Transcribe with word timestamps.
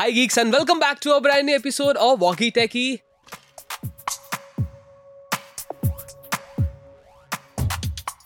Hi 0.00 0.10
geeks 0.12 0.38
and 0.38 0.50
welcome 0.50 0.78
back 0.78 1.00
to 1.00 1.10
a 1.14 1.20
brand 1.20 1.44
new 1.46 1.54
episode 1.54 1.96
of 1.96 2.20
Walkie 2.20 2.50
Techie. 2.50 2.98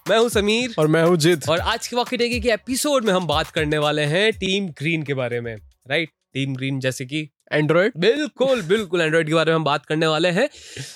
मैं 0.08 0.18
हूँ 0.18 0.28
समीर। 0.28 0.74
और 0.78 0.86
मैं 0.86 1.02
हूँ 1.04 1.16
जित 1.16 1.48
और 1.48 1.60
आज 1.60 1.88
की 1.88 1.96
वॉकी 1.96 2.16
टेकी 2.16 2.40
के 2.40 2.52
एपिसोड 2.52 3.04
में 3.04 3.12
हम 3.12 3.26
बात 3.26 3.50
करने 3.50 3.78
वाले 3.78 4.04
हैं 4.04 4.32
टीम 4.32 4.68
ग्रीन 4.68 5.02
के 5.02 5.14
बारे 5.14 5.40
में 5.40 5.54
राइट 5.90 6.10
टीम 6.34 6.54
ग्रीन 6.56 6.80
जैसे 6.80 7.06
कि 7.06 7.28
एंड्रॉइड 7.52 7.98
बिल्कुल 7.98 8.62
बिल्कुल 8.62 9.00
एंड्रॉइड 9.00 9.28
के 9.28 9.34
बारे 9.34 9.52
में 9.52 9.56
हम 9.56 9.64
बात 9.64 9.86
करने 9.86 10.06
वाले 10.06 10.30
हैं। 10.30 10.48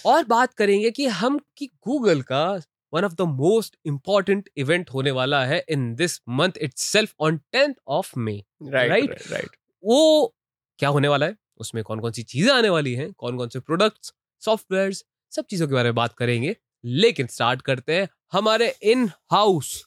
और 0.07 0.25
बात 0.25 0.55
करेंगे 0.55 0.91
कि 0.91 1.07
हम 1.07 1.41
कि 1.57 1.71
गूगल 1.87 2.23
का 2.23 2.47
one 2.93 3.05
of 3.05 3.15
the 3.15 3.31
most 3.37 3.77
important 3.87 4.49
event 4.57 4.91
होने 4.91 5.11
वाला 5.11 5.45
है 5.45 5.65
in 5.69 5.95
this 5.95 6.21
month 6.29 6.63
itself 6.79 7.15
on 7.21 7.41
tenth 7.53 7.75
of 7.89 8.19
May 8.19 8.43
right 8.63 9.23
right 9.33 9.57
वो 9.85 10.35
क्या 10.79 10.89
होने 10.89 11.09
वाला 11.09 11.27
है? 11.27 11.37
उसमें 11.59 11.85
कौन 11.85 12.01
कौन 12.01 12.13
सी 12.13 12.23
चीज़ें 12.23 12.53
आने 12.53 12.69
वाली 12.69 12.95
हैं? 12.95 13.13
कौन 13.13 13.37
कौन 13.37 13.49
से 13.49 13.61
प्रोडक्ट्स 13.61 14.13
सॉफ्टवेयर 14.41 14.93
सब 15.31 15.45
चीज़ों 15.51 15.69
के 15.69 15.75
बारे 15.75 15.89
में 15.89 15.95
बात 15.95 16.13
करेंगे। 16.13 16.57
लेकिन 16.85 17.27
स्टार्ट 17.27 17.63
करते 17.63 17.95
हैं 17.95 18.09
हमारे 18.33 18.75
इन 18.83 19.11
हाउस 19.31 19.85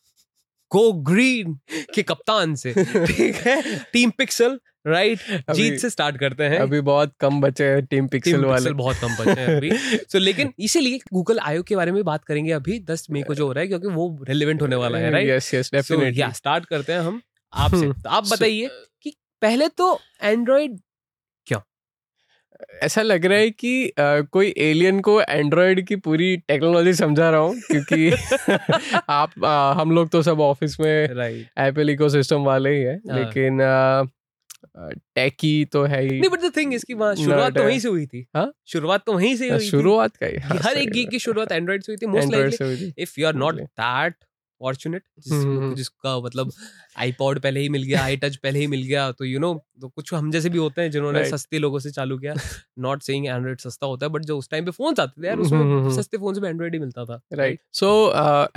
गो 0.71 0.93
ग्रीन 0.93 1.59
के 1.95 2.03
कप्तान 2.03 2.55
से। 2.55 2.73
ठीक 3.05 3.35
है? 3.35 3.85
टीम 3.93 4.09
पिक्सल 4.09 4.59
राइट 4.87 5.19
अभी- 5.29 5.55
जीत 5.55 5.79
से 5.79 5.89
स्टार्ट 5.89 6.17
करते 6.17 6.43
हैं। 6.43 6.57
अभी 6.57 6.81
बहुत 6.81 7.13
कम 7.19 7.41
बचे 7.41 7.63
हैं 7.63 7.85
टीम 7.85 8.07
पिक्सल 8.07 8.31
टीम 8.31 8.41
वाले। 8.41 8.55
पिक्सल 8.55 8.73
बहुत 8.73 8.97
कम 8.97 9.15
बचे 9.15 9.41
हैं 9.41 9.57
अभी। 9.57 9.77
सो 9.77 9.97
so, 10.09 10.15
लेकिन 10.15 10.53
इसीलिए 10.59 10.99
गूगल 11.13 11.39
आयो 11.39 11.63
के 11.63 11.75
बारे 11.75 11.91
में 11.91 12.03
बात 12.03 12.23
करेंगे 12.23 12.51
अभी। 12.51 12.79
10 12.79 13.07
मई 13.11 13.23
को 13.23 13.35
जो 13.35 13.47
हो 13.47 13.53
रहा 13.53 13.61
है 13.61 13.67
क्योंकि 13.67 13.87
वो 13.87 14.19
रेलिवेंट 14.23 14.61
होने 14.61 14.75
वाला 14.75 14.97
है 14.97 15.11
right 15.11 15.29
yes 15.29 15.53
yes 15.53 15.71
definitely 15.73 16.33
start 16.35 16.65
करते 16.65 16.93
हैं 16.93 16.99
हम। 16.99 17.21
आपसे 17.53 17.93
तो 17.93 18.09
आप 18.09 18.27
बताइए 18.27 18.69
कि 19.01 19.13
पहले 19.41 19.67
तो 19.67 19.99
एंड्रॉइड 20.21 20.79
ऐसा 22.83 23.01
लग 23.01 23.25
रहा 23.25 23.37
है 23.37 23.49
कि 23.49 23.87
अ, 23.87 24.21
कोई 24.21 24.53
एलियन 24.57 24.99
को 24.99 25.21
एंड्रॉइड 25.21 25.85
की 25.87 25.95
पूरी 25.95 26.35
टेक्नोलॉजी 26.37 26.93
समझा 26.93 27.29
रहा 27.29 27.39
हूँ 27.39 27.59
क्योंकि 27.61 28.09
आप 29.09 29.43
अ, 29.45 29.73
हम 29.81 29.91
लोग 29.91 30.09
तो 30.09 30.21
सब 30.21 30.39
ऑफ़िस 30.39 30.79
में 30.79 30.89
एप्पल 31.59 31.89
इकोसिस्टम 31.89 32.43
वाले 32.43 32.75
ही 32.75 32.81
है 32.81 32.95
हाँ। 32.95 33.17
लेकिन 33.19 33.59
टैकी 35.15 35.65
तो 35.65 35.83
है 35.83 36.01
ही। 36.03 36.19
नहीं 36.19 36.29
बट 36.29 36.41
द 36.41 36.51
थिंग 36.57 36.73
इसकी 36.73 36.93
वहाँ 36.93 37.15
शुरुआत 37.15 37.55
तो 37.55 37.63
वहीं 37.63 37.79
से 37.79 37.87
हुई 37.87 38.05
थी। 38.05 38.25
हाँ? 38.35 38.51
शुरुआत 38.67 39.03
तो 39.05 39.13
वहीं 39.13 39.35
से 39.35 39.49
हुई 39.49 39.59
थी। 39.59 39.69
शुरुआत 39.69 40.15
का 40.15 40.25
ही। 40.25 40.37
हाँ, 40.37 40.57
हर 40.63 40.77
एक 40.77 40.91
गीक 40.91 41.09
की 41.09 41.19
शुरुआत 41.19 41.51
एंड्रॉइड 41.51 41.83
से 41.83 41.91
हुई 41.91 41.97
थी 41.97 42.05
most 42.05 42.31
likely 42.31 42.93
if 42.97 43.19
you 43.19 43.27
are 43.27 43.35
not 43.35 43.55
that 43.55 44.15
fortunate 44.61 45.03
hmm. 45.31 45.73
जिसका 45.75 46.17
मतलब 46.19 46.51
आईपॉड 46.99 47.39
पहले 47.39 47.59
ही 47.59 47.69
मिल 47.69 47.83
गया 47.83 48.03
आई 48.03 48.17
टच 48.17 48.35
पहले 48.37 48.59
ही 48.59 48.67
मिल 48.67 48.83
गया 48.83 49.11
तो 49.11 49.25
यू 49.25 49.39
नो 49.39 49.53
तो 49.81 49.87
कुछ 49.89 50.13
हम 50.13 50.31
जैसे 50.31 50.49
भी 50.49 50.57
होते 50.57 50.81
हैं 50.81 50.91
जिन्होंने 50.91 51.19
Right. 51.19 51.33
सस्ते 51.33 51.59
लोगों 51.59 51.79
से 51.79 51.91
चालू 51.91 52.17
किया 52.17 52.33
नॉट 52.79 53.01
सेइंग 53.03 53.25
एंड्रॉइड 53.27 53.59
सस्ता 53.59 53.87
होता 53.87 54.05
है 54.05 54.11
बट 54.11 54.25
जो 54.25 54.37
उस 54.37 54.49
टाइम 54.49 54.65
पे 54.65 54.71
फ़ोन 54.71 54.95
आते 54.99 55.21
थे 55.21 55.27
यार 55.27 55.35
हम्म, 55.35 55.45
हम्म, 55.45 55.65
उसमें 55.65 55.81
हम्म। 55.81 55.95
सस्ते 55.95 56.17
फ़ोन 56.17 56.33
से 56.33 56.47
एंड्रॉइड 56.47 56.73
ही 56.73 56.79
मिलता 56.79 57.05
था 57.05 57.21
राइट 57.33 57.59
सो 57.73 57.91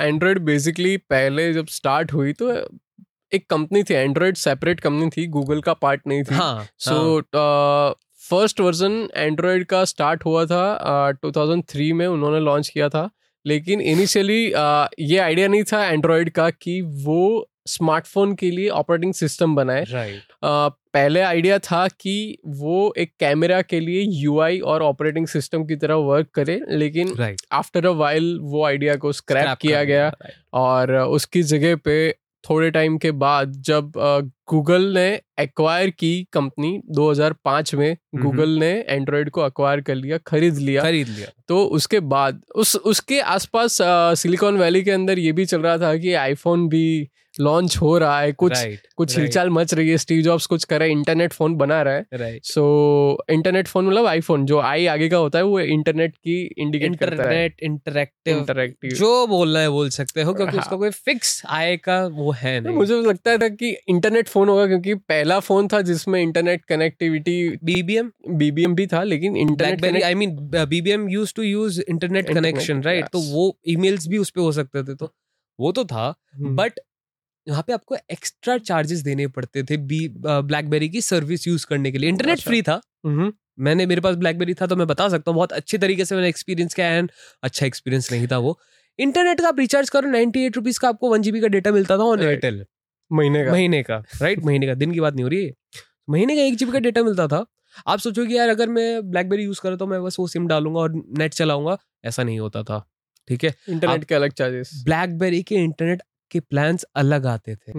एंड्रॉइड 0.01 0.39
बेसिकली 0.45 0.97
पहले 1.11 1.53
जब 1.53 1.67
स्टार्ट 1.73 2.13
हुई 2.13 2.33
तो 2.33 2.53
एक 3.33 3.47
कंपनी 3.51 3.83
थी 3.83 3.95
एंड्रॉइड 3.95 4.37
सेपरेट 4.37 4.81
कंपनी 4.81 5.09
थी 5.11 5.27
गूगल 5.29 5.61
का 5.61 5.73
पार्ट 5.75 6.07
नहीं 6.07 6.23
थी 6.23 6.39
सो 6.81 6.99
फ़र्स्ट 8.23 8.61
वर्जन 8.61 8.93
एंड्रॉयड 9.17 9.65
का 9.65 9.85
स्टार्ट 9.85 10.25
हुआ 10.25 10.45
था 10.47 11.11
टू 11.13 11.31
uh, 11.31 11.37
2003 11.37 11.93
में 11.93 12.07
उन्होंने 12.07 12.41
लॉन्च 12.41 12.69
किया 12.69 12.89
था 12.89 13.09
लेकिन 13.47 13.81
इनिशियली 13.81 14.45
ये 15.01 15.19
आइडिया 15.19 15.49
नहीं 15.49 15.65
था 15.65 15.87
एंड्रॉयड 15.87 16.31
का 16.31 16.51
कि 16.51 16.81
वो 16.81 17.49
स्मार्टफ़ोन 17.67 18.35
के 18.35 18.51
लिए 18.51 18.69
ऑपरेटिंग 18.69 19.15
सिस्टम 19.15 19.55
बनाए। 19.55 19.85
राइट 19.91 20.17
uh, 20.17 20.73
पहले 20.95 21.21
आइडिया 21.21 21.59
था 21.59 21.89
कि 21.89 22.39
वो 22.47 22.95
एक 22.99 23.13
कैमरा 23.21 23.63
के 23.63 23.81
लिए 23.81 24.03
यूआई 24.03 24.59
और 24.59 24.83
ऑपरेटिंग 24.83 25.27
सिस्टम 25.27 25.65
की 25.65 25.77
तरह 25.77 25.95
वर्क 25.95 26.29
करे 26.35 26.61
लेकिन 26.69 27.09
आफ्टर 27.53 27.87
अ 27.87 27.91
वाइल 27.91 28.39
वो 28.43 28.65
आइडिया 28.65 28.97
को 28.97 29.13
स्क्रैप 29.13 29.59
किया 29.61 29.85
गया 29.85 30.11
right. 30.11 30.31
और 30.53 30.97
उसकी 30.97 31.43
जगह 31.43 31.77
पे 31.77 32.15
थोड़े 32.51 32.71
टाइम 32.71 32.99
के 32.99 33.11
बाद 33.11 33.53
जब 33.53 33.93
गूगल 34.51 34.83
ने 34.83 35.21
एक्वायर 35.41 35.91
की 35.91 36.27
कंपनी 36.33 36.81
2005 36.91 37.75
में 37.75 37.97
गूगल 38.15 38.49
ने 38.49 38.71
एंड्रॉयड 38.89 39.31
को 39.31 39.47
एक्वायर 39.47 39.81
कर 39.81 39.95
लिया 39.95 40.19
खरीद 40.19 40.57
लिया। 40.57 40.83
खरीद 40.83 41.09
लिया। 41.09 41.29
तो 41.49 41.65
उसके 41.65 42.01
बाद 42.01 42.43
उस 42.57 42.77
उसके 42.77 43.21
आसपास 43.21 43.79
सिलिकॉन 43.83 44.59
वैली 44.59 44.83
के 44.83 44.91
अंदर 44.91 45.19
ये 45.19 45.33
भी 45.33 45.45
चल 45.45 45.61
रहा 45.61 45.79
था 45.79 45.97
कि 45.97 46.13
आईफोन 46.15 46.69
भी 46.69 47.09
लॉन्च 47.41 47.77
हो 47.77 47.97
रहा 47.99 48.21
है 48.21 48.33
कुछ 48.33 48.53
राइट 48.53 48.81
कुछ 48.97 49.09
right. 49.09 49.21
हिलचाल 49.21 49.51
मच 49.51 49.75
रही 49.75 49.89
है। 49.91 49.97
स्टीव 49.97 50.21
जॉब्स 50.23 50.47
कुछ 50.47 50.65
कर 50.65 50.79
रहा 50.79 50.87
है 50.87 50.93
इंटरनेट 50.93 51.33
फ़ोन 51.33 51.55
बना 51.55 51.81
रहा 51.83 51.95
है। 51.95 52.07
राइट 52.15 52.45
सो 52.45 52.65
इंटरनेट 53.31 53.69
फ़ोन 53.69 53.87
मतलब 53.87 54.07
आईफोन 54.07 54.45
जो 54.47 54.61
आई 54.61 54.87
आगे 54.87 55.09
का 55.09 55.17
होता 55.17 55.39
है 55.39 55.45
वो 55.45 55.61
इंटरनेट 55.61 56.17
की 56.17 56.37
इंडिकेट 56.59 56.91
इंटरनेट 56.91 57.57
इंटरेक्टिव 57.63 58.39
इंटरैक्टिव 58.39 58.91
जो 58.91 59.27
बोलना 59.27 59.61
है 59.61 59.69
बोल 59.71 59.89
सकते 59.91 60.23
हो 60.23 60.35
क्योंकि 60.35 60.57
हाँ। 60.57 60.61
उसका 60.61 60.77
कोई 60.77 60.91
फिक्स 60.91 61.43
आय 61.51 61.77
का 61.77 62.05
वो 62.07 62.31
है 62.33 62.61
तो 62.61 62.69
नहीं। 62.69 62.77
मुझे 62.77 63.01
लगता 63.03 63.37
था 63.37 63.49
कि 63.49 63.77
इंटरनेट 63.89 64.29
फ़ोन 64.29 64.49
होगा 64.49 64.67
क्योंकि 64.67 64.95
पहला 64.95 65.41
फ़ोन 65.41 65.69
था 65.69 65.81
जिसमें 65.81 66.21
इंटरनेट 66.23 66.65
कनेक्टिविटी 66.65 67.37
बीबीएम 67.65 68.11
बीबीएम 68.29 68.75
भी 68.75 68.87
था 68.87 69.03
लेकिन 69.03 69.37
internet 69.37 70.03
I 70.03 70.15
mean 70.15 70.37
BBM 70.69 71.09
used 71.09 71.35
to 71.37 71.43
use 71.43 71.81
internet 71.89 72.33
connection 72.35 72.83
right 72.83 73.09
तो 73.13 73.21
वो 73.21 73.57
ईमेल्स 73.69 74.09
भी 74.09 74.19
उस 74.19 74.31
पे 74.31 74.41
हो 74.41 74.53
सकते 74.53 74.83
थे 74.83 74.95
तो 74.95 75.13
वो 75.59 75.73
तो 75.73 75.85
था 75.85 76.15
हम्म। 76.35 76.57
बट 76.57 76.81
यहाँ 77.47 77.63
पे 77.67 77.73
आपको 77.73 77.97
एक्स्ट्रा 78.13 78.57
चार्जेस 78.59 79.01
देने 79.01 79.27
पड़ते 79.29 79.63
थे 79.63 79.77
बी 79.89 80.07
ब्लैकबेरी 80.19 80.89
की 80.89 81.01
सर्विस 81.01 81.47
यूज़ 81.49 81.67
करने 81.67 81.91
के 81.93 81.99
लिए। 81.99 82.09
इंटरनेट 82.11 82.37
अच्छा। 82.39 82.51
फ्री 82.51 82.61
था। 82.63 82.81
हम्म, 83.07 83.33
मैंने 83.59 83.87
मेरे 83.87 84.01
पास 84.01 84.15
ब्लैकबेरी 84.17 84.55
था 84.55 84.67
तो 84.67 84.77
मैं 84.77 84.87
बता 84.87 85.09
सकता 85.09 85.31
हूँ 85.31 85.37
बहुत 85.37 85.53
अच्छे 85.53 85.79
तरीके 85.79 86.05
से 86.05 86.15
मैंने 86.15 86.29
एक्सपीरियंस 86.29 86.75
किया 86.75 86.87
एंड 86.89 87.11
अच्छा 87.43 87.67
एक्सपीरियंस 87.67 88.11
नहीं 88.13 88.27
था 88.29 88.39
वो। 88.39 88.59
इंटरनेट 88.99 89.41
का 89.41 89.49
आप 89.49 89.59
रिचार्ज 89.59 89.91
करो 89.91 90.11
नाइनटी 90.11 90.45
एट 90.47 90.57
रुपीज़ 90.57 90.79
का 90.81 90.89
आपको 90.89 91.11
वन 91.11 91.23
जीबी 91.23 91.41
का 91.41 91.49
डेटा 91.49 91.73
मिलता 91.73 91.99
था 91.99 92.03
ऑन 92.05 92.23
एयरटेल 92.23 92.65
महीने 93.11 93.45
का। 93.45 93.53
महीने 93.53 93.83
का 93.83 93.97
राइट 94.23 94.45
महीने 94.45 94.67
का 94.67 94.75
दिन 94.75 94.93
की 94.93 95.01
बात 95.01 95.15
नहीं 95.15 95.25
हो 95.25 95.29
रही 95.29 95.45
है। 95.45 95.53
महीने 96.11 96.37
का 96.37 96.43
एक 96.43 96.57
जीबी 96.57 96.73
का 96.73 96.79
डेटा 96.79 97.03
मिलता 97.03 97.27
था। 97.29 97.45
आप 97.89 97.99
सोचो 97.99 98.25
कि 98.27 98.37
यार 98.37 98.49
अगर 98.49 98.69
मैं 98.69 99.11
ब्लैकबेरी 99.11 99.45
यूज़ 99.45 99.61
करूँ 99.61 99.79
तो 99.79 99.87
मैं 99.87 100.03
बस 100.03 100.17
वो 100.19 100.27
सिम 100.29 100.47
डालूँगा 100.49 100.81
और 100.81 100.93
नेट 101.19 101.35
चलाऊँगा। 101.35 101.77
ऐसा 102.05 102.23
नहीं 102.23 102.39
होता 102.41 102.63
था 102.63 102.85
ठीक 103.29 103.45
है? 103.45 103.55
इंटरनेट 103.69 104.05
के 104.05 104.15
अलग 104.15 104.33
चार्जेस 104.33 104.71
ब्लैकबेरी 104.85 105.43
के 105.43 105.55
इंटरनेट 105.57 106.03
के 106.35 106.41
प्लान्स 106.43 106.85
अलग 106.97 107.27
आते 107.29 107.55
थे। 107.57 107.73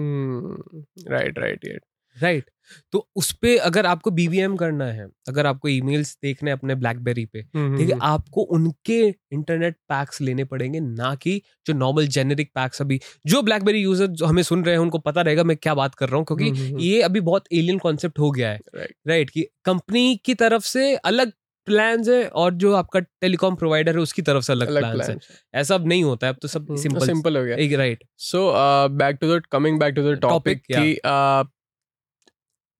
राइट 1.08 1.38
राइट 1.38 1.64
राइट 1.64 1.82
राइट 2.16 2.50
तो 2.92 2.98
उस 3.16 3.30
पे 3.32 3.56
अगर 3.60 3.86
आपको 3.86 4.10
बीबीएम 4.10 4.54
करना 4.56 4.84
है 4.92 5.06
अगर 5.28 5.46
आपको 5.46 5.68
ईमेल्स 5.68 6.16
देखने 6.22 6.50
अपने 6.50 6.74
ब्लैकबेरी 6.74 7.24
पे 7.26 7.38
हम्म, 7.40 7.76
ठीक 7.78 7.88
है 7.90 7.96
आपको 8.02 8.42
उनके 8.50 8.98
इंटरनेट 9.32 9.76
पैक्स 9.88 10.20
लेने 10.20 10.44
पड़ेंगे 10.44 10.80
ना 10.80 11.14
कि 11.14 11.40
जो 11.66 11.74
नॉर्मल 11.74 12.06
जेनेरिक 12.08 12.50
पैक्स 12.54 12.80
अभी 12.82 13.00
जो 13.26 13.42
ब्लैकबेरी 13.42 13.82
यूज़र 13.82 14.06
जो 14.06 14.26
हमें 14.26 14.42
सुन 14.42 14.64
रहे 14.64 14.74
हैं 14.74 14.82
उनको 14.82 14.98
पता 15.00 15.20
रहेगा 15.20 15.44
मैं 15.44 15.56
क्या 15.56 15.74
बात 15.74 15.94
कर 15.94 16.08
रहा 16.08 16.16
हूँ 16.16 16.24
क्योंकि 16.24 16.48
हम्म, 16.50 16.78
ये 16.80 17.02
अभी 17.02 17.20
बहुत 17.22 17.44
एलियन 17.52 17.78
कॉन्सेप्ट 17.78 18.18
हो 18.18 18.30
गया 18.30 18.50
है। 18.50 18.58
Right 18.66 18.76
Right. 18.78 19.08
राइट 19.08 19.30
कि 19.30 19.46
कंपनी 19.64 20.16
की 20.24 20.34
तरफ़ 20.34 20.64
से 20.64 20.94
अलग 21.04 21.32
प्लान 21.66 22.02
है 22.08 22.26
और 22.28 22.54
जो 22.54 22.74
आपका 22.74 23.00
टेलीकॉम 23.00 23.54
प्रोवाइडर 23.56 23.96
है 23.96 24.02
उसकी 24.02 24.22
तरफ़ 24.22 24.44
से 24.44 24.52
अलग, 24.52 24.68
अलग 24.68 24.92
प्लान 24.92 25.10
है। 25.10 25.16
ऐसा 25.54 25.74
अब 25.74 25.86
नहीं 25.88 26.04
होता 26.04 26.26
है 26.26 26.32
अब 26.32 26.38
तो 26.42 26.48
सब 26.48 26.74
सिंपल 26.76 27.06
सिंपल 27.06 27.36
हो 27.36 27.44
गया। 27.44 27.76
Right 27.78 28.04
so 28.20 28.52
back 28.96 29.18
to 29.20 29.36
the 29.36 29.42
coming 29.52 29.78
back 29.80 29.94
to 29.94 30.02
the 30.02 30.18
topic 30.20 30.62
कि 30.70 30.98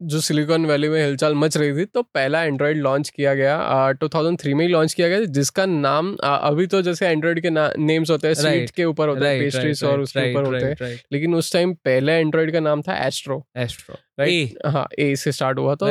जो 0.01 0.21
सिलिकॉन 0.21 0.67
वैली 0.67 0.89
में 0.89 1.01
हिलचाल 1.05 1.35
मच 1.35 1.57
रही 1.57 1.73
थी 1.73 1.85
तो 1.85 2.03
पहला 2.05 2.43
एंड्रॉइड 2.45 2.77
लॉन्च 2.77 3.09
किया 3.09 3.35
गया 3.35 3.91
टू 3.93 4.09
थाउज़ेंड 4.09 4.39
थ्री 4.39 4.55
में 4.55 4.65
ही 4.67 4.71
लॉन्च 4.73 4.95
किया 4.95 5.09
गया 5.09 5.25
जिसका 5.31 5.67
नाम 5.67 6.15
uh, 6.15 6.25
अभी 6.25 6.67
तो 6.67 6.83
जैसे 6.83 7.09
एंड्रॉइड 7.09 7.41
के 7.41 7.51
नेम्स 7.51 8.11
होते 8.11 8.29
हैं 8.29 8.35
Right. 8.35 8.47
स्वीट 8.47 8.71
के 8.71 8.85
ऊपर 8.85 9.09
होते 9.09 9.29
हैं 9.29 9.41
पेस्ट्रीज 9.41 9.85
और 9.85 10.01
उसके 10.01 10.31
ऊपर 10.33 10.47
होते 10.47 10.85
हैं 10.85 10.99
लेकिन 11.13 11.35
उस 11.35 11.53
टाइम 11.53 11.75
पहले 11.85 12.13
एंड्रॉइड 12.13 12.53
का 12.53 12.61
नाम 12.61 12.83
था 12.83 12.97
एस्ट्रो 13.07 13.45
एस्ट्रो 13.57 13.97
राइट 14.19 14.59
हाँ 14.67 14.87
ए 14.99 15.15
से 15.17 15.33
स्टार्ट 15.33 15.59
हुआ 15.59 15.75
था 15.75 15.91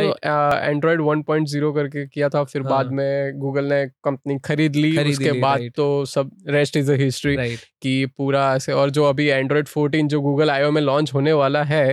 एंड्रॉइड 0.61 1.01
1.0 1.01 1.73
करके 1.75 2.05
किया 2.07 2.29
था 2.29 2.43
फिर 2.43 2.61
हाँ। 2.61 2.71
बाद 2.71 2.91
में 2.91 3.39
गूगल 3.39 3.65
ने 3.65 3.85
कंपनी 4.03 4.37
खरीद 4.45 4.75
ली 4.75 4.95
खरीद 4.95 5.11
उसके 5.11 5.31
बाद 5.31 5.69
तो 5.75 6.05
सब 6.05 6.31
रेस्ट 6.47 6.77
इज़ 6.77 6.91
हिस्ट्री 6.93 7.35
कि 7.81 8.05
पूरा 8.17 8.53
ऐसे 8.55 8.71
और 8.73 8.89
जो 8.89 9.03
अभी 9.03 9.27
एंड्रॉयड 9.27 9.67
फोर्टीन 9.67 10.07
जो 10.07 10.21
गूगल 10.21 10.49
आईओ 10.49 10.71
में 10.71 10.81
लॉन्च 10.81 11.13
होने 11.13 11.33
वाला 11.33 11.63
है 11.63 11.87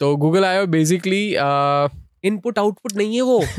तो 0.00 0.16
गूगल 0.16 0.44
आयो 0.44 0.66
बेसिकली 0.66 1.36
इनपुट 2.24 2.58
आउटपुट 2.58 2.92
नहीं 2.96 3.14
है 3.14 3.22
वो। 3.22 3.44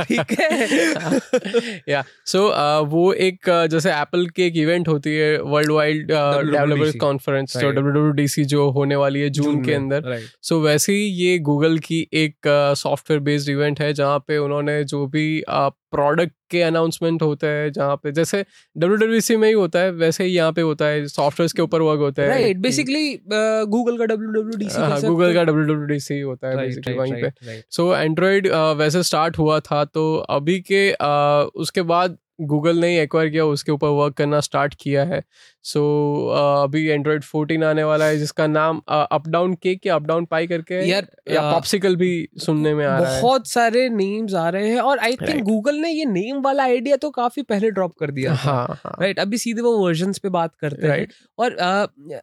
ठीक 0.00 0.36
है। 0.40 1.82
या 1.88 2.04
सो 2.26 2.40
वो 2.84 3.12
एक 3.12 3.48
uh, 3.48 3.66
जैसे 3.66 3.90
एप्पल 3.90 4.26
की 4.26 4.42
एक 4.42 4.56
इवेंट 4.56 4.88
होती 4.88 5.10
है 5.10 5.42
वर्ल्ड 5.42 5.72
वाइड 5.72 6.06
डेवलपर्स 6.06 6.94
कॉन्फ्रेंस 6.96 7.56
जो. 7.56 7.70
डब्ल्यू 7.70 8.44
जो 8.44 8.70
होने 8.70 8.96
वाली 8.96 9.20
है 9.20 9.30
जून 9.30 9.64
के 9.64 9.74
अंदर. 9.74 10.22
सो 10.42 10.60
वैसे 10.60 10.92
ही 10.92 10.98
ये 10.98 11.38
गूगल 11.38 11.78
की 11.78 12.08
एक 12.12 12.36
सॉफ्टवेयर 12.76 13.20
बेस्ड 13.20 13.48
इवेंट 13.48 13.80
है 13.80 13.92
जहाँ 13.92 14.18
पे 14.18 14.38
उन्होंने 14.38 14.84
जो 14.84 15.06
भी 15.06 15.42
प्रोडक्ट 15.90 16.32
के 16.50 16.62
अनाउंसमेंट 16.62 17.22
होते 17.22 17.46
हैं 17.46 17.72
जहाँ 17.72 17.96
पे 17.96 18.12
जैसे 18.12 18.44
डब्ल्यू 18.76 19.38
में 19.38 19.48
ही 19.48 19.54
होता 19.54 19.78
है 19.78 19.90
वैसे 19.90 20.24
ही 20.24 20.30
यहाँ 20.30 20.52
पे 20.52 20.60
होता 20.60 20.84
है 20.84 21.06
सॉफ्टवेयर 21.06 21.52
के 21.56 21.62
ऊपर 21.62 21.80
वर्क 21.80 22.00
होता 22.00 22.22
है। 22.22 22.28
राइट 22.28 22.56
बेसिकली 22.58 23.20
गूगल 23.68 23.98
का 23.98 24.04
W 24.04 24.30
W 24.32 24.58
D 24.58 24.68
C 24.68 25.06
Google 25.08 25.34
का 25.34 25.42
WWDC 25.42 26.22
होता 26.24 26.48
है 26.48 26.56
बेसिकली 26.56 26.94
वहीं 26.94 27.22
पे। 27.22 27.30
सो 27.70 27.94
एंड्रॉयड 27.96 28.48
वैसे 28.76 29.02
स्टार्ट 29.02 29.38
हुआ 29.38 29.60
था 29.60 29.84
तो 29.84 30.16
अभी 30.30 30.60
के 30.60 30.92
uh, 30.92 31.50
उसके 31.54 31.82
बाद 31.82 32.16
गूगल 32.38 32.76
ने 32.76 32.88
ही 32.88 32.96
एक्वायर 32.98 33.28
किया 33.28 33.44
उसके 33.46 33.72
ऊपर 33.72 33.88
वर्क 33.88 34.14
करना 34.14 34.40
स्टार्ट 34.40 34.74
किया 34.80 35.04
है। 35.04 35.22
सो 35.64 35.80
so, 35.80 36.64
अभी 36.64 36.84
एंड्रॉयड 36.86 37.22
14 37.24 37.62
आने 37.64 37.84
वाला 37.84 38.04
है 38.04 38.18
जिसका 38.18 38.46
नाम 38.46 38.80
अप 38.88 39.28
डाउन 39.28 39.54
केक 39.54 39.86
या 39.86 39.94
अप 39.94 40.02
डाउन 40.02 40.24
पाई 40.24 40.46
करके 40.46 40.80
यार, 40.88 41.06
या 41.30 41.40
uh, 41.40 41.52
पॉप्सिकल 41.52 41.96
भी 41.96 42.28
सुनने 42.38 42.74
में 42.74 42.84
आ 42.86 42.98
रहा 42.98 43.14
है। 43.14 43.22
बहुत 43.22 43.48
सारे 43.48 43.88
नेम्स 43.88 44.34
आ 44.34 44.48
रहे 44.48 44.70
हैं 44.70 44.80
और 44.80 44.98
आई 44.98 45.16
थिंक 45.18 45.42
गूगल 45.44 45.76
ने 45.76 45.90
ये 45.90 46.04
नेम 46.04 46.40
वाला 46.42 46.62
आइडिया 46.62 46.96
तो 46.96 47.10
काफ़ी 47.10 47.42
पहले 47.44 47.70
ड्रॉप 47.70 47.94
कर 48.00 48.10
दिया 48.10 48.36
था। 48.36 48.40
हाँ 48.40 48.78
हाँ। 48.84 48.96
राइट 49.00 49.18
अभी 49.18 49.38
सीधे 49.38 49.62
वो 49.62 49.76
वर्जन 49.78 50.12
पे 50.22 50.28
बात 50.30 50.54
करते 50.54 50.82
हैं। 50.82 50.88
राइट 50.88 51.12
और 51.38 51.56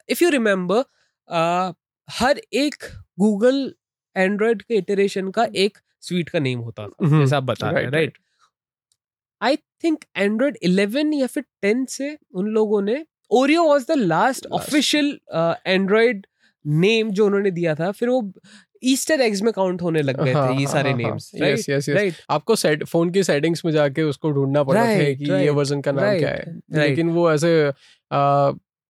इफ़ 0.10 0.24
यू 0.24 0.30
रिमेम्बर 0.30 0.84
हर 2.10 2.42
एक 2.54 2.84
गूगल 3.20 3.74
एंड्रॉयड 4.16 4.62
के 4.62 4.76
इटरेशन 4.76 5.30
का 5.32 5.48
एक 5.56 5.78
स्वीट 6.02 6.30
का 6.30 6.40
नेम 6.40 6.60
होता 6.60 6.88
था 6.88 7.06
हम्म, 7.06 7.20
जैसा 7.20 7.38
आप 7.38 7.44
बता 7.44 7.70
रहे 7.70 7.84
हैं 7.84 7.92
राइट 7.92 8.18
आई 9.44 9.56
थिंक 9.56 10.04
एंड्रॉयड 10.18 10.58
11 10.68 11.14
या 11.14 11.28
फिर 11.28 11.44
टेन 11.62 11.86
से 11.86 12.18
उन 12.34 12.48
लोगों 12.48 12.82
ने 12.82 13.06
Oreo 13.32 13.64
was 13.70 13.86
the 13.88 13.92
last 13.92 14.46
official 14.46 15.18
Android 15.68 16.28
name 16.68 17.10
जो 17.10 17.26
उन्होंने 17.26 17.52
दिया 17.52 17.76
था 17.76 17.92
फिर 17.92 18.10
वो 18.10 18.34
ईस्टर 18.84 19.22
एग्स 19.22 19.42
में 19.42 19.54
काउंट 19.54 19.82
होने 19.82 20.02
लग 20.02 20.24
गए 20.24 20.34
थे 20.34 20.60
ये 20.60 20.68
सारे 20.68 20.94
names 20.94 21.32
right 21.36 21.60
yes 21.60 21.70
yes 21.70 21.90
yes 21.90 21.96
right 21.96 22.14
आपको 22.30 22.56
सेट 22.56 22.84
फ़ोन 22.84 23.10
की 23.10 23.24
सेटिंग्स 23.24 23.66
में 23.66 23.72
जाके 23.72 24.04
उसको 24.04 24.32
ढूंढना 24.32 24.64
पड़ा 24.64 24.86
था 24.86 24.90
Right, 24.90 25.18
कि 25.18 25.32
ये 25.32 25.50
वर्जन 25.50 25.82
का 25.82 25.92
नाम 25.92 26.06
right, 26.06 26.20
क्या 26.20 26.30
है। 26.30 26.44
right. 26.46 26.78
लेकिन 26.78 27.10
वो 27.10 27.32
ऐसे 27.32 27.72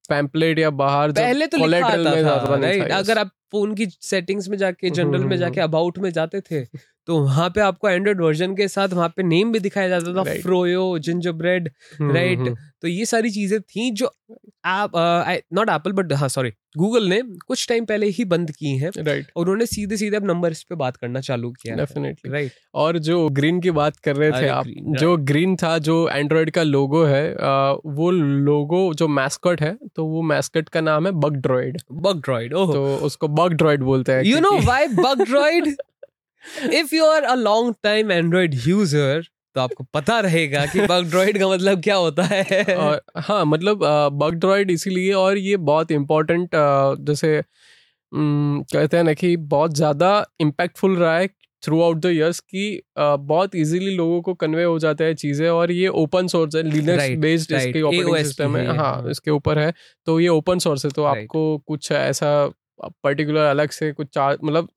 पैम्पलेट 0.10 0.60
या 0.60 0.70
बाहर 0.70 1.12
पहले 1.12 1.48
तो 1.48 1.58
लिखा 1.58 1.90
था 1.90 2.56
राइट 2.56 2.82
था, 2.82 2.88
yes. 2.88 2.98
अगर 2.98 3.18
आप 3.18 3.28
फ़ोन 3.28 3.76
की 3.76 3.86
सेटिंग्स 3.86 4.50
में 4.50 4.58
जाके 4.58 4.90
जनरल 4.90 5.20
में 5.20 5.20
हम्म, 5.20 5.36
जाके 5.36 5.62
अबाउट 5.62 6.00
में 6.00 6.10
जाते 6.12 6.42
थे 6.42 6.66
तो 7.08 7.20
वहाँ 7.20 7.50
पे 7.50 7.62
आपको 7.62 7.90
एंड्रॉइड 7.90 8.22
वर्जन 8.22 8.56
के 8.56 8.68
साथ 8.68 8.90
वहाँ 8.90 9.10
पे 9.10 9.24
नेम 9.24 9.52
भी 9.52 9.60
दिखाया 9.60 9.90
जाता 9.90 10.14
था. 10.16 10.24
फ्रोयो 10.42 10.98
जिंजर 11.00 11.32
ब्रेड 11.32 11.70
राइट 12.02 12.56
तो 12.82 12.88
ये 12.88 13.06
सारी 13.06 13.30
चीज़ें 13.30 13.60
थी 13.62 13.92
जो 13.92 14.12
आप 14.66 14.92
नॉट 15.54 15.70
एप्पल 15.70 15.92
बट 15.92 16.14
हाँ 16.14 16.28
सॉरी 16.30 16.50
गूगल 16.78 17.04
ने 17.04 17.22
कुछ 17.48 17.68
टाइम 17.70 17.86
पहले 17.86 18.08
ही 18.08 18.26
बंद 18.26 18.52
की 18.52 18.76
हैं 18.78 18.92
राइट 18.98 19.26
और 19.36 19.44
उन्होंने 19.44 19.66
सीधे 19.66 19.98
सीधे 19.98 20.16
अब 20.16 20.26
नंबर्स 20.26 20.64
पे 20.64 20.76
बात 20.76 20.98
करना 20.98 21.22
चालू 21.22 21.52
किया 21.52 21.76
डेफिनेटली 21.76 22.32
राइट 22.32 22.52
और 22.76 22.98
जो 23.00 23.28
ग्रीन 23.30 23.60
की 23.62 23.72
बात 23.72 23.98
कर 23.98 24.16
रहे 24.16 24.32
थे 24.32 24.48
आप 24.48 24.66
green, 24.66 25.00
जो 25.00 25.16
ग्रीन 25.18 25.56
था 25.56 25.78
जो 25.78 26.10
एंड्रॉइड 26.10 26.52
का 26.52 26.64
लोगो 26.64 27.04
है 27.04 27.24
आ, 27.36 27.72
वो 27.72 28.12
लोगो 28.12 28.94
जो 28.94 29.08
मैस्कट 29.08 29.62
है 29.62 29.78
तो 29.96 30.06
वो 30.06 30.22
मैस्कट 30.22 30.70
का 30.70 30.82
नाम 30.82 31.06
है 31.06 31.12
बग 31.12 31.36
ड्रॉइड 31.38 31.82
बग 31.92 32.22
ड्रॉइड 32.22 32.54
तो 32.54 32.96
उसको 33.02 33.28
बग 33.28 33.54
ड्रॉइड 33.54 33.84
बोलते 33.84 34.12
हैं 34.12 34.24
you 34.24 34.40
know 34.40 34.58
why 34.62 34.88
bug 34.88 35.26
droid 35.26 35.76
if 36.74 36.96
you 36.96 37.06
are 37.06 37.24
a 37.24 37.36
long 37.36 37.76
time 37.84 38.12
Android 38.12 38.56
user 38.68 39.28
तो 39.56 39.62
आपको 39.62 39.84
पता 39.94 40.20
रहेगा 40.20 40.66
कि 40.66 40.82
बग 40.90 41.10
ड्रॉइड 41.10 41.38
का 41.40 41.48
मतलब 41.50 41.82
क्या 41.82 41.96
होता 41.96 42.24
है 42.24 42.64
और 42.78 43.02
हाँ 43.18 43.44
मतलब 43.46 43.84
बग 44.14 44.40
ड्रॉइड 44.40 44.72
इसीलिए 44.72 45.14
और 45.14 45.38
ये 45.38 45.58
बहुत 45.64 45.92
इम्पोर्टेंट 45.92 46.50
जैसे 47.02 47.42
कहते 48.12 48.98
हैं 48.98 49.04
ना 49.04 49.14
कि 49.14 49.36
बहुत 49.48 49.76
ज़्यादा 49.76 50.10
इम्पैक्टफुल 50.42 50.96
रहा 50.96 51.18
है 51.18 51.28
थ्रू 51.64 51.82
आउट 51.82 51.98
द 51.98 52.06
ईयर्स 52.06 52.40
कि 52.40 52.82
बहुत 52.98 53.56
इजीली 53.56 53.96
लोगों 53.96 54.22
को 54.22 54.34
कन्वे 54.34 54.64
हो 54.64 54.78
जाता 54.80 55.04
है 55.04 55.14
चीज़ें 55.16 55.48
और 55.50 55.72
ये 55.72 55.88
ओपन 55.98 56.28
सोर्स 56.28 56.56
है 56.56 56.64
लिनक्स 56.64 57.10
बेस्ड. 57.20 57.52
इसकी 57.52 57.82
ऑपरेटिंग 57.82 58.16
सिस्टम 58.18 58.58
हाँ 58.58 58.76
हाँ। 58.76 59.12
इसके 59.12 59.32
ऊपर 59.32 59.60
है 59.60 59.74
तो 60.08 60.20
ये 60.20 60.28
ओपन 60.28 60.60
सोर्स 60.60 60.86
है 60.86 60.92
तो 60.92 61.04
आपको 61.04 61.58
कुछ 61.68 61.92
ऐसा 61.92 62.34
पर्टिकुलर 63.04 63.46
अलग 63.46 63.70
से 63.72 63.92
कुछ 63.92 64.08
चार्ज 64.08 64.40
मतलब 64.44 64.68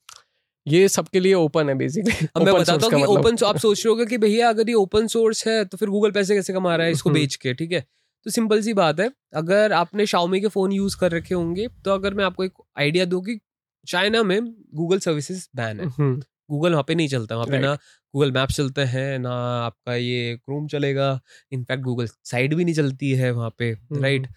ये 0.67 0.89
सबके 0.89 1.21
लिए 1.21 1.35
ओपन 1.35 1.69
है 1.69 1.75
बेसिकली 1.75 2.27
अब 2.27 2.43
मैं 2.43 2.55
बताता 2.55 2.87
हूँ 2.87 2.91
कि 2.91 2.97
मतलब। 2.97 3.19
ओपन 3.19 3.45
आप 3.47 3.57
सोच 3.59 3.85
रहे 3.85 3.91
होगे 3.91 4.07
कि 4.07 4.19
भैया 4.19 4.49
अगर 4.49 4.69
ये 4.69 4.75
ओपन 4.77 5.07
सोर्स 5.07 5.47
है 5.49 5.65
तो 5.65 5.77
फिर 5.77 5.89
गूगल 5.89 6.11
पैसे 6.11 6.35
कैसे 6.35 6.53
कमा 6.53 6.75
रहा 6.77 6.87
है 6.87 6.93
इसको 6.93 7.11
हम्म। 7.11 7.21
बेच 7.21 7.35
के 7.37 7.55
ठीक 7.55 7.73
है? 7.73 7.81
तो 8.27 8.31
सिंपल 8.31 8.61
सी 8.63 8.73
बात 8.75 9.01
है 9.01 9.11
अगर 9.35 9.73
आपने 9.73 10.07
शाओमी 10.07 10.41
के 10.41 10.49
फ़ोन 10.49 10.73
यूज़ 10.73 10.97
कर 10.97 11.13
रखे 11.13 11.35
होंगे 11.35 11.67
तो 11.85 11.91
अगर 11.91 12.15
मैं 12.15 12.25
आपको 12.25 12.45
एक 12.45 12.53
आइडिया 12.79 13.05
दूँ 13.05 13.23
कि 13.25 13.39
चाइना 13.87 14.23
में 14.23 14.41
गूगल 14.75 14.99
सर्विसेज़ 14.99 15.47
बैन 15.57 15.81
है। 15.81 15.87
हम्म, 15.89 16.21
गूगल 16.51 16.71
वहाँ 16.71 16.85
पे 16.89 16.95
नहीं 16.95 17.09
चलता 17.09 17.37
वहाँ 17.37 17.47
पे 17.47 17.59
ना 17.59 17.75
गूगल 18.15 18.33
मैप 18.33 18.49
चलते 18.51 18.83
हैं 18.87 19.19
ना 19.19 19.31
आपका 19.61 19.95
ये 19.95 20.37
क्रोम 20.37 20.67
चलेगा 20.69 21.09
इनफैक्ट 21.53 21.83
गूगल 21.85 22.09
साइड 22.25 22.55
भी 22.55 22.65
नहीं 22.65 22.75
चलती 22.75 23.11
है 23.13 23.31
वहाँ 23.31 23.51
पे 23.59 23.71
हम्म, 23.71 24.03
राइट 24.03 24.27
तो 24.27 24.33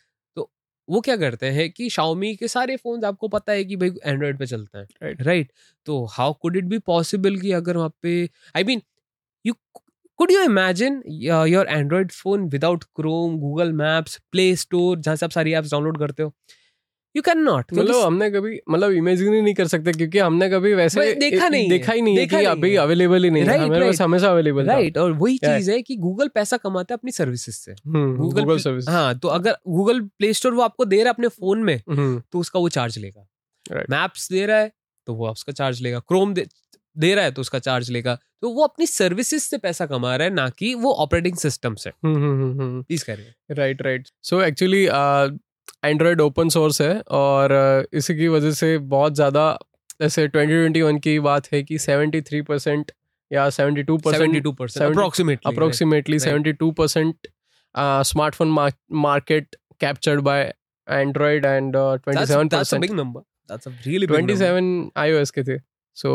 वो 0.89 1.01
क्या 1.01 1.15
करते 1.18 1.50
हैं 1.50 1.69
कि 1.71 1.89
शाओमी 1.89 2.36
के 2.36 2.47
सारे 2.47 2.75
फ़ोन 2.75 3.03
आपको 3.06 3.27
पता 3.27 3.51
है 3.51 3.63
कि 3.63 3.75
भाई 3.75 3.91
एंड्रॉयड 4.06 4.39
पे 4.39 4.45
चलते 4.45 4.77
हैं 4.77 4.86
Right. 4.86 5.21
राइट 5.21 5.51
तो 5.86 6.06
how 6.06 6.33
could 6.33 6.57
it 6.57 6.63
be 6.63 6.77
possible 6.77 7.39
कि 7.39 7.51
अगर 7.51 7.77
वहाँ 7.77 7.94
पे 8.01 8.30
I 8.56 8.63
mean 8.63 8.81
you 9.45 9.53
could 10.19 10.31
you 10.31 10.41
imagine 10.41 11.01
your 11.47 11.68
Android 11.69 12.12
phone 12.12 12.47
without 12.50 12.83
Chrome 12.95 13.38
Google 13.38 13.71
Maps 13.74 14.19
Play 14.31 14.56
Store 14.56 15.00
जहाँ 15.00 15.15
से 15.15 15.25
आप 15.25 15.31
सारी 15.31 15.53
ऐप्स 15.53 15.71
डाउनलोड 15.71 16.00
करते 16.00 16.24
हो 16.24 16.33
यू 17.15 17.21
कैन 17.21 17.38
नॉट 17.38 17.73
मतलब 17.73 17.95
हमने 17.95 18.29
कभी 18.31 18.59
मतलब 18.69 18.91
इमेजिन 18.91 19.33
ही 19.33 19.41
नहीं 19.41 19.53
कर 19.53 19.67
सकते 19.67 19.91
क्योंकि 19.91 20.17
हमने 20.17 20.50
कभी 20.50 20.73
वैसे 20.73 21.13
देखा 21.13 21.50
नहीं 21.50 21.69
देखा 21.69 21.94
ही 21.94 22.01
नहीं 22.01 22.17
है 22.17 22.25
देखा 22.25 22.39
कि 22.39 22.45
अभी 22.45 22.75
अवेलेबल 22.75 23.23
ही 23.23 23.29
नहीं 23.29 23.44
है। 23.44 23.50
Right, 23.50 23.65
हमें 23.65 23.79
right. 23.79 24.01
हमेशा 24.01 24.29
अवेलेबल 24.29 24.65
राइट 24.65 24.97
और 24.97 25.11
वही. 25.11 25.38
चीज़ 25.38 25.71
है 25.71 25.81
कि 25.81 25.95
गूगल 25.95 26.27
पैसा 26.27 26.57
कमाता 26.57 26.94
है 26.94 26.97
अपनी 26.97 27.11
सर्विसेज़ 27.11 27.56
से। 27.56 27.75
गूगल 27.88 28.44
Play- 28.44 28.59
सर्विस 28.59 28.89
हाँ 28.89 29.17
तो 29.19 29.27
अगर 29.27 29.57
गूगल 29.67 30.01
प्ले 30.01 30.33
स्टोर 30.33 30.53
वो 30.53 30.61
आपको 30.61 30.85
दे 30.85 30.95
रहा 30.95 31.06
है 31.06 31.09
अपने 31.09 31.27
फ़ोन 31.27 31.63
में 31.63 31.75
हम्म, 31.89 32.21
तो 32.31 32.39
उसका 32.39 32.59
वो 32.59 32.69
चार्ज 32.69 32.97
लेगा। 32.97 33.27
Right. 33.71 33.89
मैप्स 33.89 34.31
दे 34.31 34.45
रहा 34.45 34.57
है 34.57 34.71
तो 35.07 35.13
वो 35.13 35.29
उसका 35.29 35.53
चार्ज 35.53 35.81
लेगा। 35.81 36.00
क्रोम 36.00 36.33
दे 36.33 37.13
रहा 37.15 37.25
है 37.25 37.31
तो 37.31 37.41
उसका 37.41 37.59
चार्ज 37.59 37.89
लेगा। 37.91 38.17
तो 38.41 38.50
वो 38.50 38.63
अपनी 38.63 38.85
सर्विसेज़ 38.88 39.44
से 39.44 39.57
पैसा 39.57 39.85
कमा 39.85 40.15
रहा 40.15 40.27
है 40.27 40.33
ना 40.33 40.50
कि 40.50 40.73
वो 40.73 40.91
ऑपरेटिंग 40.94 41.38
सिस्टम 41.38 41.75
से। 41.75 41.89
हम्म, 41.89 42.81
प्लीज़ 42.83 43.06
करिए 43.06 43.33
right 43.51 43.81
right 43.81 44.07
so 44.23 44.41
actually 44.41 44.88
Android 45.86 46.21
open 46.21 46.50
source 46.50 46.81
है 46.81 47.01
और 47.12 47.50
uh, 47.83 47.98
इसी 47.98 48.16
की 48.16 48.27
वजह 48.27 48.51
से 48.51 48.77
बहुत 48.77 49.16
ज़्यादा 49.16 49.60
ट्वेंटी 50.01 50.81
2021 50.81 51.00
की 51.00 51.19
बात 51.19 51.54
है 51.54 51.63
कि 51.63 51.77
73 51.77 52.48
परसेंट 52.48 52.92
या 53.33 53.50
72 53.50 54.04
percent 54.04 54.44
72 54.44 54.56
percent 54.56 54.86
approximately 54.86 55.51
approximately 55.51 56.19
72 56.19 56.74
percent 56.77 57.27
smartphone 57.77 58.71
market 58.92 59.56
captured 59.80 60.19
by 60.19 60.54
Android 60.89 61.45
and 61.45 61.74
twenty 61.75 62.57
percent 62.57 62.81
big 62.81 62.92
number 62.92 63.21
That's 63.50 63.68
a 63.68 63.71
really 63.88 64.07
के 65.31 65.44
थे। 65.44 65.57
सो 65.99 66.09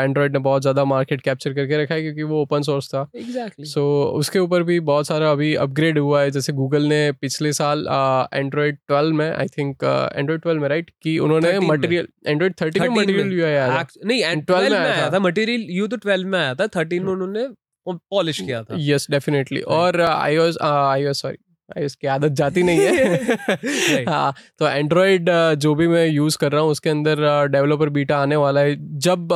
एंड्रॉयड 0.00 0.32
ने 0.32 0.38
बहुत 0.38 0.62
ज़्यादा 0.62 0.84
मार्केट 0.84 1.20
कैप्चर 1.20 1.52
करके 1.54 1.82
रखा 1.82 1.94
है 1.94 2.02
क्योंकि 2.02 2.22
वो 2.22 2.40
ओपन 2.42 2.62
सोर्स 2.62 2.88
था। 2.88 3.04
Exactly. 3.16 3.64
सो 3.66 3.84
उसके 4.18 4.38
ऊपर 4.38 4.62
भी 4.62 4.78
बहुत 4.88 5.06
सारा 5.06 5.30
अभी 5.30 5.54
अपग्रेड 5.64 5.98
हुआ 5.98 6.22
है। 6.22 6.30
जैसे 6.30 6.52
गूगल 6.52 6.82
ने 6.84 7.00
पिछले 7.20 7.52
साल 7.52 7.86
एंड्रॉयड 8.34 8.78
12 8.90 9.12
में 9.12 9.30
आई 9.30 9.46
थिंक 9.58 9.84
एंड्रॉयड 10.16 10.40
12 10.40 10.60
में 10.60 10.68
राइट 10.68 10.90
कि 11.02 11.18
उन्होंने 11.18 11.58
मटेरियल 11.60 12.08
एंड्रॉयड 12.26 12.54
13 12.54 12.80
में 12.80 12.96
मटेरियल 12.96 13.40
है 13.44 13.68
Act- 13.80 14.04
नहीं 14.04 14.22
एंड 14.22 14.44
12 14.44 14.60
12 14.60 14.70
में 14.70 14.78
आया 14.78 14.94
आया 14.94 15.06
था। 15.06 15.12
था। 15.14 15.18
मटेरियल 15.20 15.66
यू 15.70 15.86
तो 15.86 15.96
12 15.98 16.24
में 16.26 16.38
आया 16.38 16.54
था। 16.54 16.66
13 16.78 17.04
में 17.04 17.12
उन्होंने 17.12 17.46
पॉलिश 17.86 18.40
किया 18.40 18.62
था। 18.62 18.76
यस 18.78 19.06
डेफिनेटली 19.10 19.60
और 19.76 20.00
आईओएस 20.00 20.58
आईओएस 20.62 21.20
सॉरी 21.22 21.36
iOS 21.78 21.94
की 21.94 22.06
आदत 22.06 22.32
जाती 22.32 22.62
नहीं 22.62 22.80
है। 22.80 24.04
हाँ 24.08 24.34
तो 24.58 24.68
एंड्रॉयड 24.68 25.30
जो 25.56 25.74
भी 25.74 25.88
मैं 25.88 26.06
यूज़ 26.06 26.38
कर 26.38 26.52
रहा 26.52 26.60
हूँ 26.60 26.70
उसके 26.70 26.90
अंदर 26.90 27.46
डेवलपर 27.48 27.88
बीटा 27.88 28.18
आने 28.18 28.36
वाला 28.36 28.60
है। 28.60 28.76
जब 28.98 29.32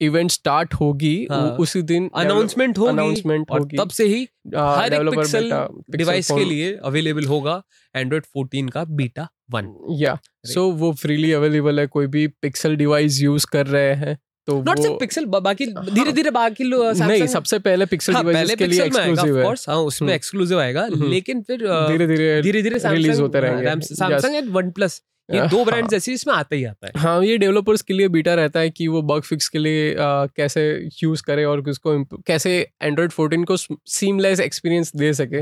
इवेंट 0.00 0.30
स्टार्ट 0.30 0.74
होगी 0.74 1.26
हाँ। 1.30 1.50
उसी 1.60 1.82
दिन 1.82 2.10
अनाउंसमेंट 2.14 2.78
होगी 2.78 3.22
और 3.50 3.60
होगी। 3.60 3.76
तब 3.76 3.88
से 3.88 4.04
ही 4.04 4.22
हर 4.56 4.84
एक 4.84 4.90
डेवलपर 4.90 5.16
पिक्सल 5.16 5.68
डिवाइस 5.90 6.30
के 6.30 6.44
लिए 6.44 6.72
अवेलेबल 6.84 7.24
होगा 7.24 7.62
एंड्रॉइड 7.94 8.24
14 8.38 8.70
का 8.70 8.84
बीटा 8.84 9.28
वन 9.50 9.72
या 9.90 10.18
सो 10.46 10.70
वो 10.72 10.92
फ्रीली 10.92 11.32
अवेलेबल 11.32 11.80
है। 11.80 11.86
कोई 11.86 12.06
भी 12.06 12.26
पिक्सल 12.26 12.76
डिवाइस 12.76 13.20
यूज़ 13.22 13.46
कर 13.52 13.66
रहे 13.66 13.94
हैं 13.94 14.18
तो 14.48 14.60
नॉट 14.62 14.78
सिर्फ़ 14.78 14.96
पिक्सल 15.00 15.24
बाकी 15.26 15.66
धीरे 15.66 16.12
धीरे 16.12 16.30
बाकी 16.30 16.64
नहीं 16.64 17.26
सबसे 17.26 17.58
पहले 17.60 17.86
पिक्सल 17.86 18.12
हाँ, 18.12 18.24
पहले 18.24 18.56
के 18.56 18.66
लिए 18.66 18.82
पिक्सल 18.82 19.00
एक्सक्लूसिव 19.00 19.38
है 19.38 19.54
हाँ 19.68 19.76
उसमें 19.82 20.08
हम्म। 20.08 20.14
एक्सक्लूसिव 20.14 20.60
आएगा 20.60 20.82
हम्म। 20.84 21.10
लेकिन 21.10 21.42
फिर 21.42 21.66
धीरे 21.88 22.06
धीरे 22.06 22.42
धीरे 22.42 22.62
धीरे 22.62 22.78
release 22.78 23.20
होते 23.20 23.40
रहेंगे। 23.40 23.80
सैमसंग 23.86 24.34
एंड 24.34 24.50
वन 24.50 24.70
प्लस 24.70 25.02
ये 25.28 25.46
दो 25.48 25.56
हाँ। 25.56 25.64
ब्रांड्स 25.64 25.94
ऐसी 25.94 26.12
इसमें 26.12 26.34
आता 26.34 26.56
ही 26.56 26.64
आता 26.64 26.86
है 26.86 26.92
हाँ 26.96 27.22
ये 27.24 27.36
डेवलपर्स 27.38 27.82
के 27.82 27.94
लिए 27.94 28.08
बीटा 28.08 28.34
रहता 28.34 28.60
है 28.60 28.70
कि 28.70 28.88
वो 28.88 29.02
बग 29.02 29.22
फिक्स 29.22 29.48
के 29.48 29.58
लिए 29.58 29.94
आ, 29.94 30.26
कैसे 30.26 30.64
यूज़ 31.02 31.22
करे 31.22 31.44
और 31.44 31.60
उसको 31.70 31.98
कैसे 32.26 32.52
एंड्रॉइड 32.82 33.12
14 33.12 33.44
को 33.44 33.56
सीमलेस 33.90 34.40
एक्सपीरियंस 34.40 34.92
दे 34.96 35.12
सके 35.12 35.40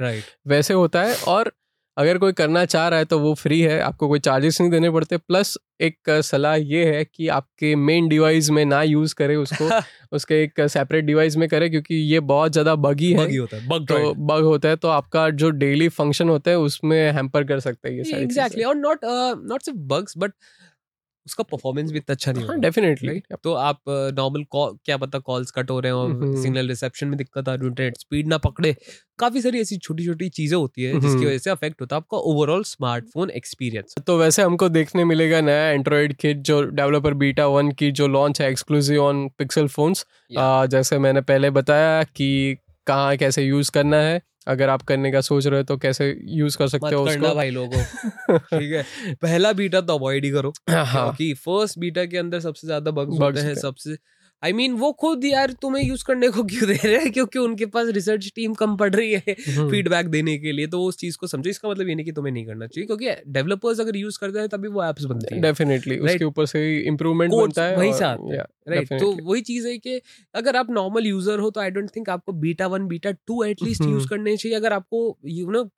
वैसे 0.49 0.75
होता 0.75 1.03
है 1.03 1.17
और 1.29 1.53
अगर 1.97 2.19
कोई 2.19 2.33
करना 2.33 2.65
चाह 2.65 2.87
रहा 2.89 2.99
है 2.99 3.05
तो 3.05 3.19
वो 3.19 3.33
फ्री 3.35 3.61
है 3.61 3.81
आपको 3.81 4.09
कोई 4.09 4.19
चार्जेस 4.19 4.61
नहीं 4.61 4.71
देने 4.71 4.91
पड़ते। 4.91 5.17
प्लस 5.17 5.57
एक 5.81 6.11
सलाह 6.25 6.55
ये 6.55 6.85
है 6.87 7.05
कि 7.05 7.29
आपके 7.29 7.75
मेन 7.77 8.09
डिवाइस 8.09 8.51
में 8.51 8.65
ना 8.65 8.83
यूज़ 8.83 9.15
करें 9.15 9.37
उसको 9.37 9.69
उसके 10.13 10.43
एक 10.43 10.61
सेपरेट 10.69 11.05
डिवाइस 11.05 11.37
में 11.37 11.49
करें 11.49 11.71
क्योंकि 11.71 11.95
ये 12.13 12.21
बहुत 12.23 12.53
ज़्यादा 12.53 12.75
बगी 12.77 13.13
है। 13.13 13.27
बग 13.27 13.39
होता 13.41 13.57
है 13.57 13.67
बग 13.69 13.87
तो 13.89 14.15
बग 14.25 14.43
होता 14.45 14.69
है 14.69 14.77
तो 14.77 14.89
आपका 14.89 15.29
जो 15.31 15.51
डेली 15.51 15.89
फ़ंक्शन 15.91 16.29
होता 16.29 16.51
है 16.51 16.59
उसमें 16.59 16.99
हैम्पर 17.13 17.45
कर 17.45 17.61
सकता 17.61 17.89
है 17.89 17.97
ये 17.97 18.05
सारी 18.05 18.23
एग्जैक्टली 18.23 18.65
और 18.65 18.75
नॉट 18.77 19.05
नॉट 19.05 19.63
सिर्फ़ 19.63 19.79
बग्स 19.89 20.15
बट 20.19 20.33
उसका 21.27 21.45
परफॉर्मेंस 21.45 21.91
भी 21.93 21.99
इतना 21.99 22.15
अच्छा 22.15 22.33
नहीं 22.33 22.47
हाँ 22.47 22.59
डेफिनेटली 22.61 23.21
तो 23.45 23.53
आप 23.55 23.81
नॉर्मल 23.89 24.45
कॉल 24.51 24.77
क्या 24.85 24.97
पता 24.97 25.19
कॉल्स 25.19 25.51
कट 25.51 25.71
हो 25.71 25.79
रहे 25.81 25.93
हो 25.93 26.07
हम्म। 26.07 26.43
सिग्नल 26.43 26.69
रिसेप्शन 26.69 27.09
में 27.09 27.17
दिक्कत 27.19 27.49
आ 27.49 27.55
रही 27.55 27.63
है 27.63 27.69
इंटरनेट 27.69 27.99
स्पीड 27.99 28.27
ना 28.29 28.39
पकड़े। 28.39 28.75
काफ़ी 29.19 29.41
सारी 29.43 29.61
ऐसी 29.61 29.77
छोटी 29.77 30.07
छोटी 30.07 30.29
चीज़ें 30.29 30.57
होती 30.57 30.83
है 30.83 30.93
जिसकी 30.93 31.09
हम्म। 31.09 31.27
वजह 31.27 31.39
से 31.39 31.51
अफेक्ट 31.51 31.81
होता 31.81 31.97
है 31.97 32.01
आपका 32.01 32.19
ओवरऑल 32.31 32.63
स्मार्टफ़ोन 32.63 33.31
एक्सपीरियंस 33.31 33.95
तो 34.07 34.19
वैसे 34.19 34.43
हमको 34.43 34.69
देखने 34.69 35.05
मिलेगा 35.05 35.41
नया 35.41 35.69
एंड्रॉइड 35.71 36.15
किट 36.17 36.39
जो 36.43 36.63
डेवलपर 36.73 37.15
बीटा 37.15 37.47
वन 37.47 37.71
की 37.73 37.91
जो 37.93 38.09
लॉन्च 38.09 38.41
है 38.41 38.51
एक्सक्लूसिव 38.51 39.05
ऑन 39.05 39.29
पिक्सल 39.39 39.69
फोन्स 39.69 40.05
जैसे 40.71 40.99
मैंने 40.99 41.21
पहले 41.21 41.51
बताया 41.51 42.03
कि 42.05 42.57
कहाँ 42.87 43.17
कैसे 43.17 43.43
यूज़ 43.43 43.71
करना 43.71 43.97
है। 43.97 44.21
अगर 44.47 44.69
आप 44.69 44.83
करने 44.83 45.13
का 45.13 45.21
सोच 45.21 45.47
रहे 45.47 45.61
हो 45.61 45.65
तो 45.65 45.77
कैसे 45.79 46.11
यूज़ 46.31 46.59
कर 46.59 46.69
सकते 46.69 46.95
हो 46.95 47.05
करना 47.05 47.29
उसको? 47.29 47.35
भाई 47.35 47.51
लोगों 47.51 47.85
ठीक 48.51 48.73
है? 48.73 48.83
पहला 49.23 49.53
बीटा 49.53 49.81
तो 49.81 49.97
अवॉइड 49.99 50.25
ही 50.25 50.31
करो। 50.31 50.51
हाँ। 50.71 50.85
क्योंकि 51.05 51.33
फ़र्स्ट 51.35 51.79
बीटा 51.79 52.05
के 52.07 52.19
अंदर 52.19 52.41
सबसे 52.41 52.67
ज़्यादा 52.67 52.91
बग्स 52.93 53.19
होते 53.19 53.41
हैं। 53.41 53.55
सबसे 53.57 53.97
आई 54.45 54.53
I 54.53 54.55
मीन 54.55 54.71
mean, 54.71 54.81
वो 54.81 54.93
खुद 54.93 55.25
यार 55.25 55.53
तुम्हें 55.53 55.85
यूज़ 55.85 56.05
करने 56.05 56.29
को 56.29 56.43
क्यों 56.43 56.67
दे 56.67 56.79
रहे 56.85 56.97
हैं? 56.97 57.13
क्योंकि 57.13 57.39
उनके 57.39 57.67
पास 57.67 57.87
रिसर्च 57.89 58.33
टीम 58.35 58.55
कम 58.55 58.77
पड़ 58.77 58.95
रही 58.95 59.13
है 59.13 59.37
हम्म, 59.49 59.71
फीडबैक 59.71 60.07
देने 60.07 60.39
के 60.39 60.53
लिए। 60.53 60.67
तो 60.67 60.79
वो 60.79 60.89
उस 60.89 60.97
चीज़ 60.97 61.19
को 61.19 61.27
समझो। 61.27 61.51
इसका 61.51 61.69
मतलब 61.69 61.89
ये 61.89 61.95
नहीं 61.95 62.07
कि 62.07 62.13
तुम्हें 62.13 62.33
नहीं 62.33 62.47
करना 62.47 62.67
चाहिए 62.67 62.87
क्योंकि 62.87 63.07
डेवलपर्स 63.29 63.81
अगर 63.81 63.97
यूज़ 63.97 64.19
करते 64.21 64.39
हैं 64.39 64.49
तभी 64.49 64.69
वो 64.69 64.85
एप्स 64.85 65.05
बनती 65.05 65.35
है। 65.35 65.43
Definitely 65.43 65.97
Right. 65.97 66.11
उसके 66.11 66.25
ऊपर 66.25 66.47
से 66.47 66.79
इम्प्रूवमेंट 66.79 67.33
बनता 67.33 67.65
है 67.65 67.77
वहीं 67.77 67.91
और- 67.91 67.99
से 67.99 68.05
आते 68.05 68.37
राइट 68.71 68.93
तो 68.93 69.25
वही 69.25 69.41
चीज़ 69.41 69.69
है 69.69 69.79
कि 69.79 70.01
अगर 70.35 70.57
आप 70.57 70.71
नॉर्मल 70.71 71.07
यूज़र 71.07 71.39
हो 71.39 71.51
तो 71.51 71.61
आई 71.61 71.71
डोंट 71.71 71.91
थिंक 71.97 72.11
आपको 72.11 72.33
beta 72.33 72.67
one 72.67 72.87
beta 72.87 73.11
two 73.11 73.43
at least 73.45 73.83
hmm. 73.83 73.93
Use 73.93 74.09
करने 74.09 74.37
चाहिए। 74.37 74.57
अगर 74.57 74.73
आपको 74.73 75.19
यू 75.25 75.51
नो 75.51 75.71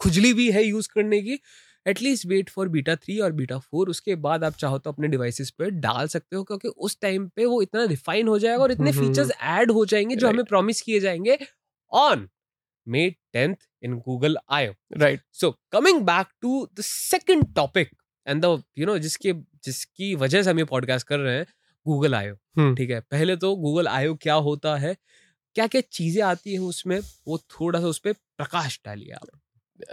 खुजली 0.00 0.32
भी 0.34 0.50
है 0.50 0.64
यूज़ 0.64 0.88
करने 0.94 1.20
की 1.20 1.38
at least 1.86 2.26
wait 2.26 2.50
for 2.50 2.68
beta 2.68 2.96
three 2.96 3.18
और 3.20 3.32
बीटा 3.32 3.58
फोर 3.58 3.88
उसके 3.88 4.14
बाद 4.14 4.44
आप 4.44 4.54
चाहो 4.54 4.78
तो 4.78 4.90
अपने 4.90 5.08
डिवाइसेस 5.08 5.50
पे 5.50 5.70
डाल 5.70 6.06
सकते 6.06 6.36
हो 6.36 6.44
क्योंकि 6.44 6.68
उस 6.68 6.98
टाइम 7.00 7.28
पे 7.28 7.44
वो 7.44 7.62
इतना 7.62 7.84
रिफाइन 7.84 8.28
हो 8.28 8.38
जाएगा 8.38 8.62
और 8.62 8.72
इतने 8.72 8.90
हम्म, 8.90 9.00
हम्म, 9.00 9.08
फीचर्स 9.08 9.30
ऐड 9.42 9.70
हो 9.70 9.84
जाएँगे 9.84 10.16
जो 10.16 10.20
Right. 10.20 10.34
हमें 10.34 10.44
प्रॉमिस 10.44 10.80
किए 10.80 11.00
जाएँगे 11.00 11.38
on 11.92 12.28
May 12.86 13.10
tenth 13.32 13.54
in 13.82 13.94
Google 13.98 14.38
IO 14.50 14.74
right 14.96 15.20
so 15.32 15.50
coming 15.72 16.00
back 16.00 16.26
to 16.40 16.68
the 16.74 16.80
second 16.80 17.54
topic 17.54 17.90
and 18.26 18.44
the 18.44 18.62
you 18.78 18.86
know 18.86 18.98
जिसके 18.98 19.32
जिसकी 19.64 20.14
वजह 20.14 20.42
से 20.42 20.50
हम 20.50 20.58
ये 20.58 20.64
पॉडकास्ट 20.64 21.06
कर 21.06 21.18
रहे 21.18 21.36
हैं 21.36 21.46
गूगल 21.86 22.14
आयो 22.14 22.34
हम्म। 22.56 22.74
ठीक 22.74 22.90
है? 22.90 23.00
पहले 23.00 23.36
तो 23.36 23.56
गूगल 23.56 23.88
आयो 23.88 24.14
क्या 24.14 24.34
होता 24.34 24.76
है? 24.76 24.96
क्या 25.54 25.66
क्या 25.66 25.80
चीज़ें 25.80 26.22
आती 26.22 26.52
हैं 26.52 26.58
उसमें? 26.58 27.00
वो 27.28 27.38
थोड़ा 27.38 27.80
सा 27.80 27.86
उस 27.86 27.98
पर 27.98 28.12
प्रकाश 28.12 28.80
डालिए 28.84 29.12
आप। 29.12 29.28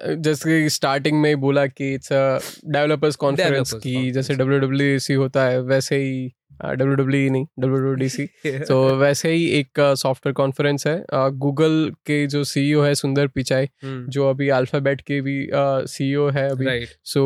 जैसे 0.07 0.61
कि 0.63 0.69
स्टार्टिंग 0.69 1.21
में 1.21 1.29
ही 1.29 1.35
बोला 1.35 1.65
कि 1.67 1.93
इट्स 1.93 2.13
अ 2.13 2.39
डेवलपर्स 2.65 3.15
कॉन्फ्रेंस 3.15 3.73
की 3.73 4.11
जैसे 4.11 4.35
डब्ल्यू 4.35 4.59
डब्ल्यू 4.59 4.99
सी 4.99 5.13
होता 5.13 5.43
है 5.43 5.61
वैसे 5.61 5.95
ही 5.95 6.33
डब्ल्यू 6.65 6.95
डब्ल्यू 6.95 7.31
नहीं 7.31 7.45
डब्ल्यू 7.59 7.77
डब्ल्यू 7.77 7.93
डी 7.93 8.09
सी 8.09 8.25
तो 8.45 8.95
वैसे 8.95 9.31
ही 9.31 9.45
एक 9.47 9.79
सॉफ्टवेयर 9.79 10.33
कॉन्फ्रेंस 10.33 10.87
है। 10.87 11.03
गूगल 11.13 11.91
के 12.05 12.27
जो 12.27 12.43
सीईओ 12.43 12.81
है 12.81 12.95
सुंदर 12.95 13.27
पिचाई 13.27 13.67
जो 13.85 14.29
अभी 14.29 14.49
अल्फ़ाबेट 14.49 15.01
के 15.01 15.21
भी 15.21 15.49
सीईओ 15.87 16.29
है 16.29 16.49
अभी। 16.49 16.85
सो 17.03 17.25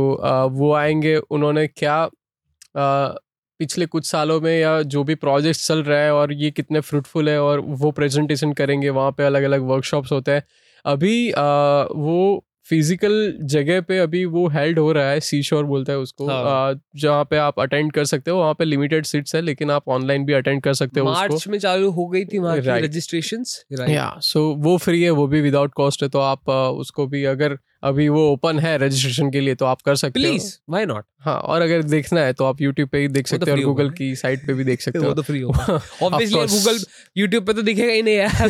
वो 0.49 0.73
आएँगे 0.73 1.15
उन्होंने 1.15 1.67
क्या 1.67 2.07
uh, 2.07 3.17
पिछले 3.59 3.85
कुछ 3.85 4.05
सालों 4.05 4.41
में 4.41 4.59
या 4.59 4.81
जो 4.81 5.03
भी 5.03 5.15
प्रोजेक्ट 5.15 5.59
चल 5.59 5.83
रहा 5.83 5.99
है 5.99 6.13
और 6.13 6.33
ये 6.33 6.51
कितने 6.51 6.79
फ्रूटफुल 6.79 7.29
है 7.29 7.41
और 7.41 7.59
वो 7.59 7.91
प्रेजेंटेशन 7.91 8.53
करेंगे 8.53 8.89
वहाँ 8.89 9.11
पे 9.11 9.23
अलग 9.23 9.43
अलग 9.43 9.61
वर्कशॉप्स 9.61 10.11
होते 10.11 10.31
हैं। 10.31 10.43
अभी 10.85 11.29
uh, 11.31 11.87
वो 11.95 12.43
फ़िज़िकल 12.69 13.37
जगह 13.41 13.81
पे 13.81 13.97
अभी 13.97 14.25
वो 14.25 14.47
हेल्ड 14.47 14.79
हो 14.79 14.91
रहा 14.91 15.09
है 15.09 15.19
सी 15.19 15.43
शोर 15.43 15.63
बोलता 15.63 15.93
है 15.93 15.99
उसको। 15.99 16.27
हाँ। 16.27 16.81
जहाँ 16.95 17.23
पे 17.23 17.37
आप 17.37 17.59
अटेंड 17.59 17.91
कर 17.91 18.05
सकते 18.05 18.31
हो 18.31 18.37
वहाँ 18.37 18.53
पे 18.53 18.65
लिमिटेड 18.65 19.05
सीट्स 19.05 19.35
है 19.35 19.41
लेकिन 19.41 19.71
आप 19.71 19.89
ऑनलाइन 19.89 20.25
भी 20.25 20.33
अटेंड 20.33 20.61
कर 20.61 20.73
सकते 20.73 20.99
हो 20.99 21.05
मार्च 21.05 21.47
में 21.47 21.59
चालू 21.59 21.89
हो 21.89 22.07
गई 22.07 22.25
थी 22.25 22.39
रजिस्ट्रेशन 22.79 23.43
या 23.89 24.19
सो 24.21 24.53
वो 24.57 24.77
फ्री 24.77 25.03
है 25.03 25.09
वो 25.09 25.27
भी 25.27 25.41
विदाउट 25.41 25.73
कॉस्ट 25.73 26.03
है 26.03 26.09
तो 26.09 26.19
आप 26.19 26.49
उसको 26.49 27.07
भी 27.07 27.23
अगर 27.23 27.57
अभी 27.83 28.07
वो 28.09 28.29
ओपन 28.31 28.59
है 28.59 28.77
रजिस्ट्रेशन 28.77 29.31
के 29.31 29.39
लिए 29.39 29.55
तो 29.55 29.65
आप 29.65 29.81
कर 29.81 29.95
सकते 29.95 30.19
हो। 30.19 30.25
प्लीज़ 30.25 30.57
व्हाई 30.69 30.85
नॉट 30.85 31.05
हाँ 31.19 31.35
और 31.35 31.61
अगर 31.61 31.81
देखना 31.83 32.21
है 32.21 32.33
तो 32.33 32.45
आप 32.45 32.61
यूट्यूब 32.61 32.89
पे 32.89 32.97
ही 32.97 33.07
देख 33.07 33.25
तो 33.25 33.29
सकते 33.29 33.51
हो 33.51 33.57
और 33.57 33.63
गूगल 33.63 33.89
की 33.89 34.15
साइट 34.15 34.45
पे 34.47 34.53
भी 34.53 34.63
देख 34.63 34.81
सकते 34.81 34.99
हो। 34.99 35.13
तो 35.13 35.21
फ्री 35.21 35.41
होगा। 35.41 35.79
ऑब्वियसली 36.03 36.35
गूगल 36.35 36.77
यूट्यूब 37.17 37.45
पे 37.45 37.53
तो 37.53 37.61
दिखेगा 37.61 37.93
ही 37.93 38.01
नहीं 38.01 38.15
यार। 38.15 38.49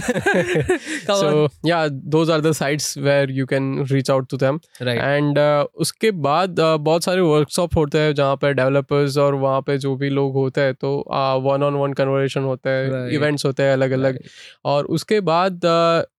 सो 1.11 1.49
या 1.65 1.87
those 1.87 2.31
are 2.31 2.41
the 2.41 2.51
sites 2.51 2.97
where 2.97 3.31
you 3.31 3.45
can 3.45 3.85
reach 3.91 4.11
out 4.11 4.29
to 4.29 4.37
them 4.37 4.59
and 4.81 5.39
उसके 5.75 6.11
बाद 6.11 6.59
uh, 6.59 6.79
बहुत 6.79 7.03
सारे 7.03 7.21
वर्कशॉप 7.21 7.77
होते 7.77 7.97
हैं 7.97 8.13
जहाँ 8.15 8.35
पे 8.35 8.53
डेवलपर्स 8.53 9.17
और 9.17 9.35
वहाँ 9.35 9.61
पे 9.61 9.77
जो 9.77 9.95
भी 9.95 10.09
लोग 10.09 10.33
होते 10.33 10.61
हैं 10.61 10.73
तो 10.73 10.97
वन 11.41 11.63
ऑन 11.63 11.73
वन 11.73 11.93
कन्वर्सेशन 11.93 12.41
होता 12.41 12.69
है. 12.69 13.15
इवेंट्स 13.15 13.45
होते 13.45 13.63
हैं 13.63 13.73
अलग 13.73 13.91
अलग 13.91 14.19
और 14.65 14.85
उसके 14.85 15.19
बाद 15.21 15.65
uh, 15.65 16.16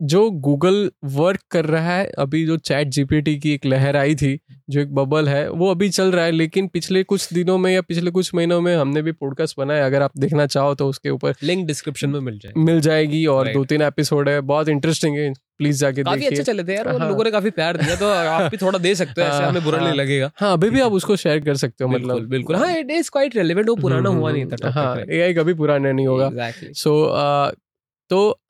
जो 0.00 0.30
गूगल 0.30 0.90
वर्क 1.04 1.40
कर 1.50 1.64
रहा 1.64 1.96
है 1.96 2.06
अभी 2.18 2.44
जो 2.46 2.56
चैट 2.56 2.88
जीपीटी 2.88 3.36
की 3.38 3.52
एक 3.54 3.66
लहर 3.66 3.96
आई 3.96 4.14
थी 4.14 4.38
जो 4.70 4.80
एक 4.80 4.94
बबल 4.94 5.28
है 5.28 5.48
वो 5.50 5.70
अभी 5.70 5.88
चल 5.88 6.12
रहा 6.12 6.24
है 6.24 6.30
लेकिन 6.32 6.68
पिछले 6.68 7.02
कुछ 7.02 7.32
दिनों 7.32 7.58
में 7.58 7.70
या 7.72 7.80
पिछले 7.82 8.10
कुछ 8.10 8.34
महीनों 8.34 8.60
में 8.60 8.74
हमने 8.76 9.02
भी 9.02 9.12
पॉडकास्ट 9.12 9.58
बनाया 9.58 9.86
अगर 9.86 10.02
आप 10.02 10.18
देखना 10.18 10.46
चाहो 10.46 10.74
तो 10.74 10.88
उसके 10.88 11.10
ऊपर 11.10 11.34
लिंक 11.42 11.66
डिस्क्रिप्शन 11.66 12.10
में 12.10 12.20
मिल 12.20 12.38
जाए 12.38 12.52
मिल 12.56 12.80
जाएगी 12.80 13.24
और 13.26 13.52
दो 13.52 13.64
तीन 13.64 13.82
एपिसोड 13.82 14.28
है 14.28 14.40
बहुत 14.40 14.68
इंटरेस्टिंग 14.68 15.16
है 15.18 15.32
प्लीज़ 15.58 15.80
जाके 15.80 16.02
काफ़ी 16.02 16.26
अच्छे 16.26 16.42
चले 16.42 16.64
थे 16.64 16.74
यार 16.74 16.88
हाँ। 16.88 17.08
लोगों 17.08 17.24
ने 17.24 17.30
काफ़ी 17.30 17.50
प्यार 17.50 17.76
दिया 17.76 17.96
तो 17.96 18.08
आप 18.08 18.50
भी 18.50 18.56
थोड़ा 18.56 18.78
दे 18.78 18.94
सकते 18.94 19.20
हो 19.20 19.26
ऐसे 19.26 19.36
हाँ, 19.36 19.48
हमें 19.48 19.64
बुरा 19.64 19.78
हाँ। 19.78 19.86
नहीं 19.88 19.98
लगेगा। 19.98 20.30
हाँ 20.36 20.52
अभी 20.52 20.70
भी 20.70 20.80
आप 20.80 20.92
उसको 20.92 21.16
शेयर 21.16 21.40
कर 21.40 21.56
सकते 21.56 21.84
हो 21.84 21.90
बिल्कुल 21.90 22.12
मतलब। 22.12 22.28
बिल्कुल 22.28 22.56
हाँ 22.56 22.72
इट 22.72 22.90
इज़ 22.90 23.10
क्वाइट 23.10 23.36
रेलेवेंट 23.36 23.68
वो 23.68 23.76
पुराना 23.76 24.08
हम्म, 24.08 24.20
हुआ 24.20 24.32
नहीं 24.32 24.42
हम्म, 24.44 24.56
था 24.56 24.70
हाँ 24.70 24.96
एआई 25.10 25.34
कभी 25.34 25.54
पुराना 25.54 25.92
नहीं 25.92 26.06
होगा। 26.06 26.50
सो 26.74 27.52
तो 28.10 28.40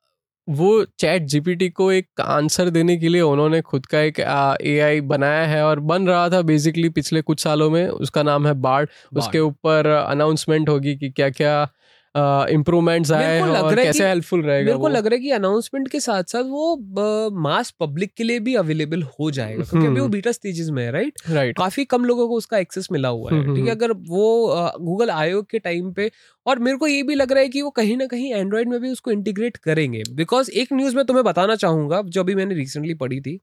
वो 0.47 0.83
चैट 0.99 1.23
जीपीटी 1.23 1.69
को 1.69 1.91
एक 1.91 2.21
आंसर 2.21 2.69
देने 2.69 2.95
के 2.97 3.07
लिए 3.09 3.21
उन्होंने 3.21 3.61
खुद 3.61 3.85
का 3.85 3.99
एक 3.99 4.19
एआई 4.19 5.01
बनाया 5.03 5.45
है 5.47 5.63
और 5.65 5.79
बन 5.81 6.07
रहा 6.07 6.29
था 6.29 6.41
बेसिकली 6.41 6.89
पिछले 6.89 7.21
कुछ 7.21 7.43
सालों 7.43 7.69
में। 7.69 7.87
उसका 7.87 8.23
नाम 8.23 8.47
है 8.47 8.53
बार्ड 8.61 8.89
उसके 9.15 9.39
ऊपर 9.39 9.87
अनाउंसमेंट 9.87 10.69
होगी 10.69 10.95
कि 10.95 11.09
क्या 11.11 11.29
क्या 11.29 11.67
इम्प्रूवमेंट्स 12.15 13.11
आए 13.11 13.25
मेरे 13.25 13.39
को 13.39 13.45
लग 13.47 13.63
और 13.63 13.71
रहा 13.71 13.79
है 13.79 13.85
कैसे 13.85 14.07
हेल्पफुल 14.07 14.41
रहेगा 14.41 14.65
मेरे 14.65 14.77
को 14.79 14.87
लग 14.87 15.07
रहा 15.07 15.15
है 15.15 15.21
कि 15.21 15.31
अनाउंसमेंट 15.31 15.87
के 15.87 15.99
साथ 15.99 16.23
साथ 16.25 16.43
वो 16.45 17.29
मास 17.39 17.71
पब्लिक 17.79 18.13
के 18.13 18.23
लिए 18.23 18.39
भी 18.39 18.55
अवेलेबल 18.55 19.03
हो 19.11 19.29
जाएगा 19.31 19.63
क्योंकि 19.63 19.87
अभी 19.87 19.95
वो 19.95 20.01
हम्म। 20.01 20.11
बीटा 20.11 20.31
स्टेजेस 20.31 20.69
में 20.69 20.83
है 20.83 20.91
राइट 20.91 21.19
राइट 21.29 21.57
काफ़ी 21.57 21.85
कम 21.85 22.05
लोगों 22.05 22.27
को 22.27 22.35
उसका 22.35 22.57
एक्सेस 22.57 22.87
मिला 22.91 23.09
हुआ 23.09 23.31
है 23.31 23.37
हम्म, 23.37 23.55
ठीक 23.55 23.65
है 23.65 23.71
हम्म। 23.71 23.71
अगर 23.73 23.91
वो 24.07 24.79
गूगल 24.81 25.09
आयोग 25.11 25.49
के 25.49 25.59
टाइम 25.59 25.91
पे 25.93 26.09
और 26.45 26.59
मेरे 26.59 26.77
को 26.77 26.87
ये 26.87 27.01
भी 27.03 27.15
लग 27.15 27.31
रहा 27.31 27.41
है 27.41 27.49
कि 27.49 27.61
वो 27.61 27.69
कहीं 27.73 27.97
ना 27.97 28.05
कहीं 28.07 28.33
एंड्रॉइड 28.33 28.69
में 28.69 28.79
भी 28.81 28.91
उसको 28.91 29.11
इंटीग्रेट 29.11 29.57
करेंगे 29.59 30.03
बिकॉज़ 30.13 30.51
एक 30.53 30.73
न्यूज़ 30.73 30.95
में 30.95 31.05
तुम्हें 31.05 31.23
बताना 31.25 31.55
चाहूँगा 31.57 32.01
जो 32.07 32.23
अभी 32.23 32.35
मैंने 32.35 32.55
रिसेंटली 32.55 32.93
पढ़ी 32.95 33.19
थी 33.21 33.39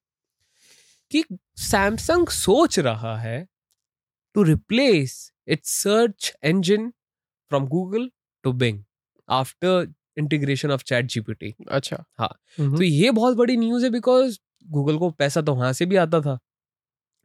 कि 1.10 1.24
सैमसंग 1.60 2.28
सोच 2.30 2.78
रहा 2.80 3.16
है 3.18 3.46
to 4.34 4.42
replace 4.44 5.16
its 5.48 5.70
search 5.78 6.32
engine 6.44 6.88
from 7.50 7.66
Google 7.68 8.10
to 8.44 8.52
Bing 8.54 8.82
after 9.28 9.92
integration 10.18 10.70
of 10.70 10.82
ChatGPT 11.06 11.54
अच्छा। 11.70 12.04
हाँ। 12.18 12.28
हम्म, 12.58 12.76
तो 12.76 12.82
ये 12.82 13.10
बहुत 13.10 13.36
बड़ी 13.36 13.56
न्यूज़ 13.56 13.84
है 13.84 13.90
बिकॉज़ 13.90 14.38
गूगल 14.66 14.98
को 14.98 15.10
पैसा 15.10 15.40
तो 15.42 15.54
वहाँ 15.54 15.72
से 15.72 15.86
भी 15.86 15.96
आता 15.96 16.20
था 16.20 16.38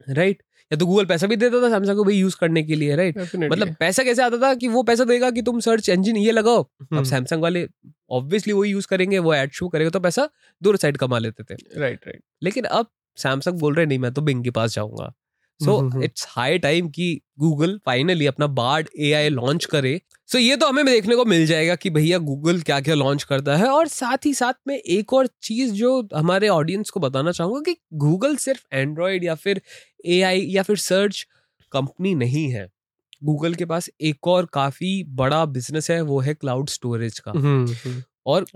राइट 0.06 0.42
या 0.70 0.76
तो 0.78 0.86
गूगल 0.86 1.04
पैसा 1.06 1.26
भी 1.26 1.36
देता 1.36 1.60
था 1.62 1.68
सैमसंग 1.70 1.96
को 1.96 2.04
भी 2.04 2.14
यूज़ 2.14 2.36
करने 2.40 2.62
के 2.62 2.74
लिए 2.74 2.96
राइट 2.96 3.18
definitely. 3.18 3.50
मतलब 3.52 3.74
पैसा 3.80 4.02
कैसे 4.04 4.22
आता 4.22 4.38
था 4.38 4.54
कि 4.54 4.68
वो 4.68 4.82
पैसा 4.82 5.04
देगा 5.04 5.30
कि 5.30 5.42
तुम 5.42 5.60
सर्च 5.60 5.88
इंजन 5.88 6.16
ये 6.16 6.32
लगाओ। 6.32 6.62
अब 6.62 6.86
हम्म, 6.92 7.02
सैमसंग 7.04 7.42
वाले 7.42 7.66
ऑब्वियसली 8.10 8.52
वो 8.52 8.64
यूज़ 8.64 8.86
करेंगे 8.86 9.18
वो 9.18 9.34
एड 9.34 9.52
शो 9.52 9.68
करेगा 9.68 9.90
तो 9.90 10.00
पैसा 10.00 10.28
दूर 10.62 10.76
साइड 10.76 10.96
कमा 10.96 11.18
लेते 11.18 11.44
थे। 11.44 11.54
राइट 11.80 12.06
राइट 12.06 12.22
लेकिन 12.42 12.64
अब 12.64 12.86
सैमसंग 13.18 13.58
बोल 13.60 13.74
रहे 13.74 13.86
नहीं 13.86 13.98
मैं 13.98 14.12
तो 14.12 14.22
बिंग 14.22 14.44
के 14.44 14.50
पास 14.50 14.74
जाऊँगा। 14.74 15.12
सो। 15.60 16.02
इट्स 16.02 16.26
हाई 16.28 16.58
टाइम 16.58 16.88
कि 16.88 17.20
गूगल 17.38 17.78
फाइनली 17.86 18.26
अपना 18.26 18.46
बार्ड 18.46 18.88
एआई 18.98 19.28
लॉन्च 19.28 19.64
करे। 19.64 20.00
सो 20.28 20.38
so, 20.38 20.44
ये 20.44 20.56
तो 20.56 20.66
हमें 20.66 20.86
देखने 20.86 21.16
को 21.16 21.24
मिल 21.24 21.46
जाएगा 21.46 21.74
कि 21.74 21.90
भैया 21.90 22.18
गूगल 22.18 22.60
क्या 22.60 22.80
क्या 22.80 22.94
लॉन्च 22.94 23.22
करता 23.22 23.56
है 23.56 23.66
और 23.66 23.88
साथ 23.88 24.26
ही 24.26 24.34
साथ 24.34 24.52
में 24.68 24.76
एक 24.76 25.12
और 25.12 25.28
चीज़ 25.42 25.72
जो 25.72 26.08
हमारे 26.14 26.48
ऑडियंस 26.48 26.90
को 26.90 27.00
बताना 27.00 27.32
चाहूँगा 27.32 27.60
कि 27.60 27.76
गूगल 27.94 28.36
सिर्फ़ 28.36 28.64
एंड्रॉयड 28.72 29.24
या 29.24 29.34
फिर 29.34 29.60
एआई 30.06 30.40
या 30.40 30.62
फिर 30.62 30.76
सर्च 30.76 31.26
कंपनी 31.72 32.14
नहीं 32.14 32.48
है। 32.50 32.68
गूगल 33.24 33.54
के 33.54 33.64
पास 33.64 33.90
एक 34.00 34.26
और 34.26 34.46
काफ़ी 34.52 35.04
बड़ा 35.04 35.44
बिज़नेस 35.44 35.90
है 35.90 36.00
वो 36.00 36.20
है 36.20 36.34
क्लाउड 36.34 36.68
स्टोरेज 36.68 37.18
का। 37.18 37.30
हम्म, 37.30 37.72
हम्म, 37.72 38.02
और 38.26 38.46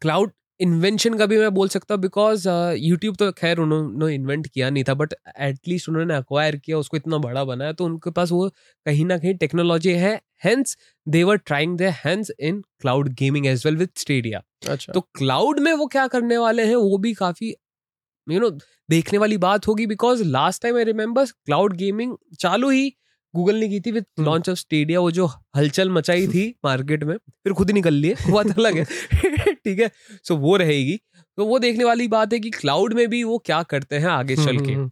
क्लाउड 0.00 0.30
इन्वेंशन 0.60 1.14
का 1.14 1.26
भी 1.26 1.38
मैं 1.38 1.52
बोल 1.54 1.68
सकता 1.68 1.94
हूँ 1.94 2.00
बिकॉज़ 2.02 2.48
यूट्यूब 2.78 3.16
तो 3.16 3.30
खैर 3.32 3.58
उन्होंने 3.58 4.14
इन्वेंट 4.14 4.46
किया 4.46 4.70
नहीं 4.70 4.84
था 4.84 4.94
बट 4.94 5.14
एटलीस्ट 5.40 5.88
उन्होंने 5.88 6.14
अक्वायर 6.14 6.56
किया 6.56 6.78
उसको 6.78 6.96
इतना 6.96 7.18
बड़ा 7.18 7.44
बनाया 7.44 7.72
तो 7.72 7.84
उनके 7.84 8.10
पास 8.10 8.32
वो 8.32 8.48
कहीं 8.86 9.04
ना 9.04 9.18
कहीं 9.18 9.34
टेक्नोलॉजी 9.34 9.92
है 9.96 10.14
hence 10.44 10.76
they 11.06 11.22
were 11.24 11.36
trying 11.36 11.76
the 11.78 11.92
hands 12.04 12.32
in 12.40 12.60
cloud 12.80 13.08
gaming 13.14 13.46
as 13.46 13.62
well 13.66 13.76
with 13.76 13.98
Stadia 13.98 14.42
अच्छा। 14.68 14.92
तो 14.92 15.00
क्लाउड 15.14 15.60
में 15.60 15.72
वो 15.72 15.86
क्या 15.86 16.06
करने 16.06 16.38
वाले 16.38 16.64
हैं 16.66 16.76
वो 16.76 16.98
भी 16.98 17.14
काफ़ी 17.14 17.48
यू 17.48 18.34
you 18.34 18.42
नो 18.42 18.48
know, 18.48 18.62
देखने 18.88 19.18
वाली 19.18 19.36
बात 19.38 19.66
होगी 19.68 19.86
because 19.86 20.24
last 20.24 20.62
time 20.62 20.76
I 20.76 20.84
remember 20.84 21.24
cloud 21.24 21.76
gaming 21.76 22.16
चालू 22.40 22.70
ही 22.70 22.92
गूगल 23.38 23.56
ने 23.56 23.68
की 23.68 23.80
थी 23.80 23.92
with 23.92 24.04
hmm. 24.18 24.26
Launch 24.26 24.48
of 24.48 24.58
Stadia 24.58 25.00
वो 25.00 25.10
जो 25.10 25.26
हलचल 25.56 25.90
मचाई 25.90 26.26
थी 26.28 26.46
मार्केट 26.64 27.04
में 27.04 27.16
फिर 27.16 27.52
खुद 27.52 27.68
ही 27.70 27.74
निकल 27.74 27.94
लिए 27.94 28.14
बात 28.30 28.58
अलग 28.58 28.78
है। 28.78 28.84
ठीक 29.54 29.78
है 29.80 29.90
सो 30.24 30.36
वो 30.38 30.56
रहेगी। 30.56 30.98
तो 31.38 31.44
वो 31.46 31.58
देखने 31.58 31.84
वाली 31.84 32.08
बात 32.08 32.32
है 32.32 32.38
कि 32.40 32.50
क्लाउड 32.50 32.94
में 32.94 33.06
भी 33.08 33.22
वो 33.24 33.38
क्या 33.46 33.62
करते 33.72 33.98
हैं 33.98 34.08
आगे 34.10 34.36
चल 34.36 34.58
के। 34.58 34.72
हम्म, 34.72 34.90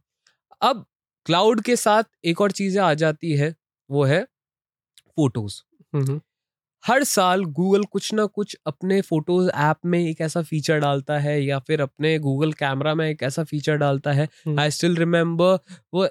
अब 0.63 0.85
क्लाउड 1.27 1.61
के 1.61 1.77
साथ 1.77 2.05
एक 2.25 2.41
और 2.41 2.53
चीज़ें 2.53 2.83
आ 2.83 2.93
जाती 2.95 3.33
है 3.37 3.55
वो 3.91 4.05
है 4.05 4.23
फ़ोटोज़ 5.17 5.61
हम्म, 5.95 6.05
हम्म, 6.05 6.21
हर 6.85 7.05
साल 7.05 7.45
गूगल 7.55 7.85
कुछ 7.85 8.13
ना 8.15 8.25
कुछ 8.27 8.57
अपने 8.67 9.01
फ़ोटोज़ 9.01 9.49
ऐप 9.51 9.77
में 9.87 9.99
एक 10.01 10.21
ऐसा 10.21 10.43
फीचर 10.43 10.79
डालता 10.81 11.19
है 11.19 11.41
या 11.45 11.59
फिर 11.59 11.81
अपने 11.81 12.19
गूगल 12.19 12.53
कैमरा 12.53 12.95
में 12.95 13.09
एक 13.09 13.23
ऐसा 13.23 13.45
फीचर 13.45 13.77
डालता 13.77 14.13
है। 14.13 14.29
हम्म। 14.47 14.61
आई 14.61 14.71
स्टिल 14.71 14.97
रिमेम्बर 14.97 15.59
वो 15.95 16.09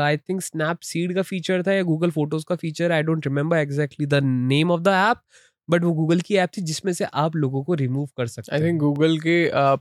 आई 0.00 0.16
थिंक 0.18 0.42
स्नैपसीड 0.42 1.14
का 1.14 1.22
फीचर 1.22 1.62
था 1.62 1.72
या 1.72 1.82
गूगल 1.82 2.10
फ़ोटोज़ 2.10 2.44
का 2.48 2.56
feature 2.56 2.92
I 2.92 3.02
don't 3.02 3.26
remember 3.26 3.56
exactly 3.56 4.06
the 4.06 4.20
name 4.24 4.70
of 4.70 4.80
the 4.80 4.88
app 4.88 5.20
but 5.68 5.84
वो 5.84 5.92
गूगल 5.92 6.20
की 6.20 6.36
ऐप 6.36 6.50
थी 6.56 6.62
जिसमें 6.62 6.92
से 6.92 7.04
आप 7.16 7.36
लोगों 7.36 7.62
को 7.64 7.74
रिमूव 7.74 8.08
कर 8.16 8.26
सकते 8.26 8.54
आई 8.56 8.62
थिंक 8.62 8.80
गूगल 8.80 9.18
के 9.18 9.36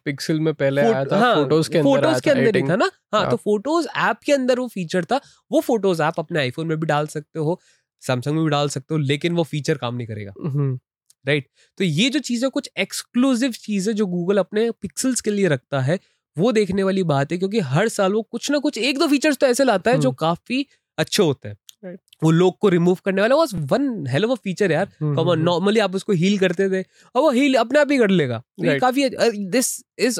पिक्सल 0.05 0.39
में 0.39 0.53
पहले 0.53 0.81
आया 0.81 1.05
था 1.05 1.17
हाँ, 1.17 1.33
फ़ोटोज़ 1.35 1.69
के 1.69 1.77
अंदर 1.77 1.89
फ़ोटोज़ 1.91 2.21
के 2.21 2.29
अंदर 2.31 2.55
ही 2.55 2.61
था 2.63 2.75
ना? 2.75 2.89
हाँ 3.13 3.21
हाँ। 3.21 3.29
तो 3.29 3.37
फ़ोटोज़ 3.37 3.87
ऐप 3.99 4.19
के 4.25 4.33
अंदर 4.33 4.59
वो 4.59 4.67
फीचर 4.67 5.05
था 5.05 5.19
वो 5.51 5.61
फ़ोटोज़ 5.61 6.01
आप 6.01 6.19
अपने 6.19 6.39
आईफोन 6.39 6.67
में 6.67 6.79
भी 6.79 6.87
डाल 6.87 7.07
सकते 7.07 7.39
हो 7.39 7.59
सैमसंग 8.01 8.35
में 8.35 8.43
भी 8.43 8.49
डाल 8.49 8.69
सकते 8.69 8.93
हो 8.93 8.99
लेकिन 9.01 9.33
वो 9.33 9.43
फीचर 9.45 9.77
काम 9.77 9.95
नहीं 9.95 10.07
करेगा। 10.07 10.33
हम्म, 10.39 10.79
राइट 11.25 11.47
तो 11.77 11.83
ये 11.83 12.09
जो 12.09 12.19
चीज़ें 12.21 12.49
कुछ 12.51 12.69
एक्सक्लूसिव 12.79 13.51
चीज़ें 13.61 13.93
जो 13.95 14.05
गूगल 14.07 14.37
अपने 14.37 14.69
पिक्सल्स 14.81 15.21
के 15.21 15.31
लिए 15.31 15.47
रखता 15.47 15.81
है 15.81 15.99
वो 16.37 16.51
देखने 16.51 16.83
वाली 16.83 17.03
बात 17.05 17.31
है 17.31 17.37
क्योंकि 17.37 17.59
हर 17.69 17.87
साल 17.89 18.13
वो 18.13 18.21
कुछ 18.23 18.51
ना 18.51 18.57
कुछ 18.59 18.77
एक 18.79 18.99
दो 18.99 19.07
फीचर्स 19.07 19.37
तो 19.37 19.47
ऐसे 19.47 19.63
लाता 19.63 19.91
है 19.91 19.97
जो 19.99 20.09
हम्म। 20.09 20.15
काफ़ी 20.17 20.65
अच्छे 20.97 21.23
होते 21.23 21.47
हैं 21.47 21.57
Right. 21.83 21.99
वो 22.23 22.31
लोग 22.31 22.57
को 22.57 22.69
रिमूव 22.69 22.97
करने 23.05 23.21
वाला 23.21 23.35
was 23.35 23.55
one 23.67 24.05
hell 24.07 24.25
of 24.25 24.39
feature 24.39 24.71
यार 24.71 24.87
हम्म, 24.91 25.15
कम 25.15 25.21
हम्म, 25.21 25.41
नॉर्मली 25.41 25.79
आप 25.79 25.95
उसको 25.95 26.13
हील 26.13 26.37
करते 26.39 26.69
थे 26.69 26.81
और 27.15 27.21
वो 27.21 27.29
हील 27.31 27.55
अपने 27.57 27.79
आप 27.79 27.91
ही 27.91 27.97
कर 27.97 28.09
लेगा 28.11 28.37
तो 28.37 28.63
Right. 28.63 28.81
काफ़ी 28.81 29.09
this 29.49 29.71
is 29.99 30.19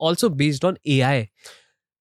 also 0.00 0.28
based 0.36 0.64
on 0.64 0.76
A 0.86 0.98
I 1.02 1.26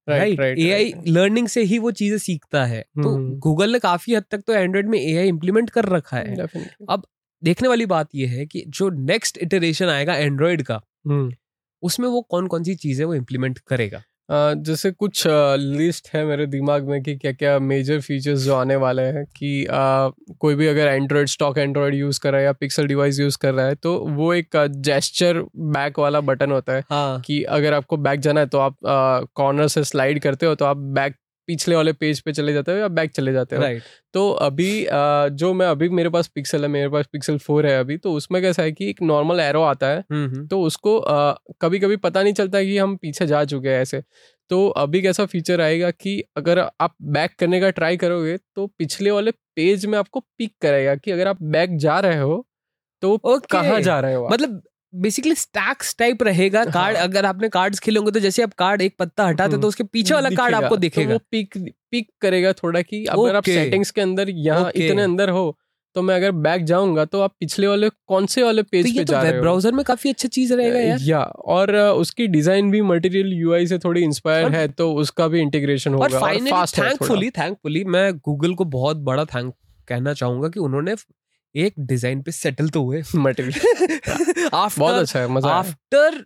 right 0.07 0.39
A 0.39 0.71
I 0.71 0.93
learning 1.07 1.47
से 1.47 1.61
ही 1.63 1.79
वो 1.79 1.91
चीज़ें 1.93 2.17
सीखता 2.17 2.63
है 2.65 2.81
तो 2.81 3.09
हम्म। 3.09 3.35
गूगल 3.39 3.71
ने 3.71 3.79
काफ़ी 3.79 4.15
हद 4.15 4.23
तक 4.31 4.43
तो 4.47 4.53
एंड्रॉइड 4.53 4.89
में 4.89 4.99
ए 4.99 5.15
आई 5.17 5.27
इम्प्लीमेंट 5.27 5.69
कर 5.69 5.85
रखा 5.87 6.17
है 6.17 6.35
Definitely. 6.37 7.03
देखने 7.43 7.67
वाली 7.67 7.85
बात 7.87 8.15
यह 8.15 8.31
है 8.31 8.45
कि 8.45 8.63
जो 8.69 8.89
नेक्स्ट 9.05 9.37
इटरेशन 9.37 9.89
आएगा 9.89 10.15
एंड्रॉइड 10.15 10.63
का 10.63 10.81
हम्म। 11.07 11.31
उसमें 11.81 12.07
वो 12.09 12.21
कौन 12.21 12.47
कौन 12.47 12.63
सी 12.63 12.75
चीज़ें 12.75 13.05
वो 13.05 13.15
इम्प्लीमेंट 13.15 13.59
करेगा? 13.59 14.03
Uh, 14.31 14.53
जैसे 14.55 14.91
कुछ 14.91 15.23
लिस्ट 15.57 16.09
है 16.13 16.25
मेरे 16.25 16.45
दिमाग 16.45 16.87
में 16.89 17.03
कि 17.03 17.15
क्या 17.15 17.31
क्या 17.31 17.59
मेजर 17.59 17.99
फीचर्स 18.01 18.39
जो 18.39 18.55
आने 18.55 18.75
वाले 18.75 19.01
हैं 19.01 19.25
कि 19.25 19.65
uh, 19.65 20.35
कोई 20.39 20.55
भी 20.55 20.67
अगर 20.67 20.87
एंड्रॉयड 20.87 21.27
स्टॉक 21.27 21.57
एंड्रॉयड 21.57 21.95
यूज़ 21.95 22.19
कर 22.19 22.31
रहा 22.31 22.39
है 22.39 22.45
या 22.45 22.51
पिक्सल 22.51 22.87
डिवाइस 22.87 23.19
यूज़ 23.19 23.37
कर 23.37 23.53
रहा 23.53 23.65
है 23.65 23.75
तो 23.75 23.97
वो 23.99 24.33
एक 24.33 24.57
जेस्चर 24.69 25.43
बैक 25.55 25.99
वाला 25.99 26.21
बटन 26.21 26.51
होता 26.51 26.73
है 26.73 26.83
हाँ। 26.89 27.21
कि 27.21 27.43
अगर 27.43 27.73
आपको 27.73 27.97
बैक 27.97 28.19
जाना 28.19 28.39
है 28.39 28.47
तो 28.47 28.57
आप 28.57 28.77
कॉर्नर 29.35 29.67
से 29.67 29.83
स्लाइड 29.83 30.19
करते 30.19 30.45
हो 30.45 30.55
तो 30.55 30.65
आप 30.65 30.77
बैक 30.77 31.15
पिछले 31.51 31.75
वाले 31.75 31.93
पेज 31.93 32.19
पे 32.21 32.33
चले 32.33 32.53
जाते 32.53 32.71
हो 32.71 32.77
या 32.77 32.87
बैक 32.89 33.11
चले 33.11 33.33
जाते 33.33 33.55
हो? 33.55 33.61
राइट 33.61 33.83
तो 34.13 34.29
अभी 34.41 34.71
अ, 34.85 35.27
जो 35.29 35.53
मैं 35.53 35.67
अभी 35.67 35.89
मेरे 35.91 36.09
पास 36.09 36.27
पिक्सल 36.27 36.61
है 36.61 36.67
मेरे 36.67 36.89
पास 36.89 37.05
पिक्सल 37.13 37.37
फोर 37.37 37.67
है 37.67 37.79
अभी 37.79 37.97
तो 37.97 38.13
उसमें 38.13 38.41
कैसा 38.41 38.63
है 38.63 38.71
कि 38.71 38.89
एक 38.89 39.01
नॉर्मल 39.03 39.39
एरो 39.39 39.61
आता 39.61 39.87
है। 39.87 40.03
mm-hmm. 40.03 40.49
तो 40.49 40.61
उसको 40.61 40.99
कभी 41.61 41.79
कभी 41.79 41.95
पता 41.97 42.23
नहीं 42.23 42.33
चलता 42.33 42.63
कि 42.63 42.77
हम 42.77 42.95
पीछे 42.95 43.27
जा 43.27 43.43
चुके 43.45 43.69
हैं 43.69 43.81
ऐसे। 43.81 44.01
तो 44.51 44.67
अभी 44.77 45.01
कैसा 45.01 45.25
फीचर 45.25 45.61
आएगा 45.61 45.91
कि 45.91 46.19
अगर 46.37 46.59
आप 46.59 46.95
बैक 47.01 47.35
करने 47.39 47.59
का 47.61 47.69
ट्राई 47.69 47.97
करोगे 47.97 48.37
तो 48.55 48.67
पिछले 48.79 49.11
वाले 49.11 49.31
पेज 49.55 49.85
में 49.85 49.97
आपको 49.99 50.19
पिक 50.19 50.53
करेगा 50.61 50.95
कि 50.95 51.11
अगर 51.11 51.27
आप 51.27 51.43
बैक 51.43 51.77
जा 51.77 51.99
रहे 51.99 52.19
हो 52.19 52.45
तो 53.03 53.15
Okay. 53.27 53.51
कहाँ 53.51 53.79
जा 53.81 53.99
रहे 53.99 54.13
हो 54.13 54.27
मतलब 54.29 54.61
बेसिकली 54.93 55.35
स्टैक्स 55.35 55.95
टाइप 55.99 56.23
रहेगा 56.23 56.63
कार्ड 56.65 56.97
हाँ। 56.97 57.07
अगर 57.07 57.25
आपने 57.25 57.49
कार्ड्स 57.49 57.79
खेले 57.79 57.99
होंगे 57.99 58.11
तो 58.11 58.19
जैसे 58.19 58.43
आप 58.43 58.53
कार्ड 58.53 58.81
एक 58.81 58.95
पत्ता 58.99 59.27
हटाते 59.27 59.51
हम्म, 59.51 59.61
तो 59.61 59.67
उसके 59.67 59.83
पीछे 59.83 60.13
वाला 60.13 60.29
कार्ड 60.29 60.55
आपको 60.55 60.77
दिखेगा 60.77 61.07
तो 61.07 61.13
वो 61.13 61.19
पिक 61.31 61.57
पिक 61.91 62.07
करेगा 62.21 62.53
थोड़ा 62.53 62.81
कि 62.81 63.05
अगर 63.05 63.21
okay. 63.21 63.35
आप 63.35 63.43
सेटिंग्स 63.43 63.91
के 63.91 64.01
अंदर 64.01 64.29
यहाँ 64.29 64.61
Okay. 64.61 64.81
इतने 64.81 65.01
अंदर 65.01 65.29
हो 65.29 65.57
तो 65.95 66.01
मैं 66.01 66.15
अगर 66.15 66.31
बैक 66.31 66.63
जाऊँगा 66.63 67.05
तो 67.05 67.21
आप 67.21 67.33
पिछले 67.39 67.67
वाले 67.67 67.89
कौन 67.89 68.25
से 68.25 68.43
वाले 68.43 68.61
तो 68.61 68.67
पेज 68.71 68.87
ये 68.87 68.93
पे 68.93 69.03
तो 69.05 69.13
जा 69.13 69.21
रहे 69.21 69.35
हो 69.35 69.41
ब्राउज़र 69.41 69.71
में 69.71 69.83
काफ़ी 69.85 70.09
अच्छा 70.09 70.27
चीज़ 70.27 70.53
रहेगा 70.53 70.79
यार 70.79 70.99
या 71.01 71.21
और 71.21 71.75
उसकी 71.75 72.27
डिज़ाइन 72.27 72.71
भी 72.71 72.81
मटेरियल 72.81 73.33
यूआई 73.33 73.67
से 73.67 73.77
थोड़ी 73.79 74.01
इंस्पायर 74.01 74.51
है 74.51 74.67
तो 74.67 74.93
उसका 74.93 75.27
भी 75.27 75.39
इंटीग्रेशन 75.39 75.93
होगा 75.93 76.05
और 76.05 76.21
फाइनली। 76.21 76.51
थैंकफुली 76.51 77.29
थैंकफुली 77.29 77.83
मैं 77.83 78.13
गूगल 78.17 78.53
को 78.53 78.65
बहुत 78.65 78.97
बड़ा 78.97 79.25
थैंक 79.25 79.53
कहना 79.87 80.13
चाहूँगा 80.13 80.49
कि 80.49 80.59
उन्होंने 80.59 80.95
एक 81.55 81.73
डिज़ाइन 81.79 82.21
पे 82.21 82.31
सेटल 82.31 82.69
तो 82.69 82.83
हुए 82.83 83.01
मटेरियल 83.15 83.59
बहुत 84.53 84.95
अच्छा 84.95 85.19
है 85.19 85.27
मज़ा 85.27 85.49
आफ्टर 85.49 86.25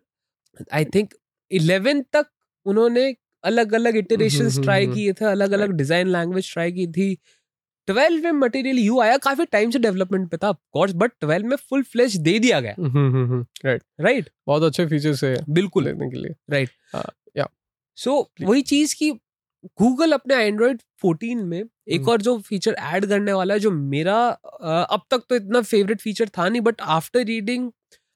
आई 0.73 0.85
थिंक 0.85 1.13
11 1.51 2.03
तक 2.13 2.25
उन्होंने 2.65 3.15
अलग 3.43 3.73
अलग 3.73 3.95
इटरेशंस 3.97 4.53
हम्म, 4.53 4.63
ट्राई 4.63 4.87
किए 4.87 5.13
थे 5.13 5.25
अलग 5.25 5.51
अलग 5.51 5.71
डिज़ाइन 5.71 6.07
लैंग्वेज 6.07 6.53
ट्राई 6.53 6.71
की 6.71 6.87
थी। 6.87 7.17
12 7.87 8.23
में 8.23 8.31
मटेरियल 8.31 8.79
यू 8.79 8.99
आया 8.99 9.17
काफ़ी 9.17 9.45
टाइम 9.45 9.71
से 9.71 9.79
डेवलपमेंट 9.79 10.29
पे 10.31 10.37
था 10.37 10.51
कोर्स 10.71 10.93
बट 10.93 11.11
12 11.23 11.43
में 11.43 11.55
फुल 11.55 11.83
फ्लैश 11.83 12.15
दे 12.17 12.39
दिया 12.39 12.59
गया। 12.59 12.75
राइट 12.79 13.83
राइट 14.01 14.29
बहुत 14.47 14.63
अच्छे 14.63 14.85
फीचर्स 14.85 15.23
है 15.23 15.37
बिल्कुल। 15.49 15.83
लेने 15.83 16.09
के 16.09 16.17
लिए। 16.17 16.35
राइट 16.49 16.69
हाँ, 16.93 17.05
या। 17.37 17.47
सो 17.97 18.31
वही 18.41 18.61
चीज़ 18.61 18.95
की 18.95 19.11
गूगल 19.79 20.11
अपने 20.11 20.35
एंड्रॉइड 20.37 20.81
14 21.03 21.43
में 21.43 21.57
एक 21.57 21.99
हम्म। 21.99 22.11
और 22.11 22.21
जो 22.21 22.37
फीचर 22.39 22.75
ऐड 22.91 23.05
करने 23.05 23.33
वाला 23.33 23.53
है 23.53 23.59
जो 23.59 23.71
मेरा 23.71 24.17
अब 24.89 25.01
तक 25.11 25.23
तो 25.29 25.35
इतना 25.35 25.61
फेवरेट 25.63 26.01
फीचर 26.01 26.29
था 26.37 26.47
नहीं 26.49 26.61
but 26.61 26.81
after 26.91 27.25
reading 27.25 27.71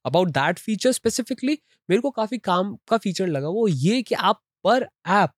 about 0.05 0.29
that 0.29 0.59
feature 0.59 0.91
specifically 0.91 1.57
मेरे 1.89 2.01
को 2.01 2.09
काफ़ी 2.11 2.37
काम 2.39 2.75
का 2.89 2.97
फीचर 2.97 3.27
लगा 3.27 3.47
वो 3.49 3.67
ये 3.67 4.01
कि 4.01 4.15
आप 4.15 4.41
पर 4.65 4.87
ऐप 5.09 5.31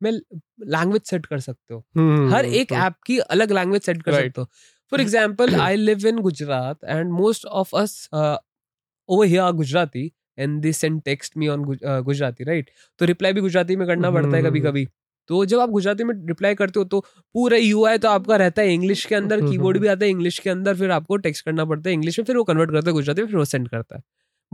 में 0.00 0.10
लैंग्वेज 0.10 1.02
सेट 1.02 1.26
कर 1.26 1.40
सकते 1.40 1.74
हो। 1.74 1.84
हम्म, 1.96 2.32
हर 2.34 2.44
एक 2.44 2.72
ऐप 2.74 2.94
की 3.06 3.18
अलग 3.18 3.52
लैंग्वेज 3.52 3.82
सेट 3.82 4.02
कर 4.02 4.12
Right. 4.12 4.24
सकते 4.24 4.40
हो। 4.40 4.46
For 4.92 5.00
example 5.00 5.54
I 5.60 5.76
live 5.76 6.06
in 6.06 6.18
Gujarat 6.20 6.84
and 6.84 7.12
most 7.12 7.46
of 7.46 7.76
us 7.76 8.08
over 8.14 9.26
here 9.26 9.50
Gujarati 9.52 10.10
and 10.38 10.60
they 10.62 10.72
send 10.72 11.00
text 11.02 11.36
me 11.36 11.48
on 11.48 11.64
Gujarati 11.64 12.44
right 12.44 12.70
तो 13.00 13.04
रिप्लाई 13.04 13.32
भी 13.32 13.40
गुजराती 13.40 13.76
में 13.76 13.86
करना 13.88 14.10
पड़ता 14.10 14.28
है 14.28 14.34
हम्म, 14.34 14.48
कभी 14.48 14.60
कभी 14.60 14.86
तो 15.28 15.44
जब 15.44 15.60
आप 15.60 15.70
गुजराती 15.70 16.04
में 16.04 16.14
रिप्लाई 16.26 16.54
करते 16.54 16.80
हो 16.80 16.84
तो 16.84 17.00
पूरा 17.34 17.56
यूआई 17.56 17.98
तो 17.98 18.08
आपका 18.08 18.36
रहता 18.36 18.62
है 18.62 18.74
इंग्लिश 18.74 19.04
के 19.04 19.14
अंदर 19.14 19.40
कीबोर्ड 19.50 19.78
भी 19.78 19.86
आता 19.86 20.04
है 20.04 20.10
इंग्लिश 20.10 20.38
के 20.38 20.50
अंदर 20.50 20.76
फिर 20.76 20.90
आपको 20.90 21.16
टेक्स्ट 21.16 21.44
करना 21.44 21.64
पड़ता 21.64 21.88
है 21.88 21.94
इंग्लिश 21.94 22.18
में 22.18 22.26
फिर 22.26 22.36
वो 22.36 22.44
कन्वर्ट 22.44 22.70
करता 22.70 22.90
है 22.90 22.92
गुजराती 22.92 23.22
में 23.22 23.28
फिर 23.28 23.36
वो 23.36 23.44
सेंड 23.44 23.68
करता 23.68 23.96
है। 23.96 24.02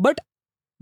बट 0.00 0.20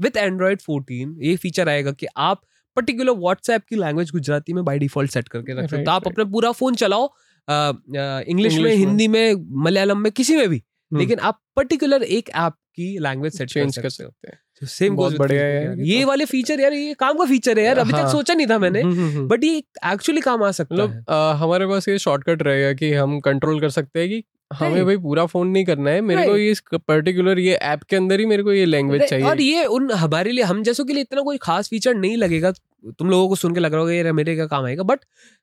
विथ 0.01 0.17
एंड्रॉइड 0.17 0.61
14 0.61 1.15
ये 1.21 1.37
फीचर 1.37 1.69
आएगा 1.69 1.93
कि 1.93 2.07
आप 2.17 2.43
पर्टिकुलर 2.77 3.13
व्हाट्सएप 3.13 3.63
की 3.69 3.77
लैंग्वेज 3.77 4.11
गुजराती 4.11 4.53
में 4.53 4.65
बाय 4.65 4.79
डिफ़ॉल्ट 4.79 5.11
सेट 5.11 5.29
करके 5.29 5.53
रख 5.53 5.65
सकते 5.65 5.77
हो। 5.77 5.85
तो 5.85 5.91
आप 5.91 6.07
अपना 6.07 6.25
पूरा 6.25 6.53
फ़ोन 6.53 6.75
चलाओ 6.75 7.11
इंग्लिश 7.49 8.59
में 8.59 8.75
हिंदी 8.75 9.09
में। 9.09 9.35
मलयालम 9.65 9.99
में 9.99 10.13
किसी 10.13 10.37
में 10.37 10.49
भी। 10.49 10.57
हम्म। 10.57 11.01
लेकिन 11.01 11.19
आप 11.19 11.41
पर्टिकुलर 11.57 12.03
एक 12.03 12.29
ऐप 12.29 12.53
की 12.53 12.99
लैंग्वेज 12.99 13.33
सेट 13.33 13.51
चेंज 13.51 13.79
कर 13.79 13.89
सकते 13.89 14.29
हैं। 14.29 14.39
सेम 14.63 14.97
बहुत 14.97 15.17
बढ़िया 15.17 15.43
है 15.43 15.65
यार, 15.65 15.77
ये 15.81 16.03
तो। 16.03 16.09
वाले 16.09 16.25
फीचर 16.25 16.61
यार 16.61 16.73
ये 16.73 16.95
काम 16.95 17.19
का 17.19 17.25
फीचर 17.25 17.59
है 17.59 17.65
यार 17.65 17.79
अभी 17.79 17.93
तक 17.93 17.99
हाँ। 17.99 18.11
सोचा 18.13 18.35
नहीं 18.35 18.47
था 18.47 18.59
मैंने 18.59 18.81
हम्म, 18.81 18.95
हम्म, 18.95 19.11
हम्म। 19.11 19.29
बट 19.29 19.45
ये 19.45 19.63
एक्चुअली 19.93 20.21
काम 20.21 20.43
आ 20.43 20.51
सकता 20.51 20.75
है 20.75 20.83
मतलब 20.83 21.11
हमारे 21.37 21.67
पास 21.67 21.89
ये 21.89 21.99
शॉर्टकट 21.99 22.43
रहेगा 22.43 22.73
कि 22.73 22.93
हम 22.95 23.21
कंट्रोल 23.21 23.61
कर 23.61 23.69
सकते 23.69 24.01
हैं 24.01 24.09
कि 24.09 24.23
हमें 24.53 24.71
Right. 24.71 24.87
भाई 24.87 24.97
पूरा 24.97 25.27
फ़ोन 25.27 25.49
नहीं 25.49 25.65
करना 25.65 25.91
है। 25.91 26.01
मेरे 26.01 26.27
को 26.27 26.37
ये 26.37 26.55
पर्टिकुलर 26.75 27.39
ये 27.39 27.55
ऐप 27.55 27.83
के 27.83 27.97
अंदर 27.97 28.21
ही 28.21 28.27
मेरे 28.27 28.43
को 28.43 28.53
ये 28.53 28.65
लैंग्वेज 28.65 29.03
चाहिए। 29.03 29.27
और 29.27 29.41
ये 29.41 29.65
उन 29.65 29.91
हमारे 29.91 30.33
लिए 30.33 30.45
हम 30.45 30.63
जैसों 30.63 30.85
के 30.85 30.93
लिए 30.93 31.03
इतना 31.03 31.21
कोई 31.21 31.39
खास 31.39 31.69
फीचर 31.69 31.95
नहीं 31.95 32.17
लगेगा। 32.17 32.53
तुम 32.87 33.11
लोगों 33.11 33.29
को 33.29 33.35
सुन 33.35 33.55
के 33.55 33.61
लग 33.61 33.73
रहा 33.73 33.81
होगा 33.81 33.93
ये 33.93 34.13
मेरे 34.13 34.37
का 34.37 34.47
काम 34.47 34.65
आएगा। 34.65 34.83
बट 34.83 34.99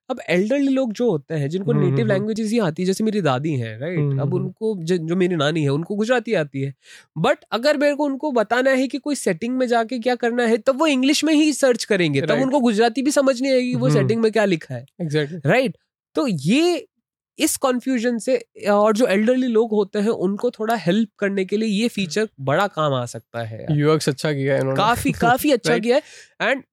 अब 0.09 0.19
एल्डरली 0.29 0.67
लोग 0.67 0.93
जो 0.93 1.11
होते 1.11 1.35
हैं 1.35 1.49
जिनको 1.49 1.71
हम्म, 1.71 1.81
नेटिव 1.81 1.99
हम्म, 1.99 2.07
लैंग्वेजेस 2.07 2.51
ही 2.51 2.59
आती 2.59 2.83
है 2.83 2.87
जैसे 2.87 3.03
मेरी 3.03 3.21
दादी 3.21 3.53
है 3.53 3.79
राइट 3.79 3.99
हम्म, 3.99 4.19
अब 4.19 4.33
हम्म। 4.33 4.43
उनको 4.43 4.83
ज- 4.83 5.11
मेरी 5.11 5.35
नानी 5.35 5.63
है 5.63 5.69
उनको 5.69 5.95
गुजराती 5.95 6.33
आती 6.33 6.61
है। 6.61 6.73
बट 7.17 7.37
अगर 7.51 7.77
मेरे 7.77 7.95
को 7.95 8.03
उनको 8.05 8.31
बताना 8.31 8.71
है 8.71 8.87
कि 8.87 8.97
कोई 8.97 9.15
सेटिंग 9.15 9.57
में 9.57 9.67
जाके 9.67 9.99
क्या 9.99 10.15
करना 10.15 10.43
है 10.43 10.57
तब 10.57 10.79
वो 10.79 10.87
इंग्लिश 10.87 11.23
में 11.23 11.33
ही 11.33 11.53
सर्च 11.53 11.83
करेंगे। 11.83 12.21
तब 12.21 12.41
उनको 12.41 12.59
गुजराती 12.59 13.01
भी 13.01 13.11
समझ 13.11 13.41
नहीं 13.41 13.51
आएगी 13.51 13.75
वो 13.75 13.87
हम्म। 13.87 14.01
सेटिंग 14.01 14.21
में 14.21 14.31
क्या 14.31 14.45
लिखा 14.45 14.75
है। 14.75 14.85
एग्जैक्टली 15.01 15.39
राइट 15.45 15.77
तो 16.15 16.27
ये 16.27 16.87
इस 17.39 17.55
कॉन्फ्यूजन 17.57 18.17
से 18.17 18.37
और 18.69 18.95
जो 18.97 19.07
एल्डरली 19.07 19.47
लोग 19.47 19.71
होते 19.71 19.99
हैं 19.99 20.09
उनको 20.09 20.51
थोड़ा 20.51 20.75
हेल्प 20.75 21.09
करने 21.19 21.45
के 21.45 21.57
लिए 21.57 21.69
ये 21.81 21.87
फीचर 21.87 22.29
बड़ा 22.41 22.67
काम 22.67 22.93
आ 22.93 23.05
सकता 23.05 23.43
है 23.43 23.65
यूएक्स 23.71 24.09
अच्छा 24.09 24.33
किया 24.33 24.53
है 24.53 24.59
इन्होंने। 24.59 24.77
काफ़ी 24.77 25.11
काफ़ी 25.11 25.51
अच्छा 25.51 25.71
Right. 25.71 25.83
किया 25.83 25.95
है। 25.95 26.51
एंड 26.51 26.63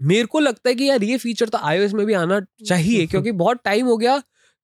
मेरे 0.00 0.24
को 0.24 0.40
लगता 0.40 0.68
है 0.68 0.74
कि 0.74 0.84
यार 0.84 1.02
ये 1.02 1.16
फीचर 1.18 1.48
तो 1.48 1.58
आईओएस 1.58 1.92
में 1.92 2.06
भी 2.06 2.12
आना 2.14 2.40
चाहिए 2.66 3.06
क्योंकि 3.06 3.32
बहुत 3.32 3.60
टाइम 3.64 3.86
हो 3.86 3.96
गया 3.96 4.18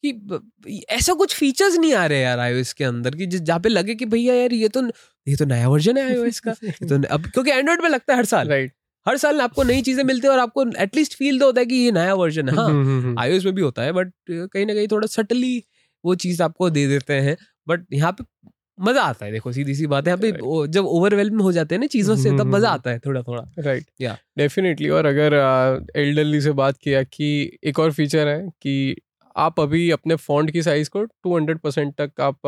कि 0.05 0.85
ऐसा 0.91 1.13
कुछ 1.15 1.35
फीचर्स 1.37 1.77
नहीं 1.77 1.93
आ 1.95 2.07
रहे 2.07 2.21
यार 2.21 2.39
आईओएस 2.39 2.73
के 2.73 2.85
अंदर 2.85 3.15
कि 3.15 3.27
जिस- 3.27 3.45
जहाँ 3.45 3.61
पे 3.61 3.69
लगे 3.69 3.95
कि 3.95 4.07
भैया 4.07 4.35
यार 4.35 4.53
ये 4.53 4.69
तो 4.69 4.83
ये 5.27 5.37
तो 5.37 5.45
नया 5.45 5.69
वर्जन 5.69 5.97
है 5.97 6.05
आईओएस 6.05 6.41
का। 6.41 6.51
ये 6.65 6.87
तो 6.89 7.03
अब 7.15 7.27
क्योंकि 7.27 7.51
एंड्रॉइड 7.51 7.83
में 7.83 7.89
लगता 7.91 8.13
है 8.13 8.19
हर 8.19 8.25
साल। 8.25 8.49
राइट 8.49 8.73
हर 9.07 9.17
साल 9.17 9.41
आपको 9.41 9.63
नई 9.63 9.83
चीज़ें 9.83 10.03
मिलती 10.05 10.27
है 10.27 10.33
और 10.33 10.39
आपको 10.39 10.65
एटलीस्ट 10.79 11.15
फील 11.15 11.39
तो 11.39 11.47
होता 11.47 11.61
है 11.61 11.67
कि 11.67 11.75
ये 11.77 11.91
नया 11.93 12.15
वर्जन 12.15 12.49
है। 12.49 12.55
हाँ 12.57 12.69
हम्म, 12.69 13.15
में 13.45 13.55
भी 13.55 13.63
होता 13.63 13.83
है 13.83 13.93
बट 13.93 14.13
कहीं 14.31 14.67
ना 14.67 14.75
कहीं 14.75 14.87
थोड़ा 14.89 15.07
सटली 15.07 15.63
वो 16.05 16.15
चीज़ 16.15 16.43
आपको 16.43 16.71
दे 16.71 16.87
देते 16.89 17.15
हैं 17.21 17.37
बट 17.69 17.85
यहाँ 17.93 18.13
पे 18.13 18.25
मज़ा 18.79 19.03
आता 19.03 19.25
है। 19.27 19.33
देखो 19.33 19.53
सीधी 19.53 19.75
सी 19.75 19.87
बात 19.87 20.07
है 20.09 20.11
यहाँ 20.11 20.21
पे 20.23 20.31
Right. 20.33 20.71
जब 20.71 20.87
ओवरवेलम 20.87 21.41
हो 21.41 21.53
जाते 21.53 21.75
हैं 21.75 21.81
ना 21.81 21.87
चीज़ों 21.87 22.17
से 22.17 22.31
तब 22.31 22.41
हम्म, 22.41 22.55
मज़ा 22.57 22.69
हम्म, 22.69 22.79
आता 22.79 22.91
है 22.91 22.99
थोड़ा 22.99 23.23
थोड़ा 23.23 23.43
राइट 23.59 23.85
Yeah. 24.03 24.17
डेफिनेटली 24.39 24.89
और 24.89 25.07
अगर 25.07 25.35
एल्डरली 25.97 26.41
से 26.41 26.53
बात 26.53 26.77
किया 26.77 27.03
कि 27.03 27.29
एक 27.65 27.79
और 27.79 27.93
फीचर 27.93 28.29
है 28.29 28.41
कि 28.63 28.97
आप 29.37 29.61
अभी 29.61 29.91
अपने 29.91 30.15
फॉन्ट 30.15 30.51
की 30.51 30.63
साइज़ 30.63 30.91
को 30.97 31.05
200 31.29 31.59
परसेंट 31.59 31.95
तक 32.01 32.21
आप 32.21 32.39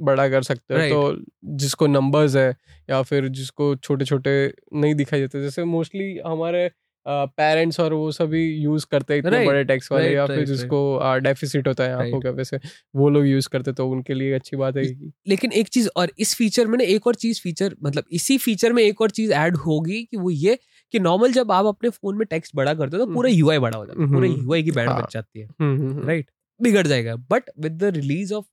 बड़ा 0.00 0.28
कर 0.28 0.42
सकते 0.42 0.74
हो 0.74 0.80
Right. 0.80 0.92
तो 0.92 1.56
जिसको 1.56 1.86
नंबर्स 1.86 2.36
है 2.36 2.56
या 2.90 3.02
फिर 3.02 3.28
जिसको 3.28 3.74
छोटे 3.76 4.04
छोटे 4.04 4.54
नहीं 4.74 4.94
दिखाई 4.94 5.20
देते 5.20 5.42
जैसे 5.42 5.64
मोस्टली 5.64 6.16
हमारे 6.26 6.70
पेरेंट्स 7.06 7.80
और 7.80 7.92
वो 7.92 8.10
सभी 8.12 8.44
यूज़ 8.54 8.86
करते 8.90 9.14
हैं 9.14 9.18
इतने 9.18 9.30
Right. 9.30 9.46
बड़े 9.46 9.64
टेक्स्ट 9.64 9.92
वाले 9.92 10.04
Right, 10.04 10.16
या 10.16 10.26
फिर 10.26 10.36
right. 10.36 10.48
जिसको 10.48 11.18
डेफिसिट 11.18 11.68
होता 11.68 11.84
है 11.84 11.94
आँखों 11.94 12.10
Right. 12.10 12.24
का 12.24 12.30
वैसे 12.30 12.58
वो 12.96 13.08
लोग 13.08 13.26
यूज़ 13.26 13.48
करते 13.48 13.72
तो 13.72 13.88
उनके 13.88 14.14
लिए 14.14 14.32
अच्छी 14.32 14.56
बात 14.56 14.76
है 14.76 14.84
लेकिन 15.28 15.52
एक 15.52 15.68
चीज़ 15.68 15.88
और 15.96 16.12
इस 16.18 16.34
फीचर 16.34 16.66
में 16.66 16.78
ना 16.78 16.84
एक 16.84 17.06
और 17.06 17.14
चीज़ 17.14 17.40
फीचर 17.42 17.76
मतलब 17.82 18.04
इसी 18.12 18.38
फीचर 18.38 18.72
में 18.72 18.82
एक 18.82 19.00
और 19.00 19.10
चीज़ 19.10 19.32
ऐड 19.32 19.56
होगी 19.56 20.02
कि 20.02 20.16
वो 20.16 20.30
ये 20.30 20.58
कि 20.96 21.00
नॉर्मल 21.00 21.32
जब 21.32 21.52
आप 21.52 21.66
अपने 21.66 21.90
फ़ोन 21.90 22.16
में 22.16 22.26
टेक्स्ट 22.26 22.56
बड़ा 22.56 22.74
करते 22.74 22.96
हो 22.96 23.04
तो 23.04 23.14
पूरा 23.14 23.30
यूआई 23.30 23.58
बड़ा 23.58 23.76
हो 23.78 23.86
जाता 23.86 24.02
है। 24.02 24.08
पूरे 24.14 24.28
हम्म, 24.28 24.42
यूआई 24.42 24.62
की 24.62 24.70
बैंड 24.70 24.88
हाँ। 24.88 25.02
बच 25.02 25.12
जाती 25.12 25.40
है। 25.40 25.46
हम्म, 25.46 25.76
हम्म, 25.78 25.90
हम्म, 25.92 26.06
राइट 26.08 26.30
बिगड़ 26.60 26.86
जाएगा। 26.86 27.16
But 27.30 27.50
with 27.60 27.78
the 27.78 27.94
release 27.96 28.34
of 28.34 28.44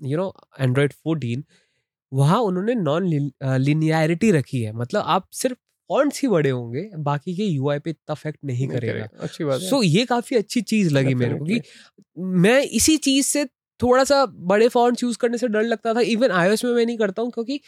you 0.00 0.16
know 0.18 0.32
Android 0.60 0.92
14 1.06 1.42
वहाँ 2.12 2.38
उन्होंने 2.40 2.74
नॉन 2.74 3.06
लिनियरिटी 3.60 4.30
रखी 4.30 4.62
है। 4.62 4.72
मतलब 4.72 5.02
आप 5.06 5.28
सिर्फ़ 5.32 5.56
फॉन्ट्स 5.90 6.22
ही 6.22 6.28
बड़े 6.28 6.50
होंगे 6.50 6.82
बाकी 6.98 7.34
के 7.36 7.44
यूआई 7.44 7.78
पे 7.78 7.90
इतना 7.90 8.12
अफेक्ट 8.12 8.38
नहीं 8.44 8.66
नहीं 8.68 8.78
करेगा। 8.78 9.08
अच्छी 9.20 9.44
बात 9.44 9.60
सो 9.60 9.82
ये 9.82 10.04
काफ़ी 10.04 10.36
अच्छी 10.36 10.60
चीज़ 10.62 10.92
लगी 10.94 11.14
मेरे 11.14 11.38
को 11.38 11.44
कि 11.44 11.60
मैं 12.42 12.60
इसी 12.62 12.96
चीज़ 12.96 13.26
से 13.26 13.44
थोड़ा 13.80 14.04
सा 14.04 14.24
बड़े 14.52 14.68
फॉन्ट्स 14.68 15.02
यूज़ 15.02 15.18
करने 15.18 15.38
से 15.38 15.48
डर 15.48 15.62
लगता 15.62 15.94
था। 15.94 16.00
इवन 16.14 16.30
आईओएस 16.30 16.64
में 16.64 16.72
मैं 16.72 16.86
नहीं 16.86 16.96
करता 16.98 17.22
हूँ 17.22 17.30
क्योंकि 17.30 17.60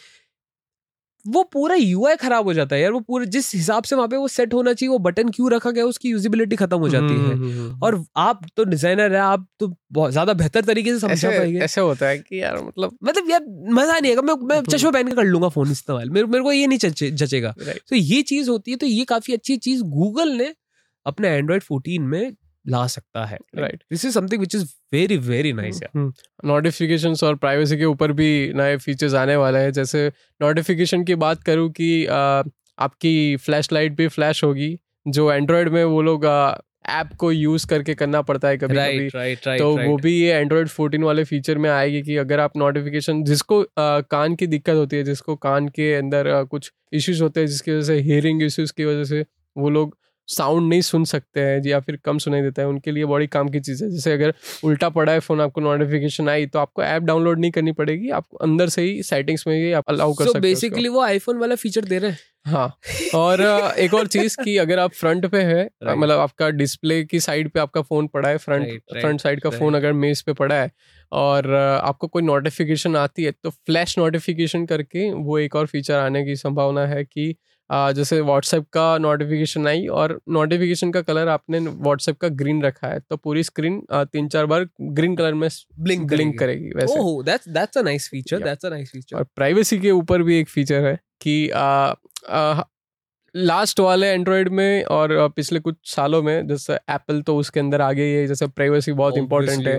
वो 1.25 1.43
पूरा 1.43 1.75
यूआई 1.75 2.15
खराब 2.15 2.45
हो 2.45 2.53
जाता 2.53 2.75
है 2.75 2.81
यार 2.81 2.91
वो 2.91 2.99
पूरे 2.99 3.25
जिस 3.25 3.53
हिसाब 3.55 3.83
से 3.83 3.95
वहाँ 3.95 4.07
पे 4.07 4.17
वो 4.17 4.27
सेट 4.27 4.53
होना 4.53 4.73
चाहिए 4.73 4.89
वो 4.89 4.97
बटन 4.99 5.29
क्यों 5.29 5.51
रखा 5.51 5.71
गया 5.71 5.85
उसकी 5.85 6.09
यूजिबिलिटी 6.09 6.55
खत्म 6.55 6.77
हो 6.77 6.89
जाती 6.89 7.13
है। 7.13 7.19
हम्म, 7.19 7.43
हम्म, 7.43 7.59
हम्म, 7.59 7.79
और 7.83 8.03
आप 8.17 8.41
तो 8.57 8.63
डिज़ाइनर 8.63 9.13
है 9.13 9.19
आप 9.19 9.47
तो 9.59 9.67
बहुत 9.91 10.11
ज़्यादा 10.11 10.33
बेहतर 10.33 10.65
तरीके 10.65 10.93
से 10.93 10.99
समझा 10.99 11.13
ऐसे 11.13 11.39
पाएँगे। 11.39 11.59
ऐसे 11.59 11.81
होता 11.81 12.07
है 12.07 12.17
कि 12.17 12.41
यार 12.41 12.61
मतलब 12.63 12.97
मतलब 13.03 13.29
यार 13.29 13.45
मज़ा 13.73 13.99
नहीं 13.99 14.11
आएगा 14.11 14.21
मैं 14.21 14.35
मैं 14.47 14.57
हम्म। 14.57 14.71
चश्मा 14.71 14.91
पहन 14.91 15.07
के 15.07 15.15
कर 15.15 15.23
लूँगा 15.23 15.49
फ़ोन 15.49 15.71
इस्तेमाल। 15.71 16.09
मेरे 16.09 16.27
मेरे 16.27 16.43
को 16.43 16.51
ये 16.51 16.67
नहीं 16.67 16.79
जचेगा। 17.11 17.53
तो 17.89 17.95
ये 17.95 18.21
चीज़ 18.21 18.49
होती 18.49 18.71
है 18.71 18.77
तो 18.77 18.85
ये 18.85 19.05
काफ़ी 19.05 19.33
अच्छी 19.33 19.57
चीज़ 19.57 19.83
गूगल 19.83 20.37
ने 20.37 20.53
अपने 21.05 21.29
एंड्रॉइड 21.29 21.63
14 21.63 21.99
में 21.99 22.31
ला 22.67 22.87
सकता 22.87 23.25
है। 23.25 23.37
Right. 23.37 23.79
This 23.91 24.05
is 24.05 24.13
something 24.13 24.39
which 24.39 24.55
is 24.55 24.65
very 24.93 25.17
very 25.17 25.53
nice 25.53 25.79
notifications 25.95 27.23
और 27.23 27.35
प्राइवेसी 27.35 27.77
के 27.77 27.85
ऊपर 27.85 28.11
भी 28.11 28.53
नए 28.53 28.77
फीचर्स 28.77 29.13
आने 29.13 29.35
वाले 29.35 29.59
हैं। 29.59 29.71
जैसे 29.71 30.11
नोटिफिकेशन 30.41 31.03
की 31.03 31.15
बात 31.15 31.43
करूँ 31.43 31.71
कि 31.71 32.05
आ, 32.05 32.43
आपकी 32.79 33.35
फ्लैश 33.35 33.71
लाइट 33.73 33.95
भी 33.95 34.07
फ्लैश 34.07 34.43
होगी 34.43 34.79
जो 35.07 35.31
एंड्रॉयड 35.31 35.69
में 35.69 35.83
वो 35.83 36.01
लोग 36.01 36.25
ऐप 36.89 37.09
को 37.17 37.31
यूज़ 37.31 37.67
करके 37.67 37.93
करना 37.93 38.21
पड़ता 38.21 38.47
है 38.47 38.57
कभी 38.57 38.75
right, 38.75 38.89
कभी 38.89 38.97
राइट 38.97 39.15
राइट 39.15 39.47
राइट 39.47 39.59
तो 39.59 39.77
वो 39.77 39.97
भी 39.97 40.13
ये 40.21 40.33
एंड्रॉयड 40.33 40.67
14 40.67 41.03
वाले 41.03 41.23
फीचर 41.23 41.57
में 41.57 41.69
आएगी 41.69 42.01
कि 42.01 42.17
अगर 42.17 42.39
आप 42.39 42.57
नोटिफिकेशन 42.57 43.23
जिसको 43.23 43.61
आ, 43.61 43.99
कान 43.99 44.35
की 44.35 44.47
दिक्कत 44.47 44.75
होती 44.75 44.95
है 44.95 45.03
जिसको 45.03 45.35
कान 45.35 45.67
के 45.67 45.93
अंदर 45.95 46.27
आ, 46.27 46.43
कुछ 46.43 46.71
इश्यूज़ 46.93 47.23
होते 47.23 47.39
हैं 47.39 47.47
जिसकी 47.47 47.71
वजह 47.71 47.81
से 47.81 47.99
हियरिंग 47.99 48.43
इश्यूज़ 48.43 48.73
की 48.73 48.85
वजह 48.85 49.03
से 49.03 49.25
वो 49.57 49.69
लोग 49.69 49.97
साउंड 50.27 50.69
नहीं 50.69 50.81
सुन 50.81 51.03
सकते 51.05 51.39
हैं 51.39 51.61
या 51.65 51.79
फिर 51.79 51.99
कम 52.05 52.17
सुनाई 52.17 52.41
देता 52.41 52.61
है 52.61 52.67
उनके 52.67 52.91
लिए 52.91 53.05
बड़ी 53.05 53.27
काम 53.27 53.49
की 53.49 53.59
चीज़ 53.59 53.83
है 53.83 53.89
जैसे 53.91 54.13
अगर 54.13 54.33
उल्टा 54.63 54.89
पड़ा 54.89 55.11
है 55.13 55.19
फ़ोन 55.19 55.41
आपको 55.41 55.61
नोटिफिकेशन 55.61 56.29
आई 56.29 56.45
तो 56.45 56.59
आपको 56.59 56.83
ऐप 56.83 57.03
डाउनलोड 57.03 57.39
नहीं 57.39 57.51
करनी 57.51 57.71
पड़ेगी 57.71 58.09
आपको 58.09 58.37
अंदर 58.37 58.69
से 58.69 58.81
ही 58.81 59.03
सेटिंग्स 59.03 59.47
में 59.47 59.55
ही 59.55 59.71
आप 59.71 59.89
अलाउ 59.89 60.13
कर 60.13 60.25
सो 60.25 60.31
सकते 60.31 60.37
हो 60.37 60.41
बेसिकली 60.41 60.89
वो 60.89 61.01
आईफोन 61.01 61.37
वाला 61.37 61.55
फीचर 61.55 61.85
दे 61.85 61.97
रहे 61.97 62.11
हैं 62.11 62.19
हाँ 62.47 62.67
और 63.15 63.41
एक 63.79 63.93
और 63.93 64.07
चीज़ 64.07 64.35
कि 64.43 64.57
अगर 64.57 64.79
आप 64.79 64.93
फ्रंट 64.93 65.25
पे 65.25 65.41
है 65.41 65.69
Right. 65.83 65.97
मतलब 65.97 66.19
आपका 66.19 66.49
डिस्प्ले 66.49 67.03
की 67.03 67.19
साइड 67.19 67.49
पे 67.49 67.59
आपका 67.59 67.81
फ़ोन 67.81 68.07
पड़ा 68.07 68.29
है 68.29 68.37
front 68.37 68.65
Right, 68.65 68.81
right, 68.81 69.01
front 69.01 69.21
side 69.21 69.41
का 69.41 69.49
right. 69.49 69.61
फ़ोन 69.61 69.73
अगर 69.73 69.93
मेज 69.93 70.21
पे 70.21 70.33
पड़ा 70.33 70.55
है 70.55 70.71
और 71.11 71.53
आपको 71.83 72.07
कोई 72.07 72.23
नोटिफिकेशन 72.23 72.95
आती 72.95 73.23
है 73.23 73.31
तो 73.43 73.49
फ्लैश 73.49 73.97
नोटिफिकेशन 73.97 74.65
करके 74.65 75.11
वो 75.13 75.39
एक 75.39 75.55
और 75.55 75.65
फीचर 75.65 75.93
आने 75.93 76.25
की 76.25 76.35
संभावना 76.35 76.85
है 76.85 77.03
कि 77.03 77.35
जैसे 77.69 78.19
व्हाट्सएप 78.21 78.65
का 78.73 78.97
नोटिफिकेशन 78.97 79.67
आई 79.67 79.85
और 79.87 80.19
नोटिफिकेशन 80.29 80.91
का 80.91 81.01
कलर 81.01 81.27
आपने 81.27 81.59
व्हाट्सएप 81.59 82.17
का 82.17 82.27
ग्रीन 82.27 82.61
रखा 82.63 82.87
है 82.87 82.99
तो 82.99 83.17
पूरी 83.17 83.43
स्क्रीन 83.43 83.81
तीन 83.93 84.27
चार 84.27 84.45
बार 84.45 84.67
ग्रीन 84.81 85.15
कलर 85.15 85.33
में 85.33 85.47
ब्लिंक 85.79 86.07
ब्लिंक 86.07 86.37
करेगी। 86.39 86.69
वैसे। 86.75 86.99
ओह 86.99 87.23
that's 87.23 87.49
that's 87.49 87.77
a 87.77 87.81
nice 87.81 88.09
feature 88.09 88.43
that's 88.43 88.65
a 88.65 88.69
nice 88.69 88.91
feature 88.91 89.17
और 89.17 89.23
प्राइवेसी 89.35 89.79
के 89.79 89.91
ऊपर 89.91 90.23
भी 90.23 90.39
एक 90.39 90.49
फीचर 90.49 90.85
है 90.85 90.99
कि 91.21 91.49
लास्ट 93.35 93.79
वाले 93.79 94.07
एंड्रॉयड 94.07 94.49
में 94.49 94.83
और 94.83 95.29
पिछले 95.29 95.59
कुछ 95.59 95.75
सालों 95.85 96.23
में 96.23 96.47
जैसे 96.47 96.73
एप्पल 96.73 97.21
तो 97.21 97.37
उसके 97.37 97.59
अंदर 97.59 97.81
आ 97.81 97.91
गई 97.91 98.09
है 98.09 98.27
जैसे 98.27 98.47
प्राइवेसी 98.47 98.91
बहुत 98.91 99.17
इंपॉर्टेंट 99.17 99.67
है 99.67 99.77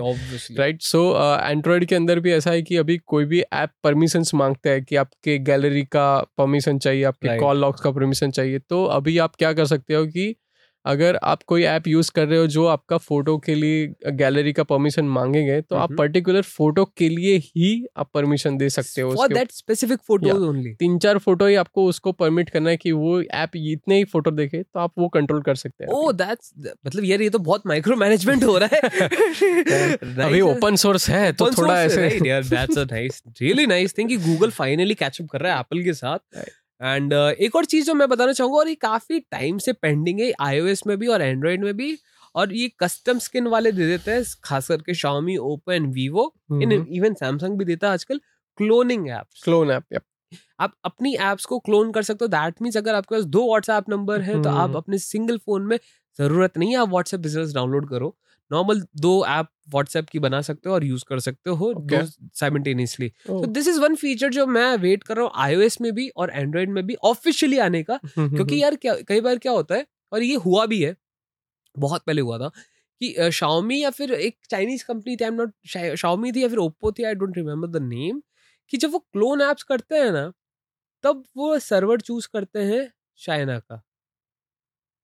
राइट 0.57 0.81
सो 0.81 1.17
एंड्रॉयड 1.49 1.85
के 1.85 1.95
अंदर 1.95 2.19
भी 2.19 2.31
ऐसा 2.31 2.51
है 2.51 2.61
कि 2.61 2.77
अभी 2.77 2.97
कोई 2.97 3.25
भी 3.25 3.41
ऐप 3.53 3.69
परमिशंस 3.83 4.33
माँगता 4.33 4.69
है 4.69 4.81
कि 4.81 4.95
आपके 4.95 5.37
गैलरी 5.37 5.83
का 5.83 6.25
परमिशन 6.37 6.79
चाहिए 6.79 7.03
आपके. 7.03 7.37
कॉल 7.37 7.57
लॉक्स 7.57 7.81
का 7.81 7.91
परमिशन 7.91 8.31
चाहिए 8.31 8.59
तो 8.59 8.85
अभी 8.85 9.17
आप 9.17 9.35
क्या 9.35 9.53
कर 9.53 9.65
सकते 9.65 9.93
हो 9.93 10.05
कि 10.05 10.35
अगर 10.85 11.15
आप 11.23 11.43
कोई 11.43 11.63
ऐप 11.63 11.87
यूज़ 11.87 12.11
कर 12.11 12.27
रहे 12.27 12.39
हो 12.39 12.47
जो 12.47 12.65
आपका 12.65 12.97
फ़ोटो 12.97 13.37
के 13.37 13.55
लिए 13.55 14.11
गैलरी 14.11 14.53
का 14.53 14.63
परमिशन 14.63 15.05
मांगेंगे 15.05 15.61
तो 15.61 15.75
आप. 15.75 15.91
पर्टिकुलर 15.91 16.41
फ़ोटो 16.41 16.85
के 16.97 17.09
लिए 17.09 17.37
ही 17.37 17.85
आप 17.97 18.09
परमिशन 18.13 18.57
दे 18.57 18.69
सकते 18.69 19.01
हो 19.01 19.15
for 19.15 19.27
that 19.27 19.51
specific 19.51 19.99
photos 19.99 20.43
only 20.43 20.73
तीन 20.73 20.97
चार 20.99 21.17
फ़ोटो 21.17 21.45
ही 21.45 21.55
आपको 21.55 21.85
उसको 21.85 22.11
परमिट 22.11 22.49
करना 22.49 22.69
है 22.69 22.77
कि 22.77 22.91
वो 22.91 23.21
ऐप 23.21 23.55
इतने 23.55 23.97
ही 23.97 24.03
फ़ोटो 24.03 24.31
देखे 24.31 24.63
तो 24.63 24.79
आप 24.79 24.93
वो 24.97 25.07
कंट्रोल 25.07 25.41
कर 25.41 25.55
सकते 25.55 25.83
हैं। 25.83 25.91
ओह 25.91 26.11
दैट्स 26.11 26.53
मतलब 26.85 27.03
यार 27.03 27.21
ये 27.21 27.29
तो 27.29 27.39
बहुत 27.39 27.67
माइक्रो 27.67 27.95
मैनेजमेंट 27.95 28.43
हो 28.43 28.57
रहा 28.57 28.69
है। 28.73 28.79
अभी 30.25 30.41
ओपन 30.41 30.75
सोर्स 30.75 31.09
है 31.09 31.31
तो 31.33 31.45
थोड़ा 31.51 31.81
ऐसे 31.83 32.07
यार 32.29 32.43
that's 32.43 32.77
a 32.77 32.83
nice 32.91 33.21
really 33.41 33.65
nice 33.65 33.97
thing 33.97 34.09
कि 34.09 34.17
गूगल 34.17 34.49
फाइनली 34.51 34.95
कैच 34.95 35.21
अप 35.21 35.27
कर 35.31 35.41
रहा 35.41 35.53
है 35.53 35.59
एप्पल 35.59 35.83
के 35.83 35.93
साथ। 35.93 36.19
एंड 36.81 37.13
uh, 37.13 37.31
एक 37.31 37.55
और 37.55 37.65
चीज़ 37.65 37.85
जो 37.85 37.93
मैं 37.93 38.07
बताना 38.09 38.33
चाहूँगा 38.33 38.57
और 38.57 38.69
ये 38.69 38.75
काफ़ी 38.75 39.19
टाइम 39.19 39.57
से 39.57 39.73
पेंडिंग 39.73 40.19
है 40.19 40.31
आईओएस 40.41 40.85
में 40.87 40.97
भी 40.97 41.07
और 41.07 41.21
एंड्रॉइड 41.21 41.63
में 41.63 41.73
भी 41.77 41.97
और 42.35 42.53
ये 42.53 42.71
कस्टम 42.79 43.19
स्किन 43.19 43.47
वाले 43.47 43.71
दे 43.71 43.87
देते 43.87 44.11
हैं 44.11 44.23
खास 44.43 44.67
करके 44.67 44.93
Xiaomi 44.93 45.37
Oppo 45.41 45.71
and 45.71 45.93
Vivo 45.93 46.29
in 46.61 46.71
even 46.71 47.13
Samsung 47.13 47.57
भी 47.57 47.65
देता 47.65 47.87
है 47.87 47.93
आजकल 47.93 48.19
क्लोनिंग 48.57 49.07
एप्स 49.09 49.43
क्लोन 49.43 49.71
ऐप 49.71 50.01
आप 50.59 50.73
अपनी 50.85 51.13
एप्स 51.21 51.45
को 51.45 51.59
क्लोन 51.59 51.91
कर 51.91 52.03
सकते 52.03 52.25
हो। 52.25 52.27
दैट 52.27 52.61
मीन्स 52.61 52.77
अगर 52.77 52.95
आपके 52.95 53.15
पास 53.15 53.23
दो 53.25 53.47
व्हाट्सएप 53.47 53.89
नंबर 53.89 54.21
है 54.21 54.41
तो 54.41 54.49
आप 54.49 54.59
हम्म। 54.59 54.77
अपने 54.77 54.97
सिंगल 54.97 55.37
फ़ोन 55.37 55.67
में 55.67 55.77
ज़रूरत 56.19 56.57
नहीं 56.57 56.71
है 56.71 56.77
आप 56.77 56.89
व्हाट्सएप 56.89 57.19
बिज़नेस 57.19 57.53
डाउनलोड 57.53 57.89
करो। 57.89 58.15
नॉर्मल 58.51 58.81
दो 58.97 59.13
ऐप 59.25 59.47
व्हाट्सएप 59.69 60.09
की 60.09 60.19
बना 60.19 60.41
सकते 60.41 60.69
हो 60.69 60.75
और 60.75 60.83
यूज़ 60.85 61.03
कर 61.09 61.19
सकते 61.19 61.49
हो 61.49 61.73
Okay. 61.73 62.01
साइमल्टेनियसली 62.33 63.09
तो 63.27 63.45
दिस 63.47 63.67
इज़ 63.67 63.79
वन 63.79 63.95
फीचर 63.95 64.29
जो 64.29 64.45
मैं 64.47 64.75
वेट 64.77 65.03
कर 65.03 65.15
रहा 65.15 65.25
हूँ 65.25 65.31
आईओएस 65.37 65.79
में 65.81 65.91
भी 65.91 66.07
और 66.17 66.31
एंड्रॉइड 66.31 66.69
में 66.69 66.85
भी 66.87 66.95
ऑफिशियली 67.03 67.57
आने 67.59 67.83
का 67.83 67.99
क्योंकि 68.17 68.61
यार 68.63 68.75
क्या 68.75 68.95
कई 69.07 69.21
बार 69.21 69.37
क्या 69.37 69.51
होता 69.51 69.75
है 69.75 69.85
और 70.11 70.23
ये 70.23 70.35
हुआ 70.35 70.65
भी 70.65 70.81
है 70.83 70.95
बहुत 71.75 72.03
पहले 72.03 72.21
हुआ 72.21 72.37
था 72.39 72.51
कि 73.01 73.31
शाओमी 73.31 73.81
या 73.83 73.89
फिर 73.89 74.11
एक 74.13 74.37
चाइनीज़ 74.49 74.85
कंपनी 74.85 75.15
थी 75.15 75.23
आई 75.23 75.27
एम 75.27 75.35
नॉट 75.35 75.97
शाओमी 75.97 76.31
थी 76.31 76.43
या 76.43 76.47
फिर 76.47 76.57
ओप्पो 76.57 76.91
थी 76.91 77.03
I 77.03 77.15
don't 77.15 77.37
remember 77.37 77.67
the 77.69 77.81
name 77.83 78.21
कि 78.73 78.77
जब 78.77 78.91
वो 78.91 78.99
क्लोन 78.99 79.41
एप्स 79.41 79.63
करते 79.63 79.95
हैं 79.95 80.11
ना 80.11 80.31
तब 81.03 81.23
वो 81.37 81.57
सर्वर 81.59 82.01
चूज़ 82.01 82.27
करते 82.33 82.63
हैं 82.63 82.91
चाइना 83.19 83.59
का 83.59 83.81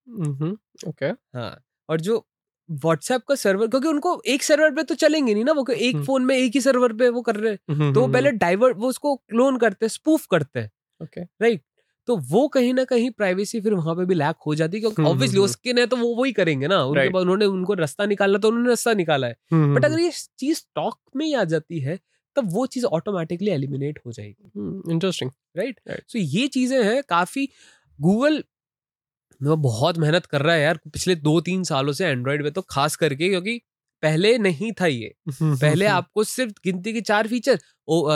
ओके 0.08 0.90
okay. 0.90 1.20
हाँ 1.36 1.64
और 1.90 2.02
जो 2.02 2.26
व्हाट्सएप 2.72 3.22
का 3.30 3.36
सर्वर 3.36 3.68
क्योंकि 3.68 3.88
उनको 3.88 4.22
एक 4.28 4.44
सर्वर 4.44 4.72
पे 4.72 4.84
तो 4.84 4.96
चलेंगे 4.96 5.34
नहीं 5.34 5.44
ना 5.46 5.52
वो 5.52 5.66
एक 5.72 5.96
हम्म। 5.96 6.06
फ़ोन 6.06 6.26
में 6.26 6.36
एक 6.36 6.52
ही 6.56 6.62
सर्वर 6.62 6.94
पे 6.94 7.10
वो 7.10 7.22
कर 7.22 7.36
रहे 7.36 7.52
हैं। 7.52 7.94
तो 7.94 8.02
वो 8.02 8.08
पहले 8.08 8.32
डाइवर्ट 8.34 8.78
वो 8.78 8.88
उसको 8.90 9.16
क्लोन 9.16 9.58
करते 9.58 9.86
हैं 9.86 9.90
स्पूफ 9.90 10.26
करते 10.32 10.60
हैं। 10.60 10.72
ओके 11.02 11.22
राइट 11.22 11.62
तो 12.08 12.16
वो 12.30 12.48
कहीं 12.48 12.74
ना 12.74 12.84
कहीं 12.84 13.10
प्राइवेसी 13.12 13.60
फिर 13.62 13.74
वहाँ 13.74 13.96
पे 13.96 14.06
भी 14.06 14.16
लैक 14.16 14.36
हो 14.46 14.54
जाती 14.56 14.78
है 14.78 14.82
क्योंकि 14.82 15.02
हम्म, 15.02 15.12
ऑब्वियसली 15.12 15.40
हम्म, 15.40 15.48
स्किन 15.48 15.78
है 15.78 15.86
तो 15.88 15.98
वो 15.98 16.14
वही 16.16 16.32
करेंगे 16.32 16.68
ना। 16.68 16.84
उनके 16.84 17.00
Right. 17.02 17.22
उन्होंने 17.22 17.46
उनको 17.46 17.74
रास्ता 17.74 18.06
निकालना 18.06 18.38
तो 18.38 18.48
उन्होंने 18.48 18.70
रास्ता 18.70 18.94
निकाला 18.94 19.28
है। 19.28 19.36
बट 19.54 19.86
अगर 19.86 20.00
ये 20.00 20.12
चीज़ 20.40 20.58
स्टॉक 20.58 21.00
में 21.16 21.26
ही 21.26 21.34
आ 21.34 21.44
जाती 21.44 21.80
है 21.80 22.00
तब 22.36 22.52
वो 22.54 22.66
चीज़ 22.66 22.86
ऑटोमेटिकली 22.88 23.52
एलिमिनेट 23.52 24.00
हो 24.06 24.12
जाएगी। 24.12 24.92
Interesting 24.92 25.32
right. 25.58 25.80
सो 25.90 26.20
ये 26.20 26.48
चीज़ें 26.48 26.84
हैं 26.84 27.02
काफ़ी 27.10 27.48
गूगल 28.00 28.44
वो 29.42 29.56
बहुत 29.56 29.98
मेहनत 29.98 30.26
कर 30.26 30.42
रहा 30.42 30.56
है 30.56 30.62
यार 30.62 30.78
पिछले 30.94 31.16
दो 31.16 31.40
तीन 31.42 31.64
सालों 31.64 31.94
से 31.94 32.06
एंड्रॉइड 32.06 32.44
में 32.44 32.52
तो 32.52 32.62
खास 32.70 32.96
करके 32.96 33.30
क्योंकि 33.30 33.58
पहले 34.04 34.38
नहीं 34.38 34.72
था 34.72 34.86
ये। 34.86 35.14
पहले 35.42 35.86
आपको 35.86 36.24
सिर्फ़ 36.24 36.54
गिनती 36.64 36.94
के 36.94 37.02
चार 37.02 37.28
फीचर 37.28 37.60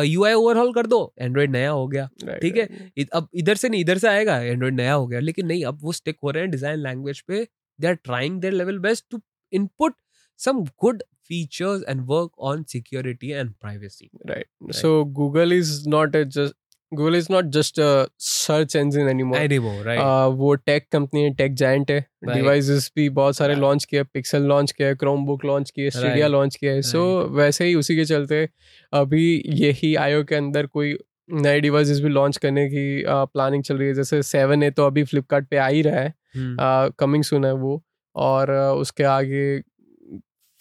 यू 0.05 0.23
आई 0.25 0.33
ओवरऑल 0.33 0.73
कर 0.73 0.87
दो 0.87 0.99
एंड्रॉइड 1.19 1.51
नया 1.51 1.71
हो 1.71 1.87
गया 1.87 2.07
ठीक 2.41 2.57
है? 2.57 2.91
इ- 2.97 3.05
अब 3.13 3.27
इधर 3.33 3.55
से 3.55 3.69
नहीं 3.69 3.81
इधर 3.81 3.97
से 3.97 4.07
आएगा 4.07 4.37
एंड्रॉइड 4.41 4.75
नया 4.75 4.93
हो 4.93 5.07
गया 5.07 5.19
लेकिन 5.19 5.45
नहीं 5.47 5.63
अब 5.65 5.79
वो 5.81 5.91
स्टिक 5.91 6.17
हो 6.23 6.31
रहे 6.31 6.43
हैं 6.43 6.51
डिज़ाइन 6.51 6.79
लैंग्वेज 6.79 7.21
पे 7.21 7.47
they 7.79 7.87
are 7.87 7.93
trying 7.93 8.39
their 8.41 8.53
level 8.53 8.79
best 8.79 9.05
to 9.11 9.21
input 9.53 9.95
some 10.39 10.63
good 10.81 11.03
features 11.27 11.83
and 11.89 12.01
work 12.05 12.39
on 12.39 12.63
security 12.63 13.29
and 13.31 13.53
privacy 13.61 14.09
right. 14.31 14.47
So 14.81 14.89
google 15.19 15.51
is 15.51 15.71
not 15.95 16.15
a 16.15 16.25
just 16.37 16.53
google 16.93 17.15
is 17.15 17.27
not 17.31 17.45
just 17.45 17.75
search 18.19 18.71
search 18.71 18.85
engine 18.85 19.13
anymore. 19.13 19.41
Anymore 19.41 19.85
right 19.85 19.99
वो 20.37 20.53
tech 20.55 20.87
company 20.91 21.21
है 21.21 21.33
tech 21.33 21.53
giant 21.53 21.91
है. 21.91 22.05
Right. 22.23 22.41
Devices 22.41 22.91
भी 22.95 23.09
बहुत 23.09 23.37
सारे. 23.37 23.55
Launch 23.55 23.85
किए 23.85 24.03
Pixel 24.03 24.41
launch 24.41 24.71
किया 24.71 24.93
Chrome 24.93 25.25
book 25.25 25.45
launch 25.45 25.71
किए 25.71 25.89
Stadia 25.89 26.27
launch 26.27 26.55
किया 26.55 26.73
है 26.73 26.81
सो 26.81 27.27
वैसे 27.31 27.65
ही 27.65 27.75
उसी 27.75 27.95
के 27.95 28.05
चलते 28.05 28.49
अभी 28.93 29.43
यही 29.47 29.95
आयो 29.95 30.23
के 30.23 30.35
अंदर 30.35 30.65
कोई 30.65 30.97
नए 31.31 31.59
डिवाइसेस 31.61 31.99
भी 31.99 32.09
लॉन्च 32.09 32.37
करने 32.37 32.67
की 32.69 33.03
प्लानिंग 33.09 33.63
चल 33.63 33.77
रही 33.77 33.87
है। 33.87 33.93
जैसे 33.93 34.23
सेवन 34.23 34.63
है 34.63 34.71
तो 34.71 34.85
अभी 34.87 35.03
फ्लिपकार्ट 35.03 35.47
पे 35.47 35.57
आ 35.57 35.67
ही 35.67 35.81
रहा 35.81 36.01
हम्म। 36.01 36.57
है 36.61 36.91
कमिंग 36.99 37.23
सुन 37.23 37.45
है 37.45 37.53
वो। 37.53 37.83
और 38.15 38.51
उसके 38.51 39.03
आगे 39.03 39.59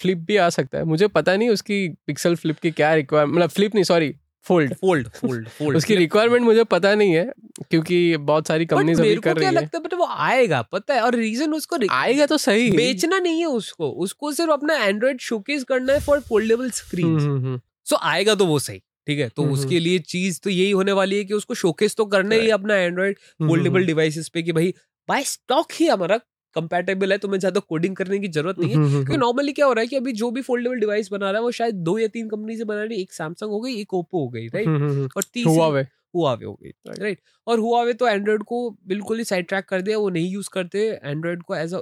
फ्लिप 0.00 0.18
भी 0.18 0.36
आ 0.36 0.48
सकता 0.48 0.78
है। 0.78 0.84
मुझे 0.84 1.06
पता 1.08 1.36
नहीं 1.36 1.48
उसकी 1.48 1.88
पिक्सल 1.88 2.34
फ्लिप 2.36 2.56
की 2.56 2.70
क्या 2.70 2.94
रिक्वायरमेंट 2.94 3.36
मतलब 3.36 3.50
फ्लिप 3.50 3.74
नहीं 3.74 3.84
sorry 3.84 4.14
fold 4.44 4.74
fold 4.74 5.08
fold 5.08 5.48
fold 5.48 5.76
उसकी 5.76 5.96
रिक्वायरमेंट 5.96 6.42
मुझे 6.42 6.64
पता 6.64 6.94
नहीं 6.94 7.12
है 7.12 7.32
क्योंकि 7.70 8.16
बहुत 8.16 8.48
सारी 8.48 8.66
कंपनीज़ 8.66 9.00
अभी 9.00 9.14
कर 9.16 9.36
रही 9.36 9.46
है। 9.46 9.52
लगता 9.52 9.78
है 9.78 9.84
बट 9.84 9.94
वो 9.94 10.06
आएगा 10.10 10.62
पता 10.62 10.94
है 10.94 11.00
और 11.00 11.14
रीजन 11.14 11.54
उसको 11.54 11.78
आएगा 11.90 12.26
तो 12.26 12.36
सही 12.36 12.70
बेचना 12.70 13.18
नहीं 13.18 13.40
है 13.40 13.46
उसको 13.46 13.90
उसको 13.90 14.32
सिर्फ़ 14.32 14.52
अपना 14.52 14.76
एंड्रॉइड 14.76 15.20
शोकेस 15.20 15.64
करना 15.64 15.92
है 15.92 16.00
for 16.00 16.20
foldable 16.20 16.70
screen 16.70 17.06
hmm, 17.06 17.20
hmm, 17.20 17.46
hmm. 17.46 17.60
So 17.84 17.96
आएगा 17.96 18.34
तो 18.34 18.46
वो 18.46 18.58
सही 18.58 18.82
ठीक 19.06 19.18
है? 19.18 19.28
तो 19.28 19.42
हम्म, 19.42 19.52
उसके 19.52 19.80
लिए 19.80 19.98
चीज़ 19.98 20.40
तो 20.40 20.50
यही 20.50 20.70
होने 20.70 20.92
वाली 20.92 21.16
है 21.16 21.24
कि 21.24 21.34
उसको 21.34 21.54
शोकेस 21.54 21.96
तो 21.96 22.04
करना 22.04 22.34
ही 22.34 22.50
अपना 22.50 22.76
एंड्रॉइड 22.76 23.18
फोल्डेबल 23.18 23.86
डिवाइसेस 23.86 24.28
पे 24.28 24.42
कि 24.42 24.52
भाई 24.52 24.74
बाय 25.08 25.22
स्टॉक 25.22 25.72
ही 25.72 25.86
हमारा 25.86 26.20
कंपैटिबल 26.54 27.12
है 27.12 27.18
तुम्हें 27.18 27.38
ज़्यादा 27.40 27.60
कोडिंग 27.68 27.96
करने 27.96 28.18
की 28.18 28.28
ज़रूरत 28.30 28.58
नहीं 28.58 28.70
है। 28.70 28.76
हम्म, 28.76 28.90
क्योंकि 28.94 29.16
नॉर्मली 29.18 29.52
क्या 29.52 29.66
हो 29.66 29.72
रहा 29.72 29.82
है 29.82 29.86
कि 29.88 29.96
अभी 29.96 30.12
जो 30.14 30.30
भी 30.30 30.42
फोल्डेबल 30.42 30.80
डिवाइस 30.80 31.10
बना 31.12 31.30
रहा 31.30 31.38
है 31.38 31.42
वो 31.42 31.50
शायद 31.52 31.74
दो 31.84 31.98
या 31.98 32.08
तीन 32.10 32.28
कंपनी 32.28 32.56
से 32.56 32.64
बना 32.64 32.82
रही 32.82 32.96
है 32.96 33.02
एक 33.02 33.12
सैमसंग 33.12 33.50
हो 33.50 33.60
गई 33.60 33.74
एक 33.80 33.94
ओप्पो 33.94 34.20
हो 34.20 34.28
गई 34.28 34.46
राइट 34.48 34.66
हम्म, 34.68 34.82
हम्म, 34.84 35.08
और 35.16 35.24
तीसरी 35.24 35.54
Huawei. 35.54 35.84
हुआवे 36.14 36.44
हो 36.46 36.52
गई 36.54 36.70
राइट 37.00 37.20
और 37.46 37.58
हुआवे 37.58 37.92
तो 37.92 38.08
एंड्रॉइड 38.08 38.42
को 38.42 38.58
बिल्कुल 38.86 39.18
ही 39.18 39.24
साइड 39.24 39.46
ट्रैक 39.48 39.64
कर 39.64 39.80
दिया 39.82 39.98
वो 39.98 40.08
नहीं 40.10 40.30
यूज़ 40.30 40.48
करते। 40.52 40.78
एंड्रॉइड 41.04 41.42
को 41.42 41.54
एज 41.56 41.74
अ 41.74 41.80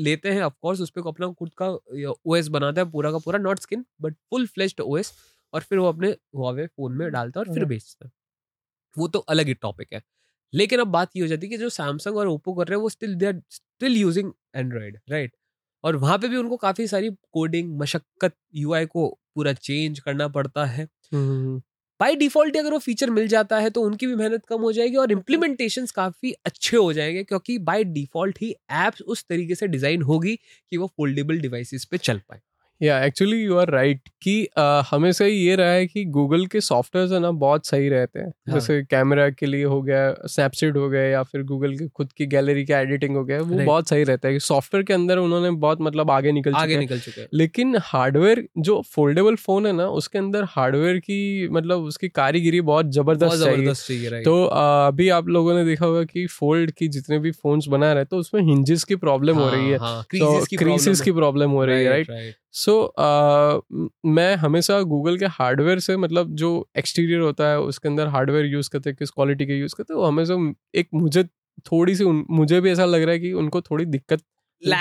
लेते 0.00 0.28
हैं 0.28 0.42
ऑफ़ 0.42 0.54
कोर्स 0.62 0.80
उस 0.80 0.90
पर 0.90 1.08
अपना 1.08 1.28
खुद 1.32 1.50
का 1.62 1.68
ओएस 2.26 2.48
बनाता 2.48 2.80
है 2.80 2.90
पूरा 2.90 3.10
का 3.12 3.18
पूरा 3.18 3.38
not 3.38 3.58
skin 3.58 3.84
but 4.00 4.14
full 4.30 4.46
fleshed 4.46 4.80
OS 4.80 5.12
और 5.52 5.60
फिर 5.60 5.78
वो 5.78 5.86
अपने 5.88 6.08
हुआवे 6.36 6.66
फ़ोन 6.66 6.92
में 6.92 7.10
डालता 7.10 7.40
है 7.40 7.46
और 7.46 7.54
फिर. 7.54 7.64
बेचता। 7.64 8.06
है 8.06 8.10
वो 8.96 9.08
तो 9.08 9.18
अलग 9.28 9.46
ही 9.46 9.54
टॉपिक 9.54 9.92
है। 9.92 10.02
लेकिन 10.52 10.80
अब 10.80 10.86
बात 10.88 11.10
ये 11.16 11.22
हो 11.22 11.28
जाती 11.28 11.46
है 11.46 11.50
कि 11.50 11.56
जो 11.58 11.68
सैमसंग 11.70 12.16
और 12.16 12.28
ओप्पो 12.28 12.52
कर 12.54 12.66
रहे 12.68 12.76
हैं 12.76 12.82
वो 12.82 12.88
still 12.88 13.14
they 13.14 13.26
are 13.26 13.40
still 13.80 13.96
using 13.96 14.32
Android 14.56 14.98
right 15.10 15.32
और 15.84 15.96
वहाँ 15.96 16.18
पे 16.18 16.28
भी 16.28 16.36
उनको 16.36 16.56
काफ़ी 16.58 16.86
सारी 16.88 17.10
कोडिंग 17.32 17.78
मशक्कत 17.80 18.34
यूआई 18.56 18.86
को 18.86 19.08
पूरा 19.34 19.52
चेंज 19.54 19.98
करना 20.00 20.28
पड़ता 20.30 20.64
है। 20.66 20.88
बाई 22.00 22.16
डिफ़ॉल्ट 22.16 22.56
अगर 22.56 22.72
वो 22.72 22.78
फीचर 22.78 23.10
मिल 23.10 23.26
जाता 23.28 23.58
है 23.58 23.70
तो 23.70 23.82
उनकी 23.82 24.06
भी 24.06 24.14
मेहनत 24.14 24.44
कम 24.46 24.60
हो 24.60 24.72
जाएगी 24.72 24.96
और 24.96 25.12
इम्प्लीमेंटेशन 25.12 25.86
काफ़ी 25.94 26.32
अच्छे 26.46 26.76
हो 26.76 26.92
जाएँगे 26.92 27.22
क्योंकि 27.24 27.58
बाई 27.64 27.84
डिफ़ॉल्ट 27.86 28.38
ही 28.42 28.50
एप्स 28.76 29.02
उस 29.04 29.24
तरीके 29.28 29.54
से 29.54 29.66
डिज़ाइन 29.68 30.02
होगी 30.02 30.36
कि 30.36 30.76
वो 30.76 30.86
फोल्डेबल 30.96 31.40
डिवाइसेस 31.40 31.84
पे 31.84 31.98
चल 31.98 32.18
पाए। 32.28 32.40
या 32.84 32.98
एक्चुअली 33.04 33.36
यू 33.42 33.56
आर 33.56 33.70
राइट 33.70 34.08
कि 34.22 34.32
हमेशा 34.90 35.24
ये 35.24 35.54
रहा 35.56 35.70
है 35.70 35.86
कि 35.86 36.04
गूगल 36.04 36.46
के 36.46 36.60
सॉफ्टवेयर 36.60 37.12
है 37.14 37.20
ना 37.20 37.30
बहुत 37.30 37.66
सही 37.66 37.88
रहते 37.88 38.18
हैं। 38.20 38.26
हाँ. 38.26 38.54
जैसे 38.54 38.82
कैमरा 38.82 39.28
के 39.30 39.46
लिए 39.46 39.64
हो 39.64 39.80
गया 39.82 40.14
स्नैपसीड 40.26 40.76
हो 40.76 40.88
गया 40.88 41.02
या 41.02 41.22
फिर 41.22 41.42
गूगल 41.42 41.76
के 41.78 41.88
खुद 41.88 42.12
की 42.12 42.26
गैलरी 42.26 42.64
का 42.64 42.80
एडिटिंग 42.80 43.16
हो 43.16 43.24
गया 43.24 43.38
वो 43.40 43.52
Right. 43.54 43.66
बहुत 43.66 43.88
सही 43.88 44.04
रहता 44.04 44.28
है 44.28 44.38
सॉफ्टवेयर 44.38 44.84
के 44.84 44.92
अंदर 44.92 45.18
उन्होंने 45.18 45.50
बहुत 45.50 45.80
मतलब 45.80 46.10
आगे 46.10 46.32
निकल 46.32 46.54
आगे 46.54 46.72
हैं। 46.74 46.80
निकल 46.80 46.98
चुके 46.98 47.20
हैं। 47.20 47.28
लेकिन 47.34 47.76
हार्डवेयर 47.82 48.44
जो 48.58 48.80
फोल्डेबल 48.90 49.36
फ़ोन 49.36 49.66
है 49.66 49.72
ना 49.72 49.86
उसके 50.00 50.18
अंदर 50.18 50.44
हार्डवेयर 50.48 50.98
की 50.98 51.48
मतलब 51.48 51.84
उसकी 51.84 52.08
कारीगिरी 52.08 52.60
बहुत 52.60 52.90
ज़बरदस्त 52.90 53.44
चाहिए। 53.44 54.22
तो 54.22 54.44
अभी 54.44 55.08
आप 55.08 55.28
लोगों 55.28 55.54
ने 55.54 55.64
देखा 55.64 55.86
होगा 55.86 56.04
कि 56.04 56.26
फोल्ड 56.26 56.70
की 56.70 56.88
जितने 56.88 57.18
भी 57.18 57.30
फोन्स 57.32 57.68
बना 57.68 57.92
रहे 57.92 58.02
हैं 58.02 58.06
तो 58.10 58.16
उसमें 58.16 58.42
हिंजेस 58.42 58.84
की 58.84 58.96
प्रॉब्लम 58.96 59.38
हो 59.38 59.48
रही 59.50 59.70
है। 59.70 59.78
क्रीजेस 60.10 60.46
की 60.46 60.56
क्रीसेस 60.56 61.00
की 61.00 61.12
प्रॉब्लम 61.12 61.50
हो 61.50 61.64
रही 61.64 61.84
है 61.84 61.90
राइट 61.90 62.34
सो 62.54 62.94
मैं 64.06 64.34
हमेशा 64.36 64.80
गूगल 64.82 65.16
के 65.18 65.26
हार्डवेयर 65.26 65.78
से 65.78 65.96
मतलब 65.96 66.34
जो 66.34 66.50
एक्सटीरियर 66.78 67.20
होता 67.20 67.48
है 67.48 67.60
उसके 67.60 67.88
अंदर 67.88 68.06
हार्डवेयर 68.06 68.46
यूज़ 68.46 68.70
करते 68.70 68.90
हैं 68.90 68.96
किस 68.96 69.10
क्वालिटी 69.10 69.46
के 69.46 69.52
यूज़ 69.52 69.74
करते 69.74 69.94
हैं 69.94 70.00
वो 70.00 70.06
हमेशा 70.06 70.34
एक 70.74 70.88
मुझे 70.94 71.24
थोड़ी 71.72 71.94
सी 71.96 72.04
उन- 72.04 72.24
मुझे 72.30 72.60
भी 72.60 72.70
ऐसा 72.70 72.84
लग 72.84 73.02
रहा 73.02 73.12
है 73.12 73.18
कि 73.18 73.32
उनको 73.32 73.60
थोड़ी 73.60 73.84
दिक्कत 73.84 74.22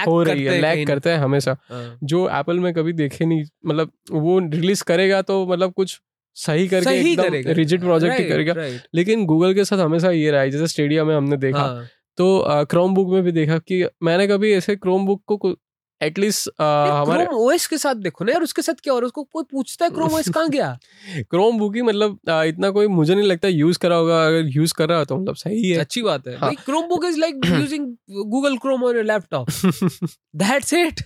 हो 0.07 0.21
रही 0.23 0.43
है 0.43 0.51
लैग 0.61 0.87
करते 0.87 1.09
हैं 1.09 1.17
हमेशा। 1.17 1.55
हाँ। 1.69 1.97
जो 2.03 2.29
एप्पल 2.29 2.59
में 2.59 2.73
कभी 2.73 2.93
देखे 2.93 3.25
नहीं 3.25 3.43
मतलब 3.65 3.91
वो 4.11 4.39
रिलीज़ 4.39 4.83
करेगा 4.83 5.21
तो 5.21 5.45
मतलब 5.47 5.73
कुछ 5.73 5.99
सही 6.37 6.67
करके 6.67 6.83
सही 6.85 7.15
करेगा। 7.15 7.37
एकदम 7.39 7.53
रिजिड 7.53 7.81
प्रोजेक्ट 7.81 8.17
ही 8.19 8.23
करेगा 8.29 8.53
लेकिन 8.95 9.25
गूगल 9.25 9.53
के 9.53 9.65
साथ 9.65 9.77
हमेशा 9.77 10.11
ये 10.11 10.31
रहा 10.31 10.41
है 10.41 10.49
जैसे 10.49 10.67
स्टेडिया 10.67 11.03
में 11.03 11.15
हमने 11.15 11.37
देखा। 11.37 11.59
हाँ। 11.59 11.85
तो 12.17 12.43
क्रोम 12.65 12.93
बुक 12.95 13.09
में 13.09 13.23
भी 13.23 13.31
देखा 13.31 13.57
कि 13.57 13.83
मैंने 14.03 14.27
कभी 14.27 14.53
ऐसे 14.53 14.75
क्रोम 14.75 15.05
बुक 15.05 15.23
को 15.25 15.55
एटलीस्ट 16.03 16.49
हमारे 16.61 17.25
क्रोम 17.25 17.39
ओएस 17.39 17.67
के 17.67 17.77
साथ 17.77 17.95
देखो 18.03 18.25
ना 18.25 18.31
यार 18.31 18.43
उसके 18.43 18.61
साथ 18.61 18.81
क्या 18.83 18.93
है 18.93 18.99
उसको 19.01 19.23
कोई 19.23 19.43
पूछता 19.51 19.85
है 19.85 19.91
क्रोम 19.91 20.13
ओएस 20.15 20.29
कहाँ 20.29 20.49
गया? 20.49 20.67
क्रोम 21.29 21.57
बुक 21.59 21.75
ही 21.75 21.81
मतलब 21.81 22.19
इतना 22.47 22.69
कोई 22.69 22.87
मुझे 22.89 23.15
नहीं 23.15 23.27
लगता 23.27 23.47
यूज़ 23.47 23.79
करा 23.79 23.95
होगा। 23.95 24.25
अगर 24.25 24.47
यूज़ 24.49 24.73
कर 24.73 24.89
रहा 24.89 24.97
हो 24.99 25.05
तो 25.05 25.17
मतलब 25.17 25.35
सही 25.35 25.69
है। 25.69 25.79
अच्छी 25.79 26.01
बात 26.01 26.27
है। 26.27 26.33
हाँ। 26.33 26.49
भाई 26.49 26.55
Chromebook 26.87 27.05
is 27.05 27.19
like 27.19 27.39
using 27.45 27.87
Google 28.31 28.57
Chrome 28.57 28.83
on 28.83 28.95
your 28.95 29.05
laptop 29.05 29.49
that's 30.35 30.73
it 30.73 31.01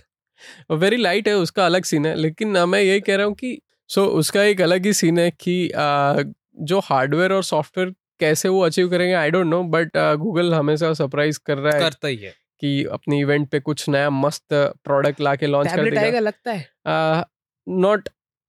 very 0.72 0.96
light 0.96 1.28
है 1.28 1.34
उसका 1.36 1.66
अलग 1.66 1.84
सीन 1.84 2.06
है। 2.06 2.14
लेकिन 2.14 2.58
मैं 2.68 2.80
यही 2.80 3.00
कह 3.00 3.16
रहा 3.16 3.26
हूँ 3.26 3.34
कि 3.34 3.58
सो 3.90 4.00
so, 4.00 4.08
उसका 4.08 4.42
एक 4.42 4.60
अलग 4.60 4.86
ही 4.86 4.92
सीन 4.92 5.18
है 5.18 5.30
कि 5.40 5.68
अ, 5.68 6.22
जो 6.62 6.78
हार्डवेयर 6.84 7.32
और 7.32 7.42
सॉफ्टवेयर 7.44 7.94
कैसे 8.20 8.48
वो 8.48 8.60
अचीव 8.60 8.88
करेंगे 8.88 9.14
I 9.14 9.30
don't 9.30 9.46
know 9.46 9.62
but 9.72 9.96
Google 10.18 10.54
हमेशा 10.54 10.92
सरप्राइज़ 10.94 11.38
कर 11.46 11.58
रहा 11.58 11.74
है। 11.74 11.80
करता 11.80 12.08
ही 12.08 12.16
है। 12.16 12.32
कि 12.60 12.84
अपनी 12.84 13.20
इवेंट 13.20 13.48
पे 13.48 13.60
कुछ 13.60 13.88
नया 13.88 14.10
मस्त 14.10 14.46
प्रोडक्ट 14.52 15.20
लाके 15.20 15.46
लॉन्च 15.46 15.70
कर 15.70 15.84
देगा। 15.84 16.00
आएगा 16.00 16.18
लगता 16.18 16.52
है। 16.52 16.68
नॉट 17.68 18.08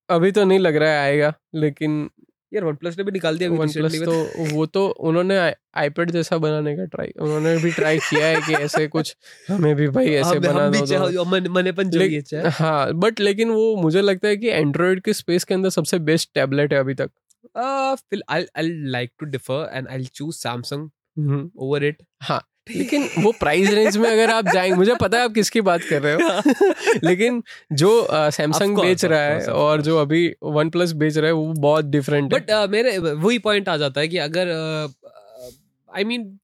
अभी 0.09 0.31
तो 0.31 0.43
नहीं 0.45 0.59
लग 0.59 0.75
रहा 0.75 0.89
है 0.91 0.99
आएगा 0.99 1.33
लेकिन 1.55 2.09
यार 2.53 2.63
वन 2.63 2.75
प्लस 2.75 2.97
ने 2.97 3.03
भी 3.03 3.11
निकाल 3.11 3.37
दिया 3.37 3.49
वन 3.49 3.71
प्लस 3.71 4.01
तो 4.01 4.45
वो 4.55 4.65
तो 4.65 4.87
उन्होंने 4.87 5.55
आईपैड 5.75 6.11
जैसा 6.11 6.37
बनाने 6.37 6.77
का 6.77 6.85
ट्राई 6.85 7.13
उन्होंने 7.19 7.57
भी 7.57 7.71
ट्राई 7.71 7.99
किया 7.99 8.27
है 8.27 8.41
कि 8.41 8.53
ऐसे 8.53 8.87
कुछ 8.95 9.17
हमें 9.49 9.75
भी 9.75 9.87
भाई 9.87 10.09
ऐसे 10.09 10.29
हम, 10.29 10.39
बना 10.39 10.65
हम 10.65 10.71
भी 10.71 10.79
दो 10.79 10.85
तो- 10.85 11.49
मनेपन 11.49 11.91
लेक- 11.93 12.23
चाहिए 12.23 12.47
हाँ 12.47 12.93
बट 12.93 13.19
लेकिन 13.19 13.49
वो 13.49 13.75
मुझे 13.75 14.01
लगता 14.01 14.27
है 14.27 14.37
कि 14.37 14.49
एंड्रॉइड 14.49 15.01
के 15.01 15.13
स्पेस 15.13 15.43
के 15.43 15.53
अंदर 15.53 15.69
सबसे 15.69 15.99
बेस्ट 15.99 16.29
टैबलेट 16.33 16.73
है 16.73 16.79
अभी 16.79 16.93
तक। 16.93 17.11
Uh, 17.57 17.97
I'll 18.13 18.45
I'll 18.57 18.71
like 18.95 19.11
to 19.23 19.27
differ 19.35 19.57
and 19.77 19.87
I'll 19.87 20.07
choose 20.19 20.39
Samsung 20.45 20.89
over 21.61 21.93
हाँ 22.21 22.48
लेकिन 22.75 23.09
वो 23.19 23.31
प्राइस 23.31 23.69
रेंज 23.69 23.97
में 23.97 24.09
अगर 24.11 24.29
आप 24.29 24.47
जाएँगे 24.53 24.75
मुझे 24.75 24.95
पता 24.95 25.17
है 25.17 25.23
आप 25.23 25.31
किसकी 25.31 25.61
बात 25.61 25.81
कर 25.89 26.01
रहे 26.01 26.13
हो। 26.13 26.41
लेकिन 27.03 27.43
जो 27.73 28.07
सैमसंग 28.11 28.77
uh, 28.77 28.81
बेच 28.81 29.05
रहा 29.05 29.19
है 29.19 29.45
और 29.45 29.81
जो 29.81 29.97
अभी 29.97 30.35
वन 30.43 30.69
प्लस 30.69 30.91
बेच 30.91 31.17
रहा 31.17 31.25
है 31.25 31.33
वो 31.33 31.53
बहुत 31.53 31.85
डिफरेंट 31.85 32.31
बट 32.31 32.51
uh, 32.51 32.69
मेरे 32.69 32.97
वही 32.97 33.39
पॉइंट 33.39 33.69
आ 33.69 33.77
जाता 33.77 34.01
है 34.01 34.07
कि 34.07 34.17
अगर 34.17 34.47
आई 35.95 36.03
मीन 36.03 36.39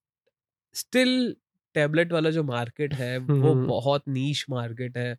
स्टिल 0.73 1.35
टैबलेट 1.73 2.13
वाला 2.13 2.29
जो 2.29 2.43
मार्केट 2.43 2.93
है 2.93 3.17
वो 3.17 3.53
हम्म। 3.53 3.67
बहुत 3.67 4.03
नीच 4.07 4.45
मार्केट 4.49 4.97
है। 4.97 5.17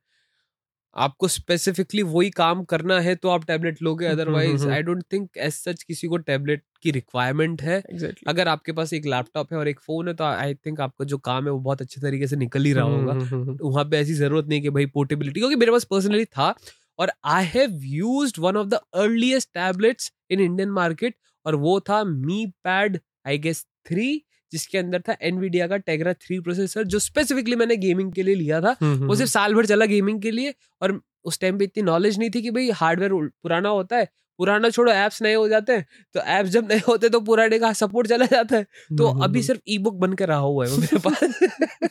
आपको 0.96 1.28
स्पेसिफिकली 1.28 2.02
वही 2.04 2.30
काम 2.30 2.62
करना 2.64 2.98
है 3.00 3.14
तो 3.14 3.28
आप 3.28 3.44
टैबलेट 3.46 3.82
लोगे 3.82 4.06
हम्म, 4.06 4.16
otherwise 4.16 4.62
hmm, 4.62 4.72
I 4.74 4.82
don't 4.82 5.02
think 5.12 5.28
as 5.38 5.52
such 5.52 5.82
किसी 5.82 6.06
को 6.06 6.16
टैबलेट 6.18 6.62
की 6.82 6.90
रिक्वायरमेंट 6.90 7.62
है। 7.62 7.78
एग्जैक्टली 7.80 8.24
अगर 8.28 8.48
आपके 8.48 8.72
पास 8.72 8.92
एक 8.92 9.06
लैपटॉप 9.06 9.52
है 9.52 9.59
और 9.59 9.68
एक 9.68 9.80
फ़ोन 9.80 10.09
है 10.09 10.14
तो 10.14 10.24
आई 10.24 10.54
थिंक 10.56 10.80
आपका 10.80 11.04
जो 11.04 11.18
काम 11.20 11.44
है 11.44 11.50
वो 11.50 11.59
बहुत 11.61 11.82
अच्छे 11.82 12.00
तरीके 12.00 12.26
से 12.26 12.37
निकल 12.37 12.64
ही 12.64 12.72
रहा 12.72 12.85
हम्म, 12.85 13.20
होगा। 13.20 13.56
वहाँ 13.62 13.85
पे 13.85 13.98
ऐसी 13.98 14.14
ज़रूरत 14.14 14.48
नहीं 14.48 14.62
कि 14.62 14.70
भाई 14.70 14.87
पोर्टेबिलिटी 14.94 15.40
क्योंकि 15.40 15.56
मेरे 15.56 15.72
पास 15.72 15.85
पर्सनली 15.85 16.24
था 16.26 16.54
और 16.98 17.12
I 17.26 17.44
have 17.46 17.80
use 17.85 18.40
one 18.40 18.56
of 18.56 18.66
the 18.66 18.80
earliest 18.96 19.48
tablets 19.54 20.12
in 20.30 20.40
Indian 20.40 20.70
market 20.72 21.14
और 21.46 21.54
वो 21.56 21.78
था 21.80 22.02
Mi 22.04 22.44
Pad 22.64 22.98
I 23.26 23.38
guess 23.38 23.64
three 23.87 24.09
जिसके 24.52 24.78
अंदर 24.78 25.00
था 25.00 25.16
एनवीडिया 25.22 25.66
का 25.66 25.76
टेगरा 25.76 26.12
थ्री 26.12 26.38
प्रोसेसर 26.40 26.85
जो 26.85 26.98
स्पेसिफिकली 26.98 27.56
मैंने 27.56 27.76
गेमिंग 27.76 28.12
के 28.12 28.22
लिए 28.22 28.35
लिया 28.35 28.61
था। 28.61 28.76
हम्म, 28.80 29.06
वो 29.06 29.14
सिर्फ़ 29.14 29.30
साल 29.30 29.54
भर 29.54 29.66
चला 29.66 29.87
गेमिंग 29.87 30.20
के 30.22 30.30
लिए 30.30 30.54
और 30.82 31.00
उस 31.24 31.40
टाइम 31.40 31.59
पे 31.59 31.64
इतनी 31.64 31.82
नॉलेज 31.82 32.18
नहीं 32.18 32.30
थी 32.30 32.42
कि 32.42 32.50
भाई 32.50 32.70
हार्डवेयर 32.70 33.12
पुराना 33.42 33.68
होता 33.68 33.96
है 33.96 34.09
पुराना 34.38 34.68
छोड़ो 34.70 34.92
ऐप्स 34.92 35.22
नए 35.22 35.35
हो 35.35 35.48
जाते 35.48 35.72
हैं 35.72 35.87
तो 36.14 36.20
ऐप्स 36.20 36.50
जब 36.50 36.68
नए 36.68 36.80
होते 36.88 37.06
हैं 37.06 37.12
तो 37.12 37.20
पुराने 37.20 37.59
का 37.59 37.72
सपोर्ट 37.72 38.09
चला 38.09 38.26
जाता 38.26 38.56
है। 38.56 38.62
तो 38.98 39.06
हम्म, 39.06 39.24
अभी 39.24 39.42
सिर्फ़ 39.42 39.61
ई 39.68 39.78
बुक 39.78 39.94
बन 39.94 40.12
के 40.12 40.24
रहा 40.24 40.38
हुआ 40.38 40.66
है 40.66 40.78
मेरे 40.80 40.98
पास। 40.98 41.20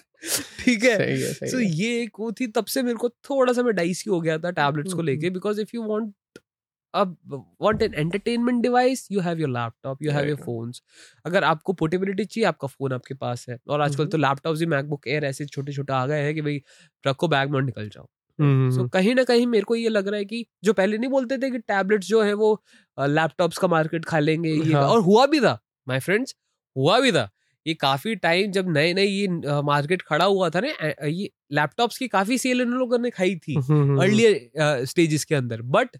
ठीक 0.60 0.84
है। 0.84 1.18
सो 1.32 1.58
है 1.58 1.66
ये 1.66 2.02
एक 2.02 2.20
वो 2.20 2.32
थी 2.32 2.48
तब 2.48 2.66
से 2.66 2.82
मेरे 2.84 2.98
को 2.98 3.10
थोड़ा 3.10 3.54
सा 3.54 3.64
मैं 3.64 3.74
डाइसी 3.76 4.10
हो 4.10 4.20
गया 4.22 4.38
था 4.38 4.52
टैबलेट्स 4.52 4.94
को 4.94 4.98
हम्म, 4.98 5.06
लेके 5.08 5.30
बिकॉज़ 5.30 5.62
इफ़ 5.62 5.70
यू 5.76 5.84
वांट 5.84 6.14
अब 6.96 7.18
want 7.62 7.82
an 7.82 7.94
entertainment 7.94 8.62
device 8.64 9.08
you 9.12 9.20
have 9.22 9.40
your 9.40 9.50
laptop 9.50 10.04
you 10.04 10.12
have 10.12 10.28
your. 10.28 10.38
Phones 10.46 10.82
अगर 11.26 11.44
आपको 11.44 11.74
पोर्टेबिलिटी 11.74 12.26
चाहिए 12.26 12.48
आपका 12.48 12.68
फ़ोन 12.68 12.94
आपके 12.94 13.14
पास 13.16 13.46
है। 13.50 13.58
और 13.70 13.82
आजकल। 13.82 14.06
तो 14.06 14.18
लैपटॉप 14.18 14.58
भी 14.58 14.66
मैकबुक 14.66 15.08
एयर 15.08 15.26
ऐसे 15.26 15.46
छोटे 15.48 15.74
छोटे 15.74 15.94
आ 15.94 16.06
गए 16.08 16.22
हैं 16.24 16.34
कि 16.36 16.42
भाई 16.42 16.62
रखो 17.04 17.28
बैग 17.28 17.50
में 17.52 17.62
निकल 17.62 17.90
जाओ। 17.90 18.06
सो 18.40 18.44
हम्म, 18.44 18.88
कहीं 18.90 19.14
ना 19.16 19.24
कहीं 19.24 19.46
मेरे 19.48 19.64
को 19.64 19.76
ये 19.76 19.90
लग 19.90 20.08
रहा 20.08 20.18
है 20.18 20.26
कि 20.26 20.46
जो 20.64 20.74
पहले 20.74 20.98
नहीं 20.98 21.10
बोलते 21.10 21.38
थे 21.38 21.50
कि 21.52 21.60
टैबलेट्स 21.60 22.08
जो 22.08 22.22
है 22.24 22.34
वो 22.34 22.50
लैपटॉप्स 22.98 23.58
का 23.58 23.68
मार्केट 23.68 24.06
खा 24.06 24.20
लेंगे 24.20 24.50
ये 24.50 24.74
हाँ। 24.74 24.84
और 24.84 25.00
हुआ 25.02 25.26
भी 25.26 25.40
था 25.40 25.58
माय 25.88 26.00
फ्रेंड्स 26.00 26.36
हुआ 26.76 27.00
भी 27.00 27.12
था। 27.12 27.30
ये 27.66 27.74
काफ़ी 27.74 28.16
टाइम 28.18 28.52
जब 28.52 28.70
नए 28.70 28.94
नए 28.94 29.06
ये 29.06 29.28
मार्केट 29.64 30.02
खड़ा 30.02 30.26
हुआ 30.26 30.50
था 30.50 30.60
ना 30.60 31.08
ये 31.08 31.30
लैपटॉप्स 31.52 31.98
की 31.98 32.08
काफ़ी 32.08 32.38
सेल 32.38 32.62
इन 32.62 32.72
लोगों 32.74 33.00
ने 33.00 33.10
खाई 33.10 33.36
थी 33.38 33.56
हम्म, 33.60 34.02
अर्लियर 34.02 34.86
स्टेजेस 34.86 35.24
के 35.26 35.36
अंदर। 35.36 35.62
बट 35.62 35.98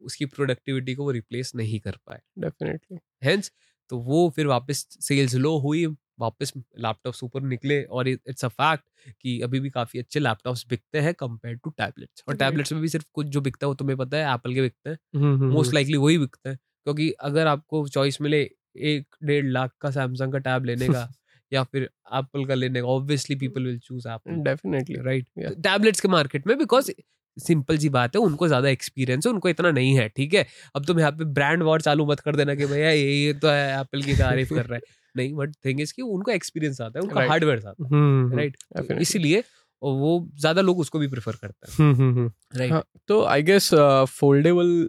उसकी 0.00 0.26
प्रोडक्टिविटी 0.28 0.94
को 0.94 1.04
वो 1.04 1.10
रिप्लेस 1.12 1.52
नहीं 1.54 1.80
कर 1.80 1.96
पाए। 2.06 2.20
डेफिनेटली 2.38 2.98
हेंस 3.24 3.50
तो 3.90 3.98
वो 4.00 4.28
फिर 4.36 4.46
वापस 4.46 4.86
सेल्स 5.00 5.34
लो 5.36 5.56
हुई 5.58 5.86
वापस 6.20 6.52
लैपटॉप्स 6.78 7.22
ऊपर 7.24 7.42
निकले 7.42 7.82
और 7.84 8.08
इट्स 8.08 8.44
अ 8.44 8.48
फैक्ट 8.50 8.84
कि 9.12 9.40
अभी 9.42 9.60
भी 9.60 9.70
काफ़ी 9.70 9.98
अच्छे 9.98 10.20
लैपटॉप्स 10.20 10.64
बिकते 10.68 11.00
हैं 11.00 11.14
कंपेयर 11.14 11.56
टू 11.56 11.70
टैबलेट्स 11.72 12.24
और 12.28 12.34
टैबलेट्स 12.34 12.72
में 12.72 12.80
भी 12.82 12.88
सिर्फ़ 12.88 13.06
कुछ 13.14 13.26
जो 13.28 13.40
बिकता 13.40 13.66
है 13.66 13.68
वो 13.68 13.74
तुम्हें 13.74 13.96
पता 13.98 14.16
है 14.16 14.34
एप्पल 14.34 14.54
के 14.54 14.60
बिकते 14.60 14.90
हैं। 14.90 14.98
हम्म, 15.14 15.36
मोस्ट 15.50 15.74
लाइकली 15.74 15.96
वही 15.96 16.18
बिकते 16.18 16.48
हैं 16.48 16.58
क्योंकि 16.58 17.10
अगर 17.22 17.46
आपको 17.46 17.86
चॉइस 17.88 18.20
मिले 18.20 18.42
एक 18.88 19.16
डेढ़ 19.24 19.46
लाख 19.46 19.72
का 19.80 19.90
सैमसंग 19.90 20.32
का 20.32 20.38
टैब 20.40 20.64
लेने 20.64 20.88
का 20.88 21.08
या 21.52 21.62
फिर 21.64 21.82
एप्पल 22.14 22.44
का 22.46 22.54
लेने 22.54 22.80
का 22.80 22.86
obviously 22.88 23.36
people 23.36 23.64
will 23.64 23.78
choose 23.80 24.08
Apple 24.08 24.42
definitely 24.42 24.96
right 25.02 25.28
tablets 25.62 26.00
के 26.00 26.08
मार्केट 26.08 26.46
में 26.46 26.56
बिकॉज़ 26.58 26.90
सिंपल 27.38 27.78
सी 27.78 27.88
बात 27.88 28.16
है 28.16 28.20
उनको 28.22 28.48
ज़्यादा 28.48 28.68
एक्सपीरियंस 28.68 29.26
है 29.26 29.32
उनको 29.32 29.48
इतना 29.48 29.70
नहीं 29.70 29.94
है 29.96 30.08
ठीक 30.16 30.34
है? 30.34 30.46
अब 30.74 30.84
तुम 30.86 31.00
यहाँ 31.00 31.12
पे 31.12 31.24
ब्रांड 31.34 31.62
वॉर 31.62 31.80
चालू 31.80 32.06
मत 32.06 32.20
कर 32.20 32.36
देना 32.36 32.54
कि 32.54 32.66
भैया 32.66 32.90
ये 32.90 33.12
ये 33.14 33.32
तो 33.34 33.48
है 33.48 33.80
एप्पल 33.80 34.02
की 34.02 34.14
तारीफ़ 34.16 34.54
कर 34.54 34.64
रहा 34.66 34.74
है। 34.74 34.80
नहीं 35.16 35.32
बट 35.34 35.54
थिंग 35.64 35.80
इज़ 35.80 35.92
कि 35.94 36.02
उनको 36.02 36.30
एक्सपीरियंस 36.30 36.80
आता 36.80 36.98
है 36.98 37.02
उनका 37.02 37.26
हार्डवेयर 37.28 37.58
आता 37.58 37.70
है 37.82 37.88
हम्म 37.90 38.36
राइट. 38.38 38.56
इसीलिए 39.00 39.42
वो 39.82 40.12
ज़्यादा 40.40 40.60
लोग 40.62 40.78
उसको 40.80 40.98
भी 40.98 41.08
प्रेफर 41.08 41.36
करते 41.36 41.66
हैं। 41.66 41.76
हम्म, 41.78 41.94
हम्म, 41.96 42.14
हम्म। 42.18 42.58
राइट 42.58 42.72
हाँ, 42.72 42.82
तो 43.08 43.22
आई 43.24 43.42
गेस 43.42 43.70
फोल्डेबल 44.10 44.88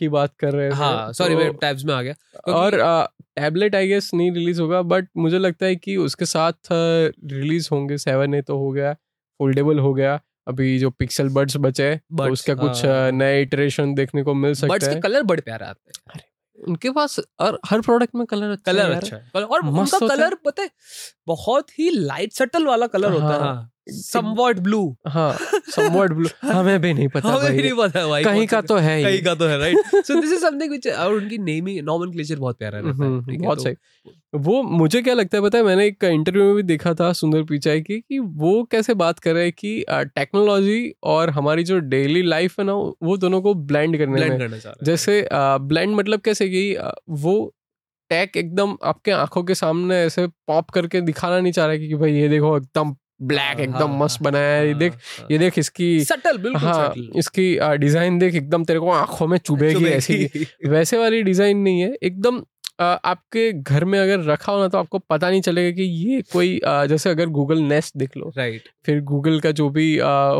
की 0.00 0.08
बात 0.08 0.32
कर 0.38 0.52
रहे 0.52 0.64
हैं। 0.66 0.72
हाँ 0.72 1.12
सॉरी 1.12 1.34
तो- 1.34 1.42
मैं 1.42 1.52
टैब्स 1.56 1.84
में 1.84 1.92
आ 1.94 2.00
गया 2.02 2.52
और 2.54 2.76
टैबलेट 3.36 3.74
आई 3.74 3.88
गेस 3.88 4.10
नहीं 4.14 4.30
रिलीज़ 4.32 4.60
होगा 4.60 4.80
बट 4.84 5.08
मुझे 5.16 5.38
लगता 5.38 5.66
है 5.66 5.76
कि 5.76 5.96
उसके 5.96 6.24
साथ 6.26 6.68
रिलीज़ 6.72 7.68
होंगे 7.72 7.98
सेवन 7.98 8.34
ए 8.34 8.40
तो 8.42 8.58
हो 8.58 8.70
गया 8.72 8.92
फोल्डेबल 9.40 9.78
हो 9.78 9.92
गया। 9.94 10.20
अभी 10.48 10.78
जो 10.78 10.90
पिक्सल 10.90 11.28
बर्ड्स 11.28 11.56
बचे 11.56 12.00
बर्ड्स, 12.12 12.28
तो 12.28 12.32
उसका 12.32 12.54
कुछ 12.54 12.84
हाँ। 12.84 13.10
नए 13.12 13.42
इटरेशन 13.42 13.94
देखने 13.94 14.22
को 14.22 14.34
मिल 14.34 14.54
सकता 14.54 14.68
बर्ड्स 14.68 14.88
है। 14.88 15.00
कलर 15.00 15.22
बड़े 15.22 15.42
प्यारे 15.42 15.66
आते 15.66 15.92
हैं। 16.14 16.22
उनके 16.68 16.90
पास 16.90 17.20
और 17.38 17.60
हर 17.66 17.80
प्रोडक्ट 17.80 18.14
में 18.14 18.26
कलर 18.26 18.50
अच्छा 18.50 18.72
कलर 18.72 18.90
है 18.90 18.96
अच्छा 18.96 19.16
है। 19.16 19.30
और 19.34 19.66
उनका 19.68 19.98
कलर 19.98 20.34
पता 20.34 20.62
है 20.62 20.70
बहुत 21.26 21.78
ही 21.78 21.90
लाइट 21.90 22.32
सटल 22.32 22.66
वाला 22.66 22.86
कलर 22.86 23.12
होता 23.12 23.26
हाँ। 23.26 23.38
हाँ। 23.38 23.70
समवॉट 23.88 24.58
ब्लू 24.58 24.96
हाँ 25.08 25.32
समवॉट 25.76 26.12
ब्लू 26.12 26.28
हमें 26.48 26.80
भी 26.80 26.92
नहीं 26.94 27.08
पता 27.08 27.28
हमें 27.28 27.42
भाई। 27.42 27.56
नहीं 27.56 27.72
पता 27.78 28.06
भाई 28.06 28.24
कहीं 28.24 28.46
का 28.46 28.60
तो 28.60 28.76
है 28.76 28.96
ही। 28.98 29.04
कहीं 29.04 29.22
का 29.22 29.34
तो 29.34 29.46
है 29.46 29.58
right 29.58 30.04
so 30.06 30.20
this 30.20 30.32
is 30.32 30.40
something 30.40 30.70
which 30.70 30.86
और 30.88 31.12
उनकी 31.14 31.38
नेमिंग 31.38 31.80
नॉमेनक्लेचर 31.84 32.36
बहुत 32.36 32.58
प्यारा 32.58 32.78
रहता 32.78 33.04
है 33.04 33.10
हम्म, 33.10 33.30
है 33.30 33.38
बहुत 33.38 33.58
तो- 33.58 33.66
सही। 33.66 33.74
वो 34.34 34.62
मुझे 34.62 35.02
क्या 35.02 35.14
लगता 35.14 35.36
है 35.38 35.42
पता 35.42 35.58
है 35.58 35.64
मैंने 35.64 35.86
एक 35.86 36.04
इंटरव्यू 36.04 36.44
में 36.44 36.54
भी 36.54 36.62
देखा 36.62 36.94
था 36.94 37.12
सुंदर 37.12 37.42
पिचाई 37.42 37.80
की 37.80 37.98
कि 38.00 38.18
वो 38.18 38.62
कैसे 38.64 38.94
बात 38.94 39.18
कर 39.18 39.34
रहे 39.34 39.44
हैं 39.44 39.52
कि 39.52 39.84
टेक्नोलॉजी 39.90 40.94
और 41.02 41.30
हमारी 41.30 41.64
जो 41.64 41.78
डेली 41.78 42.22
लाइफ 42.22 42.58
है 42.60 42.66
ना 42.66 42.72
वो 43.02 43.16
दोनों 43.16 43.42
को 43.42 43.54
ब्लेंड 43.54 43.98
करने 43.98 44.12
ब्लेंड 44.12 44.30
में। 44.30 44.38
करना 44.38 44.58
चाह 44.58 44.72
रहे 44.72 44.80
हैं। 44.82 44.86
जैसे 44.86 45.28
ब्लेंड 45.66 45.94
मतलब 45.94 46.20
कैसे 46.20 46.48
कि 46.48 46.76
वो 47.10 47.54
टैक 48.10 48.36
एकदम 48.36 48.76
आपके 48.84 49.10
आँखों 49.10 49.42
के 49.44 49.54
सामने 49.54 49.96
ऐसे 49.96 50.26
पॉप 50.26 50.70
करके 50.70 51.00
दिखाना 51.00 51.40
नहीं 51.40 51.52
चाह 51.52 51.66
रहा 51.66 51.76
कि, 51.76 51.88
कि 51.88 51.94
भाई 51.94 52.12
ये 52.12 52.28
देखो 52.28 52.56
एकदम 52.56 52.96
ब्लैक 53.24 53.56
हाँ, 53.56 53.64
एकदम 53.64 53.90
हाँ, 53.90 53.98
मस्त 53.98 54.22
बनाया 54.22 54.52
है। 54.52 54.66
ये 54.68 54.74
देख 54.74 54.92
हाँ, 54.92 55.26
ये 55.30 55.38
देख 55.38 55.58
इसकी 55.58 55.88
सटल 56.04 56.38
बिल्कुल 56.38 56.60
हाँ 56.60 56.88
सटल 56.88 57.10
इसकी 57.18 57.46
डिज़ाइन 57.78 58.18
देख 58.18 58.34
एकदम 58.34 58.64
तेरे 58.64 58.80
को 58.80 58.90
आँखों 58.92 59.26
में 59.26 59.38
चुभेगी 59.38 59.84
ऐसी 59.86 60.48
वैसे 60.66 60.98
वाली 60.98 61.22
डिज़ाइन 61.22 61.58
नहीं 61.58 61.80
है 61.80 61.94
एकदम 62.02 62.42
आपके 62.78 63.52
घर 63.52 63.84
में 63.84 63.98
अगर 63.98 64.20
रखा 64.24 64.52
हो 64.52 64.58
ना 64.58 64.68
तो 64.68 64.78
आपको 64.78 64.98
पता 64.98 65.30
नहीं 65.30 65.40
चलेगा 65.40 65.70
कि 65.76 65.82
ये 65.82 66.22
कोई 66.32 66.60
जैसे 66.88 67.10
अगर 67.10 67.28
गूगल 67.36 67.58
नेस्ट 67.62 67.96
देख 67.96 68.16
लो 68.16 68.32
राइट 68.36 68.54
right. 68.54 68.72
फिर 68.86 69.00
गूगल 69.02 69.38
का 69.40 69.50
जो 69.50 69.68
भी 69.70 69.86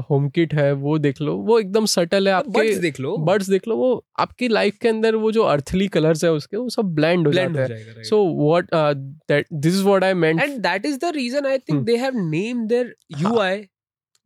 होम 0.08 0.28
किट 0.28 0.54
है 0.54 0.72
वो 0.72 0.96
देख 0.98 1.20
लो 1.20 1.34
वो 1.48 1.58
एकदम 1.58 1.86
सटल 1.86 2.28
है 2.28 2.34
आपके 2.34 2.50
बर्ड्स 2.50 2.78
देख 2.78 3.00
लो। 3.00 3.16
बर्ड्स 3.26 3.50
देख 3.50 3.68
लो 3.68 3.76
वो 3.76 4.04
आपकी 4.20 4.48
लाइफ 4.48 4.78
के 4.82 4.88
अंदर 4.88 5.14
वो 5.16 5.32
जो 5.32 5.42
अर्थली 5.42 5.88
कलर्स 5.88 6.24
है 6.24 6.32
उसके 6.32 6.56
वो 6.56 6.68
सब 6.68 6.94
ब्लेंड 6.94 7.26
हो 7.26 7.32
ब्लेंड 7.32 7.56
जाते 7.56 7.74
हैं 7.74 8.02
so 8.04 8.24
what 8.40 8.74
that 8.74 9.46
this 9.52 9.74
is 9.74 9.84
what 9.84 10.04
I 10.04 10.14
meant 10.14 10.40
and 10.42 10.58
that 10.62 10.86
is 10.86 10.98
the 10.98 11.12
reason 11.16 11.46
I 11.46 11.58
think. 11.58 11.84
They 11.84 11.96
have 11.96 12.18
name 12.30 12.66
their 12.66 12.94
UI 13.20 13.64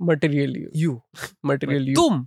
material 0.01 0.55
you 0.77 1.01
material 1.47 1.88
you 1.88 1.94
तुम। 1.94 2.27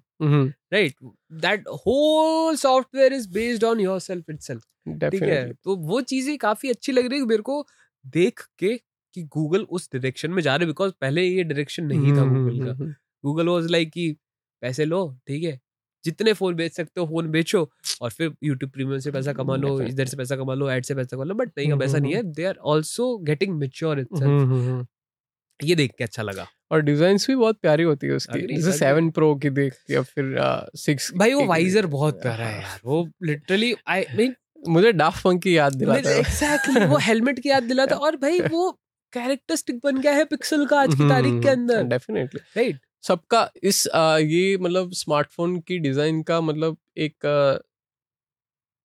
Right 0.74 0.96
that 1.42 1.68
whole 1.88 2.56
software 2.58 3.14
is 3.14 3.30
based 3.34 3.64
on 3.64 3.80
yourself 3.80 4.30
itself 4.30 4.64
ठीक 5.12 5.28
है? 5.28 5.54
तो 5.56 5.76
वो 5.78 6.02
चीज़ें 6.04 6.38
काफ़ी 6.40 6.70
अच्छी 6.70 6.92
लग 6.92 7.06
रही 7.06 7.20
है 7.20 7.26
मेरे 7.26 7.42
को 7.44 7.66
देख 8.06 8.42
के 8.60 8.76
कि 9.16 9.24
गूगल 9.36 9.64
उस 9.72 9.90
डायरेक्शन 9.94 10.32
में 10.32 10.42
जा 10.44 10.56
रहे 10.56 10.68
बिकॉज़ 10.68 10.92
पहले 11.02 11.24
ये 11.26 11.44
डायरेक्शन 11.44 11.86
नहीं 11.86 12.12
था 12.14 12.24
गूगल 12.26 12.60
का। 12.60 12.74
गूगल 13.24 13.48
वॉज़ 13.50 13.68
लाइक 13.70 13.92
कि 13.94 14.12
पैसे 14.62 14.86
लो 14.86 15.08
ठीक 15.28 15.44
है? 15.44 15.60
जितने 16.04 16.34
फ़ोन 16.34 16.56
बेच 16.56 16.74
सकते 16.74 17.02
हो 17.02 17.06
फ़ोन 17.08 17.28
बेचो 17.32 17.70
और 18.02 18.12
फिर 18.12 18.34
यूट्यूब 18.44 18.72
प्रीमियम 18.72 19.00
से 19.00 19.12
पैसा 19.12 19.34
कमा 19.34 19.56
लो 19.58 19.82
इधर 19.82 20.06
से 20.06 20.18
पैसा 20.18 20.36
कमा 20.38 20.54
लो 20.54 20.70
एड 20.72 20.86
से 20.86 20.96
पैसा 20.96 21.16
कमा 21.18 21.24
लो 21.26 21.36
बट 21.36 21.52
नहीं 21.58 21.72
अब 21.72 21.84
ऐसा 21.84 22.00
नहीं 22.00 22.14
है। 22.14 22.24
They 22.34 22.46
are 22.46 22.58
also 22.74 23.18
getting 23.30 23.56
mature 23.58 24.00
ये 25.64 25.76
देख 25.76 25.92
के 25.98 26.04
अच्छा 26.04 26.24
लगा। 26.24 26.48
और 26.72 26.82
डिज़ाइन 26.82 27.18
भी 27.28 27.36
बहुत 27.36 27.58
प्यारी 27.62 27.84
होती 27.84 28.08
है 28.08 28.14
उसकी। 28.14 28.40
जैसे 28.48 28.72
सेवन 28.72 29.10
प्रो 29.10 29.34
की 29.36 29.50
देख 29.50 29.74
या 29.92 30.02
फिर 30.04 30.36
सिक्स 30.78 31.12
भाई 31.16 31.34
वो 31.34 31.46
वाइजर 31.46 31.86
बहुत 31.86 32.22
प्यारा 32.22 32.46
है 32.46 32.62
यार 32.62 32.80
वो 32.86 33.08
लिटरली 33.24 33.74
आई 33.88 34.06
मीन 34.16 34.36
मुझे 34.68 34.92
डाफ 34.92 35.22
पंक 35.24 35.42
की 35.44 35.58
याद 35.58 35.76
दिलाता 35.76 36.10
है। 36.10 36.20
एग्जैक्टली 36.20 36.86
वो 36.86 36.98
हेलमेट 37.00 37.40
की 37.40 37.50
याद 37.50 37.64
दिलाता 37.64 37.96
और 37.98 38.16
भाई 38.18 38.40
वो 38.42 38.70
कैरेक्टरिस्टिक 39.14 39.80
बन 39.84 39.98
गया 40.02 40.14
है 40.14 40.24
पिक्सल 40.26 40.66
का 40.66 40.80
आज 40.82 40.96
की 40.96 41.10
तारीख 41.10 41.42
के 41.44 41.50
अंदर। 41.50 41.84
डेफिनेटली 41.86 42.42
राइट 42.58 42.80
सबका 43.04 43.50
इस 43.64 43.86
अ, 43.88 44.18
ये 44.18 44.58
मतलब 44.58 44.92
स्मार्टफ़ोन 44.94 45.60
की 45.60 45.78
डिज़ाइन 45.80 46.22
का 46.24 46.42
मतलब 46.42 46.78
एक 47.00 47.26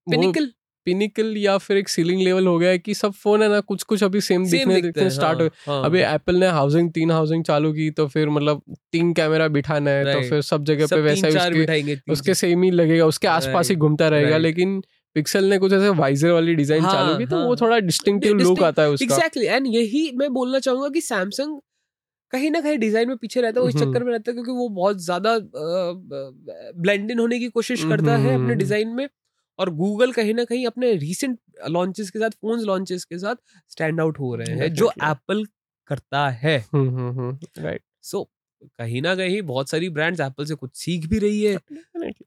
वो 0.06 0.12
पिनिकल 0.12 0.50
पिनिकल 0.86 1.36
या 1.36 1.56
फिर 1.58 1.76
एक 1.76 1.88
सीलिंग 1.88 2.20
लेवल 2.22 2.46
हो 2.46 2.58
गया 2.58 2.70
है 2.70 2.78
कि 2.78 2.94
सब 2.94 3.12
फ़ोन 3.14 3.42
है 3.42 3.48
ना 3.48 3.60
कुछ 3.60 3.82
कुछ 3.82 4.04
अभी 4.04 4.20
सेम 4.20 4.44
दिखने 4.44 4.74
दिखते 4.74 4.86
दिखने 4.86 5.02
हैं 5.02 5.10
स्टार्ट 5.10 5.40
हो 5.40 5.46
हाँ, 5.46 5.76
हाँ, 5.76 5.84
अभी 5.84 6.00
एप्पल 6.00 6.36
ने 6.36 6.46
हाउसिंग 6.48 6.90
तीन 6.92 7.10
हाउसिंग 7.10 7.44
चालू 7.44 7.72
की 7.72 7.90
तो 7.90 8.06
फिर 8.06 8.28
मतलब 8.28 8.62
तीन 8.92 9.12
कैमरा 9.12 9.48
बिठाना 9.48 9.90
है 9.90 10.12
तो 10.12 10.28
फिर 10.28 10.42
सब 10.42 10.64
जगह 10.64 10.86
पे 10.86 11.00
वैसा 11.00 11.28
ही 11.28 11.64
उसके 11.64 12.12
उसके 12.12 12.34
सेम 12.34 12.62
ही 12.62 12.70
लगेगा 12.72 13.06
उसके 13.06 13.28
आसपास 13.28 13.70
ही 13.70 13.76
घूमता 13.76 14.08
रहेगा 14.08 14.36
लेकिन 14.38 14.80
पिक्सल 15.16 15.44
ने 15.44 15.58
कुछ 15.58 15.72
ऐसे 15.72 15.88
वाइजर 15.98 16.30
वाली 16.30 16.54
डिज़ाइन 16.54 16.82
हाँ, 16.82 16.92
चालू 16.92 17.18
की 17.18 17.26
तो 17.26 17.36
हाँ. 17.36 17.44
वो 17.44 17.56
थोड़ा 17.56 17.78
डिस्टिंक्टिव 17.82 18.38
लुक 18.38 18.62
आता 18.62 18.82
है 18.82 18.90
उसका। 18.90 19.04
एग्जैक्टली 19.04 19.46
एंड 19.46 19.66
यही 19.66 20.10
मैं 20.16 20.32
बोलना 20.32 20.58
चाहूँगा 20.58 20.88
कि 20.88 21.00
सैमसंग 21.00 21.60
कहीं 22.32 22.50
ना 22.50 22.60
कहीं 22.60 22.78
डिज़ाइन 22.78 23.08
में 23.08 23.16
पीछे 23.16 23.40
रहता 23.40 23.60
है 23.60 23.62
वो 23.62 23.68
इस 23.68 23.74
हम्म। 23.74 23.86
चक्कर 23.86 24.04
में 24.04 24.12
रहता 24.12 24.30
है 24.30 24.34
क्योंकि 24.34 24.52
वो 24.52 24.68
बहुत 24.68 25.02
ज़्यादा 25.02 25.38
ब्लेंड 26.78 27.10
इन 27.10 27.18
होने 27.18 27.38
की 27.38 27.48
कोशिश 27.48 27.84
करता 27.84 28.16
है 28.16 28.24
अपने 28.24 28.34
हम्म। 28.34 28.54
डिज़ाइन 28.54 28.88
में। 28.88 29.06
और 29.58 29.70
गूगल 29.74 30.12
कहीं 30.12 30.34
ना 30.34 30.44
कहीं 30.44 30.66
अपने 30.66 30.92
रिसेंट 30.94 31.38
लॉन्चेस 31.70 32.10
के 32.10 32.18
साथ 32.18 32.30
फ़ोन 32.30 32.60
लॉन्चेस 32.60 33.04
के 33.04 33.18
साथ 33.18 33.36
स्टैंड 33.70 34.00
आउट 34.00 34.18
हो 34.18 34.34
रहे 34.36 34.56
हैं 34.56 34.72
जो 34.74 34.90
एप्पल 35.04 35.44
करता 35.90 36.28
है। 36.30 36.58
हम्म 36.74 36.88
हम्म 36.88 37.20
हम्म 37.20 37.62
राइट 37.64 37.82
सो 38.02 38.22
कहीं 38.78 39.00
ना 39.02 39.14
कहीं 39.14 39.40
बहुत 39.42 39.70
सारी 39.70 39.88
ब्रांड्स 39.90 40.20
एप्पल 40.20 40.44
से 40.44 40.54
कुछ 40.54 40.70
सीख 40.74 41.06
भी 41.06 41.18
रही 41.18 41.42
है 41.42 41.58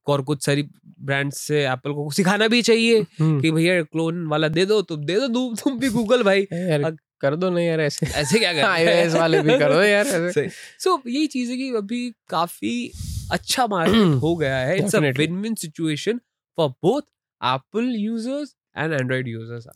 और 0.07 0.21
कुछ 0.21 0.45
सारी 0.45 0.63
ब्रांड्स 0.99 1.37
से 1.37 1.63
एप्पल 1.65 1.93
को 1.93 2.09
सिखाना 2.11 2.47
भी 2.47 2.61
चाहिए 2.61 2.99
हम्म, 3.19 3.39
कि 3.41 3.51
भैया 3.51 3.81
क्लोन 3.83 4.25
वाला 4.27 4.47
दे 4.47 4.65
दो 4.65 4.81
तुम 4.81 5.03
दे 5.05 5.19
दो 5.19 5.27
तुम 5.27 5.55
तुम 5.55 5.79
भी 5.79 5.89
गूगल 5.89 6.23
भाई। 6.23 6.47
कर 7.21 7.35
दो 7.35 7.49
नहीं 7.49 7.67
यार 7.67 7.81
ऐसे। 7.81 8.05
ऐसे 8.05 8.39
क्या 8.39 8.53
कर 8.53 9.17
वाले 9.19 9.41
भी 9.41 9.57
कर 9.59 9.73
दो 9.73 9.81
यार 9.81 10.07
ऐसे। 10.07 10.47
सो 10.79 11.01
यही 11.07 11.27
चीज़ 11.27 11.51
है 11.51 11.57
कि 11.57 11.69
अभी 11.75 12.09
काफ़ी 12.29 12.91
अच्छा 13.31 13.67
मार्केट 13.67 13.95
हो 14.21 14.35
गया 14.35 14.57
है। 14.57 14.77
It's 14.77 14.95
a 14.95 14.99
win 14.99 15.35
win 15.41 15.55
situation 15.55 16.19
for 16.57 16.69
both 16.69 17.01
Apple 17.41 17.93
users 17.97 18.55
and 18.77 18.93
Android 18.93 19.27
users 19.27 19.67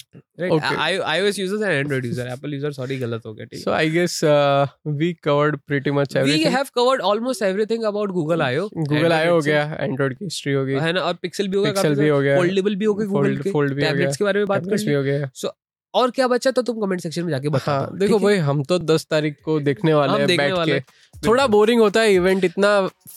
Okay. 0.43 0.75
I, 0.83 0.91
iOS 1.13 1.39
and 1.39 1.63
Android 1.63 2.05
user 2.05 2.27
Apple 2.27 2.53
user 2.53 2.71
sorry 2.73 2.97
गलत 2.99 3.25
हो 3.25 3.33
गया 3.33 3.45
ठीक 3.45 3.63
so 3.63 3.73
I 3.77 3.85
guess 3.95 4.15
uh, 4.33 4.67
we 5.01 5.09
covered 5.27 5.57
pretty 5.71 5.95
much 5.97 6.15
everything. 6.21 6.53
Have 6.55 6.65
covered 6.75 7.01
almost 7.11 7.41
everything 7.43 7.83
about 7.83 8.11
Google 8.11 8.41
IO 8.41 8.69
Google 8.91 9.11
IO 9.11 9.33
हो 9.33 9.41
गया 9.41 9.65
Android 9.87 10.17
की 10.19 10.25
history 10.25 10.53
हो 10.53 10.65
गई 10.65 10.79
है 10.85 10.93
ना? 10.93 11.01
और 11.01 11.13
पिक्सल 11.21 11.47
भी 11.47 11.57
हो 11.57 11.63
गया 11.63 11.73
Pixel 11.73 11.97
भी 11.99 12.07
हो 12.09 12.19
गया 12.21 12.37
फोल्डेबल 12.37 12.75
भी 12.75 12.85
हो 12.85 12.93
गए 12.93 13.05
गूगल 13.05 13.37
के। 13.37 13.51
Fold 13.51 13.73
भी 13.73 13.73
हो 13.73 13.75
गया 13.75 13.91
टैबलेट्स 13.91 14.17
के 14.17 14.23
बारे 14.23 14.39
में 14.39 14.47
बात 14.47 14.65
कर 14.65 14.77
Tablets 14.77 14.95
हो। 14.95 15.03
गया। 15.03 15.51
और 15.93 16.11
क्या 16.11 16.27
बचा 16.27 16.51
तो 16.51 16.61
तुम 16.67 16.79
कमेंट 16.81 17.01
सेक्शन 17.01 17.23
में 17.23 17.29
जाके 17.31 17.49
बता 17.49 17.71
हाँ 17.71 17.97
देखो 17.97 18.19
भाई 18.19 18.37
हम 18.45 18.63
तो 18.69 18.77
दस 18.79 19.05
तारीख 19.09 19.35
को 19.45 19.59
देखने 19.59 19.93
वाले 19.93 20.13
हैं 20.19 20.37
बैठ 20.37 20.53
वाले 20.53 20.79
के 20.79 21.12
थोड़ा 21.25 21.45
बोरिंग 21.47 21.81
होता 21.81 22.01
है 22.01 22.13
इवेंट 22.13 22.43
इतना 22.43 22.69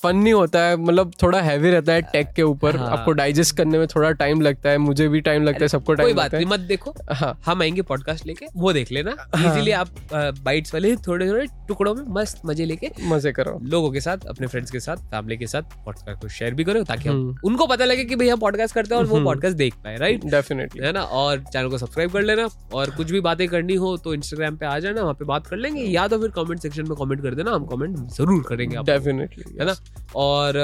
फन 0.03 0.17
नहीं 0.17 0.33
होता 0.33 0.61
है 0.61 0.77
मतलब 0.77 1.13
थोड़ा 1.23 1.41
हैवी 1.41 1.71
रहता 1.71 1.93
है 1.93 2.03
टेक 2.13 2.33
के 2.37 2.43
ऊपर 2.43 2.77
हाँ। 2.77 2.89
आपको 2.89 3.13
डाइजेस्ट 3.13 3.57
करने 3.57 3.79
में 3.79 3.87
थोड़ा 3.87 4.11
टाइम 4.15 4.41
लगता 4.41 4.71
है 4.71 4.79
मुझे 4.79 5.09
भी 5.09 5.21
टाइम 5.21 5.43
लगता 5.43 5.65
है 5.65 5.69
सबको 5.69 5.87
कोई 5.87 5.97
टाइम 5.97 6.17
बात 6.17 6.35
नहीं 6.35 6.47
मत 6.47 6.61
देखो। 6.69 6.95
हाँ। 7.13 7.39
हम 7.47 7.63
आएँगे 7.63 7.83
पॉडकास्ट 7.83 8.27
लेके 8.27 8.47
वो 8.57 8.73
देख 8.73 8.93
लेना। 8.93 9.15
हाँ। 9.35 9.53
इजीली 9.53 9.71
आप 9.73 9.89
बाइट्स 10.13 10.75
वाले 10.75 10.95
थोड़े 11.07 11.29
थोड़े 11.29 11.47
टुकड़ों 11.69 11.95
में 11.95 12.03
मस्त 12.15 12.41
मज़े 12.47 12.65
लेके 12.65 12.91
मज़े 13.09 13.33
करो। 13.33 13.59
लोगों 13.65 13.91
के 13.91 14.01
साथ 14.01 14.27
अपने 14.29 14.47
फ्रेंड्स 14.47 14.71
के 14.71 14.81
साथ 14.81 14.97
फैमिली 15.11 15.37
के 15.37 15.47
साथ 15.47 15.63
पॉडकास्ट 15.85 16.21
को 16.23 16.29
शेयर 16.29 16.55
भी 16.55 16.65
करो 16.65 16.83
ताकि 16.85 17.09
हम 17.09 17.17
हम्म। 17.17 17.37
उनको 17.45 17.67
पता 17.67 17.85
लगे 17.85 18.05
कि 18.05 18.17
भैया 18.17 18.37
पॉडकास्ट 18.37 18.75
करते 18.75 18.95
हैं 18.95 19.01
और 19.03 19.09
वो 19.09 19.17
हम्म। 19.17 19.25
पॉडकास्ट 19.25 19.57
देख 19.57 19.75
पाए 19.85 19.97
राइट 19.99 20.25
डेफिनेटली 20.27 20.85
है 20.85 20.93
ना? 20.93 21.03
और 21.03 21.43
चैनल 21.43 21.69
को 21.69 21.79
सब्सक्राइब 21.79 22.13
कर 22.13 22.23
लेना 22.23 22.49
और 22.75 22.91
कुछ 22.97 23.11
भी 23.11 23.21
बातें 23.21 23.47
करनी 23.49 23.75
हो 23.77 23.97
तो 23.97 24.15
इंस्टाग्राम 24.15 24.57
पे 24.57 24.67
आ 24.67 24.79
जाना 24.79 25.03
वहाँ 25.03 25.15
पे 25.15 25.25
बात 25.25 25.47
कर 25.47 25.57
लेंगे। 25.57 25.83
या 25.83 26.07
तो 26.09 26.19
फिर 26.19 26.31
कमेंट 26.37 26.61
सेक्शन 26.61 26.89
में 26.89 26.97
कमेंट 26.99 27.23
कर 27.23 27.35
देना 27.35 27.51
हम 27.51 27.67
कमेंट 27.67 27.96
ज़रूर 27.97 28.43
करेंगे 28.49 28.77
आप 28.77 28.87
डेफिनेटली 28.87 29.45
है 29.59 29.67
ना? 29.67 29.75
और 30.17 30.59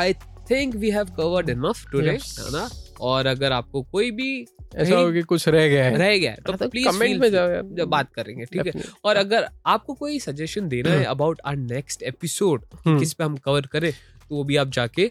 I 0.00 0.12
think 0.50 0.74
we 0.74 0.90
have 0.90 1.14
covered 1.16 1.48
enough 1.50 1.84
today 1.92 2.10
है 2.10 2.50
ना? 2.52 2.68
और 3.00 3.26
अगर 3.26 3.52
आपको 3.52 3.82
कोई 3.82 4.10
भी 4.10 4.46
ऐसा 4.76 4.96
हो 4.96 5.10
कि 5.12 5.22
कुछ 5.22 5.48
रह 5.48 5.66
गया 5.68 5.84
है। 5.84 5.96
रह 5.98 6.16
गया 6.18 6.30
है, 6.30 6.36
हाँ, 6.38 6.44
तो 6.46 6.64
तो 6.64 6.68
प्लीज़ 6.70 6.88
कमेंट 6.88 7.20
में 7.20 7.30
जाओ 7.30 7.48
यार। 7.50 7.62
जब 7.76 7.88
बात 7.88 8.12
करेंगे 8.14 8.44
ठीक 8.44 8.66
है? 8.66 8.82
और 9.04 9.16
अगर 9.16 9.46
आपको 9.66 9.94
कोई 9.94 10.18
सजेशन 10.20 10.68
देना 10.68 10.90
है 10.90 11.04
अबाउट 11.06 11.40
आर 11.46 11.56
नेक्स्ट 11.56 12.02
एपिसोड 12.04 12.64
किस 12.88 13.12
पे 13.14 13.24
हम 13.24 13.36
कवर 13.44 13.66
करें 13.72 13.92
तो 13.92 14.34
वो 14.36 14.44
भी 14.44 14.56
आप 14.56 14.70
जाके 14.70 15.10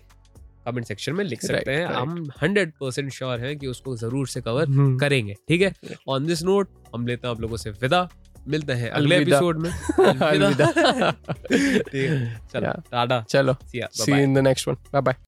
कमेंट 0.66 0.86
सेक्शन 0.88 1.14
में 1.14 1.24
लिख 1.26 1.42
सकते 1.42 1.72
हैं. 1.72 1.86
हम 1.86 2.30
हंड्रेड 2.42 2.72
परसेंट 2.80 3.12
श्योर 3.14 3.40
हैं 3.40 3.58
कि 3.60 3.68
उसको 3.68 3.96
ज़रूर 3.98 4.28
से 4.28 4.42
कवर 4.42 4.68
हम्म, 4.68 4.98
करेंगे 4.98 5.36
ठीक 5.48 5.62
है? 5.62 5.74
ऑन 6.08 6.26
दिस 6.26 6.44
नोट 6.44 6.70
हम 6.96 7.08
लेते 7.08 7.28
हैं 7.28 7.36
आप 7.36 7.42
लोगों 7.42 7.58
से 7.58 7.70
विदा। 7.72 8.08
मिलते 8.48 8.74
हैं 8.74 8.90
अगले 8.90 9.18
एपिसोड 9.18 9.58
में 9.58 9.70
अलविदा। 10.22 10.66
ठीक 10.72 12.10
है 12.10 12.42
चलो 12.54 12.72
टाटा 12.92 13.22
चलो 13.30 13.56
see. 13.64 14.24
In 14.24 14.34
the 14.34 14.38
next 14.38 14.68
one 14.68 14.76
bye 14.94 15.02
bye 15.02 15.26